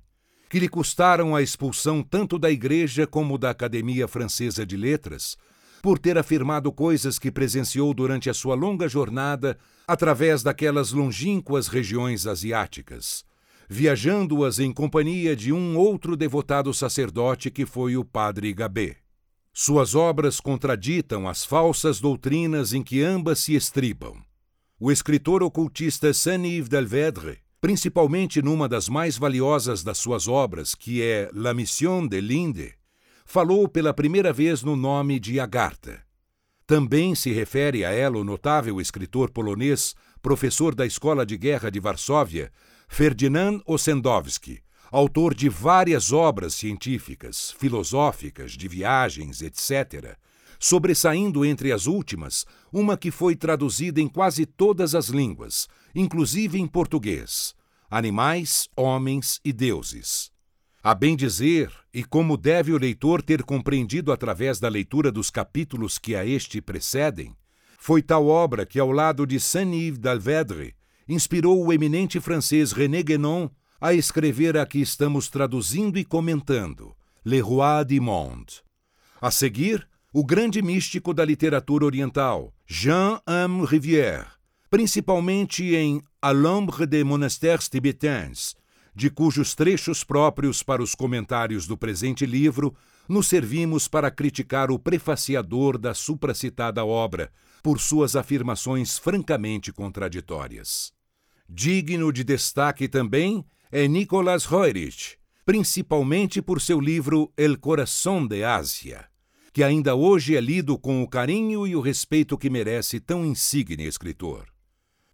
que 0.48 0.60
lhe 0.60 0.68
custaram 0.68 1.34
a 1.34 1.42
expulsão 1.42 2.00
tanto 2.00 2.38
da 2.38 2.48
Igreja 2.48 3.08
como 3.08 3.36
da 3.36 3.50
Academia 3.50 4.06
Francesa 4.06 4.64
de 4.64 4.76
Letras, 4.76 5.36
por 5.82 5.98
ter 5.98 6.16
afirmado 6.16 6.70
coisas 6.70 7.18
que 7.18 7.32
presenciou 7.32 7.92
durante 7.92 8.30
a 8.30 8.34
sua 8.34 8.54
longa 8.54 8.88
jornada 8.88 9.58
através 9.84 10.44
daquelas 10.44 10.92
longínquas 10.92 11.66
regiões 11.66 12.24
asiáticas, 12.24 13.24
viajando-as 13.68 14.60
em 14.60 14.72
companhia 14.72 15.34
de 15.34 15.52
um 15.52 15.76
outro 15.76 16.16
devotado 16.16 16.72
sacerdote 16.72 17.50
que 17.50 17.66
foi 17.66 17.96
o 17.96 18.04
Padre 18.04 18.52
Gabé. 18.52 18.98
Suas 19.52 19.96
obras 19.96 20.38
contraditam 20.38 21.28
as 21.28 21.44
falsas 21.44 21.98
doutrinas 21.98 22.72
em 22.72 22.82
que 22.82 23.02
ambas 23.02 23.40
se 23.40 23.56
estribam 23.56 24.22
o 24.78 24.90
escritor 24.90 25.42
ocultista 25.42 26.12
Saint-Yves 26.12 26.68
Delvedre, 26.68 27.38
principalmente 27.60 28.42
numa 28.42 28.68
das 28.68 28.88
mais 28.88 29.16
valiosas 29.16 29.84
das 29.84 29.98
suas 29.98 30.26
obras, 30.26 30.74
que 30.74 31.00
é 31.00 31.30
La 31.32 31.54
Mission 31.54 32.06
de 32.06 32.20
Linde, 32.20 32.74
falou 33.24 33.68
pela 33.68 33.94
primeira 33.94 34.32
vez 34.32 34.62
no 34.62 34.74
nome 34.74 35.20
de 35.20 35.38
Agartha. 35.38 36.02
Também 36.66 37.14
se 37.14 37.30
refere 37.32 37.84
a 37.84 37.90
ela 37.90 38.18
o 38.18 38.24
notável 38.24 38.80
escritor 38.80 39.30
polonês, 39.30 39.94
professor 40.20 40.74
da 40.74 40.84
Escola 40.84 41.24
de 41.24 41.36
Guerra 41.36 41.70
de 41.70 41.78
Varsóvia, 41.78 42.50
Ferdinand 42.88 43.60
Ossendowski, 43.66 44.60
autor 44.90 45.34
de 45.34 45.48
várias 45.48 46.12
obras 46.12 46.54
científicas, 46.54 47.54
filosóficas, 47.58 48.52
de 48.52 48.66
viagens, 48.66 49.40
etc., 49.40 50.16
sobressaindo 50.64 51.44
entre 51.44 51.72
as 51.72 51.86
últimas 51.86 52.46
uma 52.72 52.96
que 52.96 53.10
foi 53.10 53.36
traduzida 53.36 54.00
em 54.00 54.08
quase 54.08 54.46
todas 54.46 54.94
as 54.94 55.08
línguas, 55.08 55.68
inclusive 55.94 56.58
em 56.58 56.66
português: 56.66 57.54
Animais, 57.90 58.66
Homens 58.74 59.40
e 59.44 59.52
Deuses. 59.52 60.32
A 60.82 60.94
bem 60.94 61.16
dizer, 61.16 61.70
e 61.92 62.02
como 62.02 62.38
deve 62.38 62.72
o 62.72 62.78
leitor 62.78 63.20
ter 63.20 63.42
compreendido 63.42 64.10
através 64.10 64.58
da 64.58 64.68
leitura 64.68 65.12
dos 65.12 65.28
capítulos 65.28 65.98
que 65.98 66.16
a 66.16 66.24
este 66.24 66.62
precedem, 66.62 67.36
foi 67.78 68.00
tal 68.00 68.26
obra 68.26 68.64
que, 68.64 68.80
ao 68.80 68.90
lado 68.90 69.26
de 69.26 69.38
Saint-Yves 69.38 69.98
d'Alvedre, 69.98 70.74
inspirou 71.06 71.62
o 71.62 71.74
eminente 71.74 72.18
francês 72.20 72.72
René 72.72 73.02
Guénon 73.02 73.50
a 73.78 73.92
escrever 73.92 74.56
a 74.56 74.64
que 74.64 74.78
estamos 74.78 75.28
traduzindo 75.28 75.98
e 75.98 76.06
comentando, 76.06 76.96
Le 77.22 77.40
Roi 77.40 77.84
du 77.84 78.00
Monde. 78.00 78.62
A 79.20 79.30
seguir, 79.30 79.86
o 80.16 80.24
grande 80.24 80.62
místico 80.62 81.12
da 81.12 81.24
literatura 81.24 81.84
oriental, 81.84 82.54
Jean-M. 82.68 83.66
Rivière, 83.66 84.28
principalmente 84.70 85.74
em 85.74 86.00
A 86.22 86.30
l'ombre 86.30 86.86
des 86.86 87.02
monastères 87.02 87.68
tibétains, 87.68 88.54
de 88.94 89.10
cujos 89.10 89.56
trechos 89.56 90.04
próprios 90.04 90.62
para 90.62 90.80
os 90.80 90.94
comentários 90.94 91.66
do 91.66 91.76
presente 91.76 92.24
livro 92.24 92.76
nos 93.08 93.26
servimos 93.26 93.88
para 93.88 94.08
criticar 94.08 94.70
o 94.70 94.78
prefaciador 94.78 95.76
da 95.76 95.92
supracitada 95.92 96.84
obra 96.84 97.32
por 97.60 97.80
suas 97.80 98.14
afirmações 98.14 98.96
francamente 98.96 99.72
contraditórias. 99.72 100.92
Digno 101.48 102.12
de 102.12 102.22
destaque 102.22 102.86
também 102.86 103.44
é 103.68 103.88
Nicolas 103.88 104.44
Roerich, 104.44 105.18
principalmente 105.44 106.40
por 106.40 106.60
seu 106.60 106.80
livro 106.80 107.32
El 107.36 107.58
Coração 107.58 108.24
de 108.24 108.44
Ásia 108.44 109.12
que 109.54 109.62
ainda 109.62 109.94
hoje 109.94 110.34
é 110.34 110.40
lido 110.40 110.76
com 110.76 111.00
o 111.00 111.08
carinho 111.08 111.64
e 111.64 111.76
o 111.76 111.80
respeito 111.80 112.36
que 112.36 112.50
merece 112.50 112.98
tão 112.98 113.24
insigne 113.24 113.86
escritor. 113.86 114.48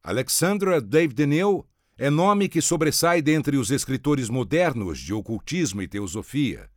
Alexandra 0.02 0.80
David-Deneu 0.80 1.66
é 1.98 2.08
nome 2.08 2.48
que 2.48 2.62
sobressai 2.62 3.20
dentre 3.20 3.58
os 3.58 3.70
escritores 3.70 4.30
modernos 4.30 4.98
de 4.98 5.12
ocultismo 5.12 5.82
e 5.82 5.86
teosofia. 5.86 6.70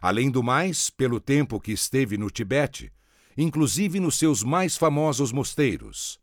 Além 0.00 0.30
do 0.30 0.40
mais, 0.40 0.88
pelo 0.88 1.18
tempo 1.18 1.58
que 1.58 1.72
esteve 1.72 2.16
no 2.16 2.30
Tibete, 2.30 2.92
inclusive 3.36 3.98
nos 3.98 4.16
seus 4.16 4.44
mais 4.44 4.76
famosos 4.76 5.32
mosteiros. 5.32 6.20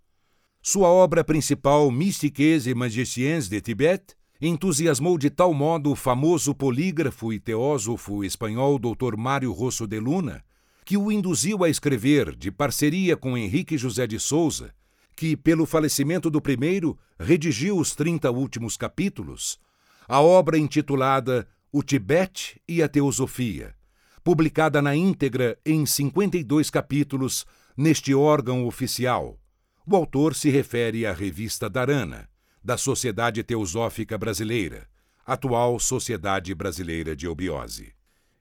Sua 0.61 0.88
obra 0.88 1.21
principal, 1.21 1.91
Mystiques 1.91 2.65
et 2.65 2.73
Magiciens 2.73 3.49
de 3.49 3.59
Tibet, 3.59 4.15
entusiasmou 4.39 5.17
de 5.17 5.29
tal 5.29 5.53
modo 5.53 5.91
o 5.91 5.95
famoso 5.97 6.55
polígrafo 6.55 7.33
e 7.33 7.41
teósofo 7.41 8.23
espanhol 8.23 8.79
Dr. 8.79 9.17
Mário 9.17 9.51
Rosso 9.51 9.85
de 9.85 9.99
Luna, 9.99 10.46
que 10.88 10.95
o 10.95 11.11
induziu 11.11 11.65
a 11.65 11.69
escrever, 11.69 12.33
de 12.33 12.49
parceria 12.49 13.17
com 13.17 13.38
Henrique 13.38 13.77
José 13.77 14.07
de 14.07 14.17
Souza, 14.17 14.73
que, 15.17 15.35
pelo 15.35 15.65
falecimento 15.65 16.29
do 16.29 16.41
primeiro, 16.41 16.97
redigiu 17.19 17.77
os 17.77 17.93
30 17.93 18.31
últimos 18.31 18.77
capítulos, 18.77 19.59
a 20.07 20.21
obra 20.21 20.57
intitulada 20.57 21.45
O 21.73 21.83
Tibete 21.83 22.61
e 22.65 22.81
a 22.81 22.88
Teosofia, 22.88 23.75
publicada 24.23 24.81
na 24.81 24.95
íntegra 24.95 25.59
em 25.65 25.85
52 25.85 26.69
capítulos 26.69 27.45
neste 27.75 28.15
órgão 28.15 28.65
oficial. 28.65 29.38
O 29.85 29.93
autor 29.93 30.33
se 30.33 30.49
refere 30.49 31.05
à 31.05 31.11
Revista 31.11 31.69
Darana, 31.69 32.29
da 32.63 32.77
Sociedade 32.77 33.43
Teosófica 33.43 34.17
Brasileira, 34.17 34.88
atual 35.25 35.81
Sociedade 35.81 36.55
Brasileira 36.55 37.13
de 37.13 37.27
Obiose. 37.27 37.96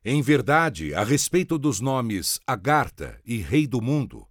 Em 0.09 0.23
verdade, 0.23 0.95
a 0.95 1.03
respeito 1.03 1.59
dos 1.59 1.81
nomes 1.81 2.39
Agartha 2.47 3.19
e 3.27 3.39
Rei 3.39 3.67
do 3.67 3.83
Mundo, 3.83 4.25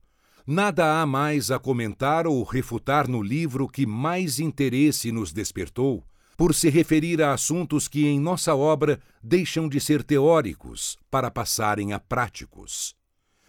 nada 0.48 1.02
há 1.02 1.06
mais 1.06 1.52
a 1.52 1.60
comentar 1.60 2.26
ou 2.26 2.42
refutar 2.44 3.10
no 3.10 3.22
livro 3.22 3.68
que 3.68 3.86
mais 3.86 4.40
interesse 4.40 5.12
nos 5.12 5.34
despertou, 5.34 6.02
por 6.38 6.56
se 6.56 6.70
referir 6.70 7.22
a 7.22 7.34
assuntos 7.34 7.90
que 7.90 8.08
em 8.08 8.22
nossa 8.22 8.56
obra 8.56 9.02
deixam 9.22 9.68
de 9.68 9.82
ser 9.82 10.02
teóricos 10.02 10.98
para 11.12 11.30
passarem 11.30 11.92
a 11.92 12.00
práticos. 12.00 12.96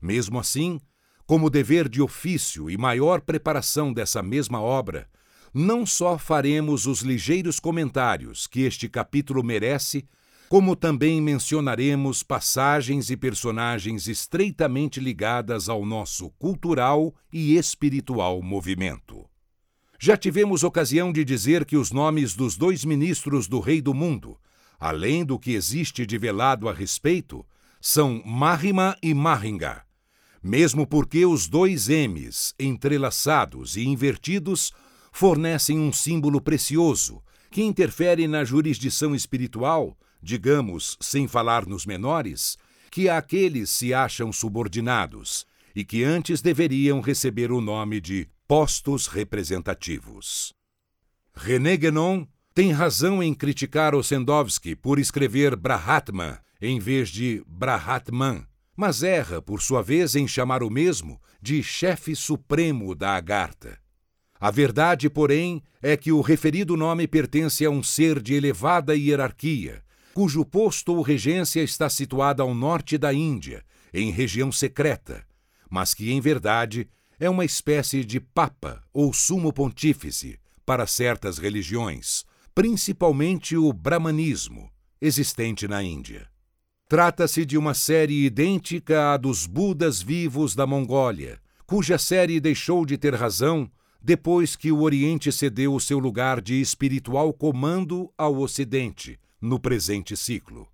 Mesmo 0.02 0.40
assim, 0.40 0.80
como 1.28 1.48
dever 1.48 1.88
de 1.88 2.02
ofício 2.02 2.68
e 2.68 2.76
maior 2.76 3.20
preparação 3.20 3.92
dessa 3.92 4.20
mesma 4.20 4.60
obra, 4.60 5.08
não 5.54 5.86
só 5.86 6.18
faremos 6.18 6.86
os 6.86 7.02
ligeiros 7.02 7.60
comentários 7.60 8.48
que 8.48 8.62
este 8.62 8.88
capítulo 8.88 9.44
merece, 9.44 10.08
como 10.48 10.76
também 10.76 11.20
mencionaremos 11.20 12.22
passagens 12.22 13.10
e 13.10 13.16
personagens 13.16 14.06
estreitamente 14.06 15.00
ligadas 15.00 15.68
ao 15.68 15.84
nosso 15.84 16.30
cultural 16.38 17.14
e 17.32 17.56
espiritual 17.56 18.40
movimento. 18.42 19.24
Já 19.98 20.16
tivemos 20.16 20.62
ocasião 20.62 21.12
de 21.12 21.24
dizer 21.24 21.64
que 21.64 21.76
os 21.76 21.90
nomes 21.90 22.34
dos 22.34 22.56
dois 22.56 22.84
ministros 22.84 23.48
do 23.48 23.60
Rei 23.60 23.80
do 23.80 23.94
Mundo, 23.94 24.38
além 24.78 25.24
do 25.24 25.38
que 25.38 25.52
existe 25.52 26.06
de 26.06 26.18
velado 26.18 26.68
a 26.68 26.72
respeito, 26.72 27.44
são 27.80 28.22
Mahima 28.24 28.96
e 29.02 29.14
Mahinga, 29.14 29.82
mesmo 30.42 30.86
porque 30.86 31.24
os 31.26 31.48
dois 31.48 31.88
M's, 31.88 32.54
entrelaçados 32.58 33.76
e 33.76 33.84
invertidos, 33.84 34.72
fornecem 35.10 35.78
um 35.78 35.92
símbolo 35.92 36.40
precioso 36.40 37.22
que 37.50 37.62
interfere 37.62 38.28
na 38.28 38.44
jurisdição 38.44 39.14
espiritual, 39.14 39.96
digamos, 40.26 40.98
sem 41.00 41.28
falar 41.28 41.64
nos 41.64 41.86
menores, 41.86 42.58
que 42.90 43.08
aqueles 43.08 43.70
se 43.70 43.94
acham 43.94 44.32
subordinados 44.32 45.46
e 45.74 45.84
que 45.84 46.02
antes 46.02 46.42
deveriam 46.42 47.00
receber 47.00 47.52
o 47.52 47.60
nome 47.60 48.00
de 48.00 48.28
postos 48.48 49.06
representativos. 49.06 50.52
René 51.34 51.76
Guénon 51.76 52.26
tem 52.52 52.72
razão 52.72 53.22
em 53.22 53.32
criticar 53.32 53.94
Ossendowski 53.94 54.74
por 54.74 54.98
escrever 54.98 55.54
Brahatman 55.54 56.38
em 56.60 56.78
vez 56.80 57.10
de 57.10 57.42
Brahatman, 57.46 58.46
mas 58.76 59.02
erra, 59.02 59.40
por 59.40 59.60
sua 59.62 59.82
vez, 59.82 60.16
em 60.16 60.26
chamar 60.26 60.62
o 60.62 60.70
mesmo 60.70 61.20
de 61.40 61.62
chefe 61.62 62.16
supremo 62.16 62.94
da 62.94 63.14
Agartha. 63.14 63.78
A 64.38 64.50
verdade, 64.50 65.08
porém, 65.08 65.62
é 65.80 65.96
que 65.96 66.12
o 66.12 66.20
referido 66.20 66.76
nome 66.76 67.06
pertence 67.06 67.64
a 67.64 67.70
um 67.70 67.82
ser 67.82 68.20
de 68.20 68.34
elevada 68.34 68.94
hierarquia, 68.94 69.82
cujo 70.16 70.46
posto 70.46 70.94
ou 70.94 71.02
regência 71.02 71.62
está 71.62 71.90
situada 71.90 72.42
ao 72.42 72.54
norte 72.54 72.96
da 72.96 73.12
Índia, 73.12 73.62
em 73.92 74.10
região 74.10 74.50
secreta, 74.50 75.22
mas 75.68 75.92
que, 75.92 76.10
em 76.10 76.22
verdade, 76.22 76.88
é 77.20 77.28
uma 77.28 77.44
espécie 77.44 78.02
de 78.02 78.18
papa 78.18 78.82
ou 78.94 79.12
sumo 79.12 79.52
pontífice 79.52 80.38
para 80.64 80.86
certas 80.86 81.36
religiões, 81.36 82.24
principalmente 82.54 83.58
o 83.58 83.70
brahmanismo, 83.74 84.70
existente 85.02 85.68
na 85.68 85.82
Índia. 85.82 86.26
Trata-se 86.88 87.44
de 87.44 87.58
uma 87.58 87.74
série 87.74 88.24
idêntica 88.24 89.12
à 89.12 89.18
dos 89.18 89.44
Budas 89.44 90.00
vivos 90.00 90.54
da 90.54 90.66
Mongólia, 90.66 91.38
cuja 91.66 91.98
série 91.98 92.40
deixou 92.40 92.86
de 92.86 92.96
ter 92.96 93.14
razão 93.14 93.70
depois 94.00 94.56
que 94.56 94.72
o 94.72 94.80
Oriente 94.80 95.30
cedeu 95.30 95.74
o 95.74 95.80
seu 95.80 95.98
lugar 95.98 96.40
de 96.40 96.58
espiritual 96.58 97.34
comando 97.34 98.10
ao 98.16 98.38
Ocidente, 98.38 99.20
no 99.40 99.58
presente 99.58 100.16
ciclo. 100.16 100.68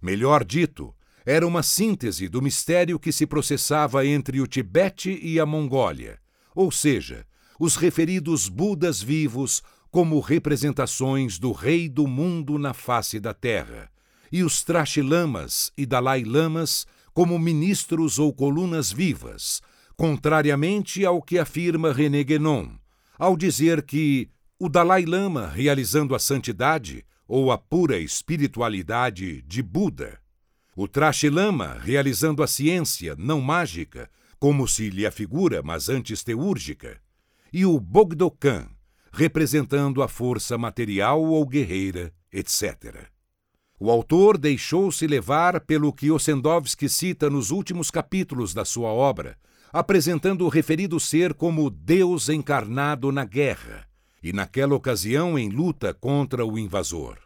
Melhor 0.00 0.44
dito, 0.44 0.94
era 1.24 1.46
uma 1.46 1.62
síntese 1.62 2.28
do 2.28 2.40
mistério 2.40 2.98
que 2.98 3.12
se 3.12 3.26
processava 3.26 4.06
entre 4.06 4.40
o 4.40 4.46
Tibete 4.46 5.18
e 5.22 5.38
a 5.38 5.44
Mongólia, 5.44 6.18
ou 6.54 6.70
seja, 6.70 7.26
os 7.58 7.76
referidos 7.76 8.48
Budas 8.48 9.02
vivos 9.02 9.62
como 9.90 10.20
representações 10.20 11.38
do 11.38 11.52
Rei 11.52 11.88
do 11.88 12.06
mundo 12.06 12.58
na 12.58 12.72
face 12.72 13.20
da 13.20 13.34
Terra, 13.34 13.90
e 14.32 14.42
os 14.42 14.62
Trashilamas 14.62 15.72
e 15.76 15.84
Dalai 15.84 16.22
Lamas 16.22 16.86
como 17.12 17.38
ministros 17.38 18.18
ou 18.18 18.32
colunas 18.32 18.92
vivas, 18.92 19.60
contrariamente 19.96 21.04
ao 21.04 21.20
que 21.20 21.38
afirma 21.38 21.92
René 21.92 22.22
Guénon, 22.22 22.70
ao 23.18 23.36
dizer 23.36 23.82
que 23.82 24.30
o 24.58 24.68
Dalai 24.68 25.04
Lama, 25.04 25.48
realizando 25.48 26.14
a 26.14 26.18
santidade 26.18 27.04
ou 27.32 27.52
a 27.52 27.56
pura 27.56 27.96
espiritualidade 27.96 29.40
de 29.42 29.62
Buda, 29.62 30.18
o 30.74 30.88
Trashilama, 30.88 31.78
realizando 31.80 32.42
a 32.42 32.46
ciência 32.48 33.14
não 33.16 33.40
mágica, 33.40 34.10
como 34.36 34.66
se 34.66 34.90
lhe 34.90 35.06
afigura, 35.06 35.62
mas 35.62 35.88
antes 35.88 36.24
teúrgica, 36.24 37.00
e 37.52 37.64
o 37.64 37.78
Bogdokan, 37.78 38.66
representando 39.12 40.02
a 40.02 40.08
força 40.08 40.58
material 40.58 41.22
ou 41.22 41.46
guerreira, 41.46 42.12
etc. 42.32 43.08
O 43.78 43.92
autor 43.92 44.36
deixou-se 44.36 45.06
levar 45.06 45.60
pelo 45.60 45.92
que 45.92 46.10
Ossendowski 46.10 46.88
cita 46.88 47.30
nos 47.30 47.52
últimos 47.52 47.92
capítulos 47.92 48.52
da 48.52 48.64
sua 48.64 48.88
obra, 48.88 49.38
apresentando 49.72 50.44
o 50.44 50.48
referido 50.48 50.98
ser 50.98 51.32
como 51.34 51.70
Deus 51.70 52.28
encarnado 52.28 53.12
na 53.12 53.24
guerra, 53.24 53.88
e 54.22 54.32
naquela 54.32 54.74
ocasião 54.74 55.38
em 55.38 55.48
luta 55.48 55.94
contra 55.94 56.44
o 56.44 56.58
invasor. 56.58 57.18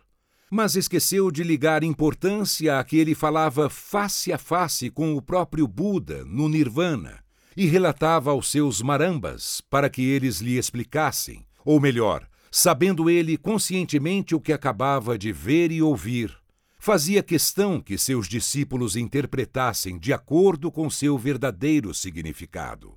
Mas 0.51 0.76
esqueceu 0.76 1.30
de 1.30 1.42
ligar 1.42 1.82
importância 1.82 2.78
a 2.78 2.84
que 2.84 2.97
ele 2.97 3.14
falava 3.14 3.68
face 3.68 4.32
a 4.32 4.38
face 4.38 4.90
com 4.90 5.14
o 5.16 5.22
próprio 5.22 5.66
Buda 5.66 6.24
no 6.24 6.49
Nirvana 6.49 7.24
e 7.57 7.66
relatava 7.66 8.30
aos 8.30 8.51
seus 8.51 8.82
marambas 8.82 9.61
para 9.70 9.88
que 9.88 10.03
eles 10.03 10.40
lhe 10.40 10.57
explicassem, 10.57 11.47
ou 11.64 11.80
melhor, 11.80 12.28
sabendo 12.51 13.11
ele 13.11 13.36
conscientemente 13.36 14.34
o 14.34 14.40
que 14.40 14.53
acabava 14.53 15.18
de 15.18 15.32
ver 15.32 15.72
e 15.72 15.82
ouvir, 15.82 16.32
fazia 16.78 17.22
questão 17.22 17.80
que 17.80 17.97
seus 17.97 18.28
discípulos 18.28 18.95
interpretassem 18.95 19.99
de 19.99 20.12
acordo 20.12 20.70
com 20.70 20.88
seu 20.90 21.16
verdadeiro 21.16 21.92
significado. 21.95 22.97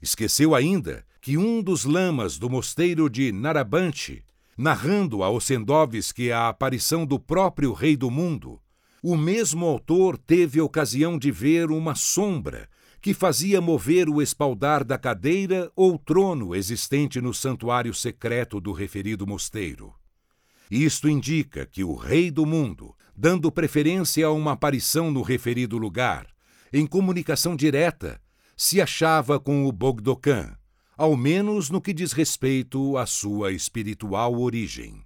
Esqueceu 0.00 0.54
ainda 0.54 1.04
que 1.28 1.36
um 1.36 1.62
dos 1.62 1.84
lamas 1.84 2.38
do 2.38 2.48
mosteiro 2.48 3.10
de 3.10 3.30
Narabanchi, 3.32 4.24
narrando 4.56 5.22
a 5.22 5.28
Ossendovski 5.28 6.32
a 6.32 6.48
aparição 6.48 7.04
do 7.04 7.20
próprio 7.20 7.74
Rei 7.74 7.98
do 7.98 8.10
Mundo, 8.10 8.58
o 9.02 9.14
mesmo 9.14 9.66
autor 9.66 10.16
teve 10.16 10.58
ocasião 10.58 11.18
de 11.18 11.30
ver 11.30 11.70
uma 11.70 11.94
sombra 11.94 12.66
que 12.98 13.12
fazia 13.12 13.60
mover 13.60 14.08
o 14.08 14.22
espaldar 14.22 14.82
da 14.82 14.96
cadeira 14.96 15.70
ou 15.76 15.98
trono 15.98 16.56
existente 16.56 17.20
no 17.20 17.34
santuário 17.34 17.92
secreto 17.92 18.58
do 18.58 18.72
referido 18.72 19.26
mosteiro. 19.26 19.92
Isto 20.70 21.10
indica 21.10 21.66
que 21.66 21.84
o 21.84 21.94
Rei 21.94 22.30
do 22.30 22.46
Mundo, 22.46 22.96
dando 23.14 23.52
preferência 23.52 24.24
a 24.24 24.32
uma 24.32 24.52
aparição 24.52 25.10
no 25.10 25.20
referido 25.20 25.76
lugar, 25.76 26.26
em 26.72 26.86
comunicação 26.86 27.54
direta, 27.54 28.18
se 28.56 28.80
achava 28.80 29.38
com 29.38 29.66
o 29.66 29.72
Bogdokan, 29.72 30.56
ao 30.98 31.16
menos 31.16 31.70
no 31.70 31.80
que 31.80 31.94
diz 31.94 32.10
respeito 32.10 32.96
à 32.96 33.06
sua 33.06 33.52
espiritual 33.52 34.34
origem. 34.34 35.00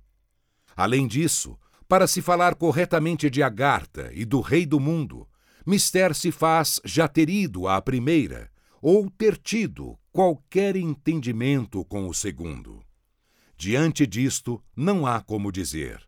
Além 0.74 1.06
disso, 1.06 1.58
para 1.86 2.06
se 2.06 2.22
falar 2.22 2.54
corretamente 2.54 3.28
de 3.28 3.42
Agartha 3.42 4.10
e 4.14 4.24
do 4.24 4.40
Rei 4.40 4.64
do 4.64 4.80
Mundo, 4.80 5.28
Mister 5.66 6.14
se 6.14 6.32
faz 6.32 6.80
já 6.82 7.06
ter 7.06 7.28
ido 7.28 7.68
à 7.68 7.80
primeira, 7.82 8.50
ou 8.80 9.10
ter 9.10 9.36
tido 9.36 9.98
qualquer 10.10 10.76
entendimento 10.76 11.84
com 11.84 12.08
o 12.08 12.14
segundo. 12.14 12.82
Diante 13.54 14.06
disto, 14.06 14.64
não 14.74 15.06
há 15.06 15.20
como 15.20 15.52
dizer: 15.52 16.02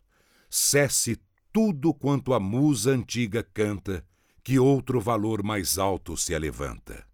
cesse 0.49 1.19
tudo 1.53 1.93
quanto 1.93 2.33
a 2.33 2.39
musa 2.39 2.89
antiga 2.89 3.43
canta, 3.43 4.03
que 4.43 4.57
outro 4.57 4.99
valor 4.99 5.43
mais 5.43 5.77
alto 5.77 6.17
se 6.17 6.33
alevanta. 6.33 7.05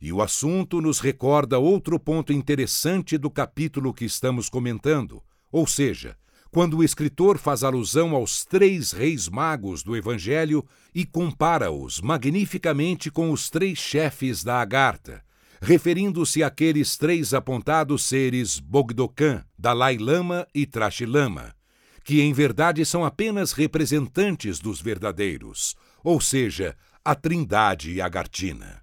E 0.00 0.12
o 0.12 0.22
assunto 0.22 0.80
nos 0.80 0.98
recorda 0.98 1.58
outro 1.58 2.00
ponto 2.00 2.32
interessante 2.32 3.18
do 3.18 3.30
capítulo 3.30 3.92
que 3.92 4.04
estamos 4.04 4.48
comentando, 4.48 5.22
ou 5.52 5.66
seja, 5.66 6.16
quando 6.50 6.78
o 6.78 6.84
escritor 6.84 7.38
faz 7.38 7.62
alusão 7.62 8.14
aos 8.14 8.44
três 8.44 8.92
reis 8.92 9.28
magos 9.28 9.82
do 9.82 9.94
Evangelho 9.94 10.64
e 10.94 11.04
compara-os 11.04 12.00
magnificamente 12.00 13.10
com 13.10 13.30
os 13.30 13.48
três 13.48 13.78
chefes 13.78 14.42
da 14.42 14.60
Agartha, 14.60 15.22
referindo-se 15.60 16.42
àqueles 16.42 16.96
três 16.96 17.34
apontados 17.34 18.04
seres 18.04 18.58
Bogdokan, 18.58 19.44
Dalai 19.56 19.98
Lama 19.98 20.46
e 20.54 20.66
Trashilama, 20.66 21.54
que 22.02 22.20
em 22.20 22.32
verdade 22.32 22.84
são 22.84 23.04
apenas 23.04 23.52
representantes 23.52 24.58
dos 24.58 24.80
verdadeiros, 24.80 25.76
ou 26.02 26.20
seja, 26.20 26.74
a 27.04 27.14
Trindade 27.14 28.00
Agartina. 28.00 28.79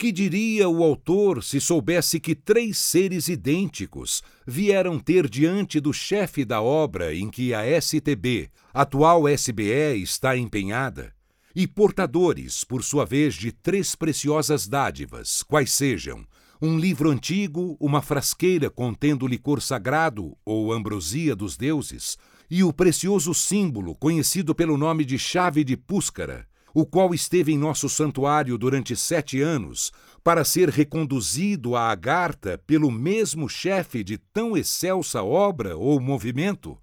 Que 0.00 0.10
diria 0.10 0.66
o 0.66 0.82
autor 0.82 1.44
se 1.44 1.60
soubesse 1.60 2.18
que 2.18 2.34
três 2.34 2.78
seres 2.78 3.28
idênticos 3.28 4.22
vieram 4.46 4.98
ter 4.98 5.28
diante 5.28 5.78
do 5.78 5.92
chefe 5.92 6.42
da 6.42 6.62
obra 6.62 7.14
em 7.14 7.28
que 7.28 7.52
a 7.52 7.78
STB, 7.78 8.48
atual 8.72 9.28
SBE, 9.28 10.00
está 10.02 10.34
empenhada, 10.34 11.12
e 11.54 11.66
portadores, 11.66 12.64
por 12.64 12.82
sua 12.82 13.04
vez, 13.04 13.34
de 13.34 13.52
três 13.52 13.94
preciosas 13.94 14.66
dádivas, 14.66 15.42
quais 15.42 15.70
sejam 15.70 16.26
um 16.62 16.78
livro 16.78 17.10
antigo, 17.10 17.76
uma 17.78 18.00
frasqueira 18.00 18.70
contendo 18.70 19.26
licor 19.26 19.60
sagrado 19.60 20.34
ou 20.46 20.72
ambrosia 20.72 21.36
dos 21.36 21.58
deuses, 21.58 22.16
e 22.50 22.64
o 22.64 22.72
precioso 22.72 23.34
símbolo 23.34 23.94
conhecido 23.94 24.54
pelo 24.54 24.78
nome 24.78 25.04
de 25.04 25.18
chave 25.18 25.62
de 25.62 25.76
Púscara, 25.76 26.48
o 26.74 26.86
qual 26.86 27.14
esteve 27.14 27.52
em 27.52 27.58
nosso 27.58 27.88
santuário 27.88 28.56
durante 28.56 28.94
sete 28.94 29.40
anos, 29.40 29.90
para 30.22 30.44
ser 30.44 30.68
reconduzido 30.68 31.74
a 31.74 31.90
Agartha 31.90 32.58
pelo 32.66 32.90
mesmo 32.90 33.48
chefe 33.48 34.04
de 34.04 34.18
tão 34.18 34.56
excelsa 34.56 35.22
obra 35.22 35.76
ou 35.76 35.98
movimento? 36.00 36.78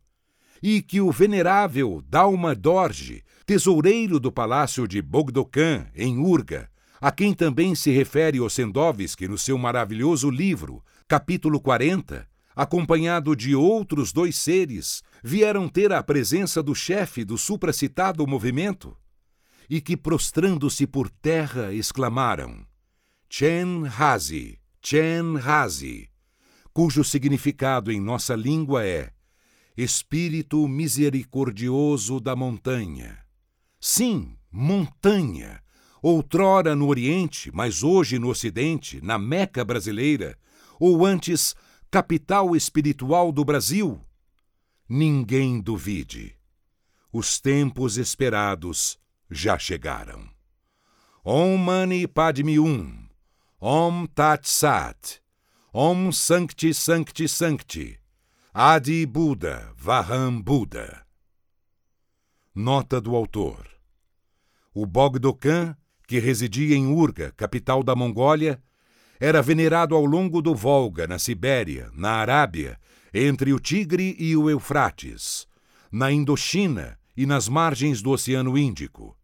E 0.61 0.81
que 0.81 0.99
o 0.99 1.11
venerável 1.11 2.03
Dalma 2.07 2.55
Dorje, 2.55 3.23
tesoureiro 3.45 4.19
do 4.19 4.31
palácio 4.31 4.88
de 4.88 5.01
Bogdokan, 5.01 5.88
em 5.95 6.17
Urga, 6.17 6.69
a 6.99 7.11
quem 7.11 7.33
também 7.33 7.75
se 7.75 7.91
refere 7.91 8.39
Ossendovski 8.39 9.27
no 9.27 9.38
seu 9.38 9.57
maravilhoso 9.57 10.31
livro, 10.31 10.83
capítulo 11.07 11.61
40, 11.61 12.27
acompanhado 12.55 13.35
de 13.35 13.55
outros 13.55 14.11
dois 14.11 14.35
seres, 14.35 15.03
vieram 15.23 15.69
ter 15.69 15.93
a 15.93 16.01
presença 16.01 16.63
do 16.63 16.73
chefe 16.73 17.23
do 17.23 17.38
supracitado 17.38 18.25
movimento? 18.25 18.97
E 19.70 19.82
que, 19.82 19.97
prostrando-se 19.97 20.88
por 20.88 21.09
terra, 21.09 21.74
exclamaram: 21.74 22.65
Chen 23.30 23.86
Hazi, 23.88 24.59
Chen 24.82 25.38
Hazi, 25.38 26.09
cujo 26.74 27.03
significado 27.03 27.91
em 27.91 27.99
nossa 27.99 28.36
língua 28.36 28.86
é 28.86 29.11
Espírito 29.76 30.68
misericordioso 30.68 32.20
da 32.20 32.36
montanha. 32.36 33.20
Sim, 33.80 34.36
montanha! 34.51 35.61
Outrora 36.01 36.76
no 36.76 36.88
Oriente, 36.88 37.51
mas 37.53 37.84
hoje 37.84 38.18
no 38.18 38.30
Ocidente, 38.30 38.99
na 39.03 39.20
Meca 39.20 39.63
brasileira, 39.63 40.38
ou 40.80 41.05
antes, 41.05 41.55
capital 41.91 42.55
espiritual 42.55 43.32
do 43.32 43.43
Brasil? 43.45 44.01
Ninguém 44.89 45.59
duvide. 45.59 46.36
Os 47.11 47.39
tempos 47.39 47.97
esperados 47.97 48.97
já 49.30 49.57
chegaram. 49.57 50.30
Om 51.23 51.57
Mani 51.57 52.07
Padme 52.07 52.59
Hum. 52.59 53.09
Om 53.59 54.07
Tat 54.07 54.47
Sat. 54.47 55.21
Om 55.73 56.11
Sancti 56.11 56.73
Sancti 56.73 57.28
Sancti. 57.28 57.99
Adi 58.53 59.05
Buda 59.05 59.73
Vaham 59.75 60.41
Buda. 60.41 61.05
Nota 62.55 63.01
do 63.01 63.15
autor. 63.15 63.67
O 64.73 64.86
Bogdokan, 64.86 65.75
que 66.07 66.19
residia 66.19 66.75
em 66.75 66.88
Urga, 66.88 67.34
capital 67.36 67.84
da 67.84 67.95
Mongólia, 67.95 68.61
era 69.19 69.41
venerado 69.41 69.95
ao 69.95 70.05
longo 70.05 70.41
do 70.41 70.55
Volga, 70.55 71.07
na 71.07 71.17
Sibéria, 71.17 71.91
na 71.93 72.11
Arábia, 72.11 72.80
entre 73.13 73.51
o 73.51 73.59
Tigre 73.59 74.15
e 74.19 74.36
o 74.36 74.49
Eufrates, 74.49 75.47
na 75.91 76.11
Indochina 76.11 76.99
e 77.15 77.25
nas 77.25 77.49
margens 77.49 78.01
do 78.01 78.11
Oceano 78.11 78.57
Índico. 78.57 79.16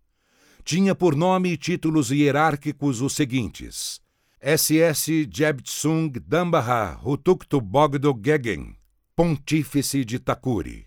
Tinha 0.63 0.95
por 0.95 1.13
nome 1.15 1.51
e 1.51 1.57
títulos 1.57 2.09
hierárquicos 2.09 3.01
os 3.01 3.13
seguintes: 3.13 4.01
SS 4.41 5.27
Jebtsung 5.29 6.11
Dambaha 6.25 6.99
Hutuktu 7.03 7.59
Bogdo 7.59 8.17
Gegen, 8.23 8.75
Pontífice 9.13 10.05
de 10.05 10.19
Takuri. 10.19 10.85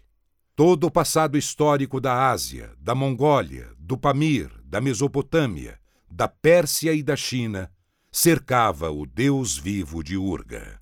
Todo 0.55 0.87
o 0.87 0.91
passado 0.91 1.37
histórico 1.37 2.01
da 2.01 2.31
Ásia, 2.31 2.73
da 2.81 2.95
Mongólia, 2.95 3.69
do 3.79 3.99
Pamir, 3.99 4.51
da 4.65 4.81
Mesopotâmia, 4.81 5.79
da 6.11 6.27
Pérsia 6.27 6.95
e 6.95 7.03
da 7.03 7.15
China 7.15 7.71
cercava 8.11 8.91
o 8.91 9.05
Deus 9.05 9.59
vivo 9.59 10.03
de 10.03 10.17
Urga. 10.17 10.81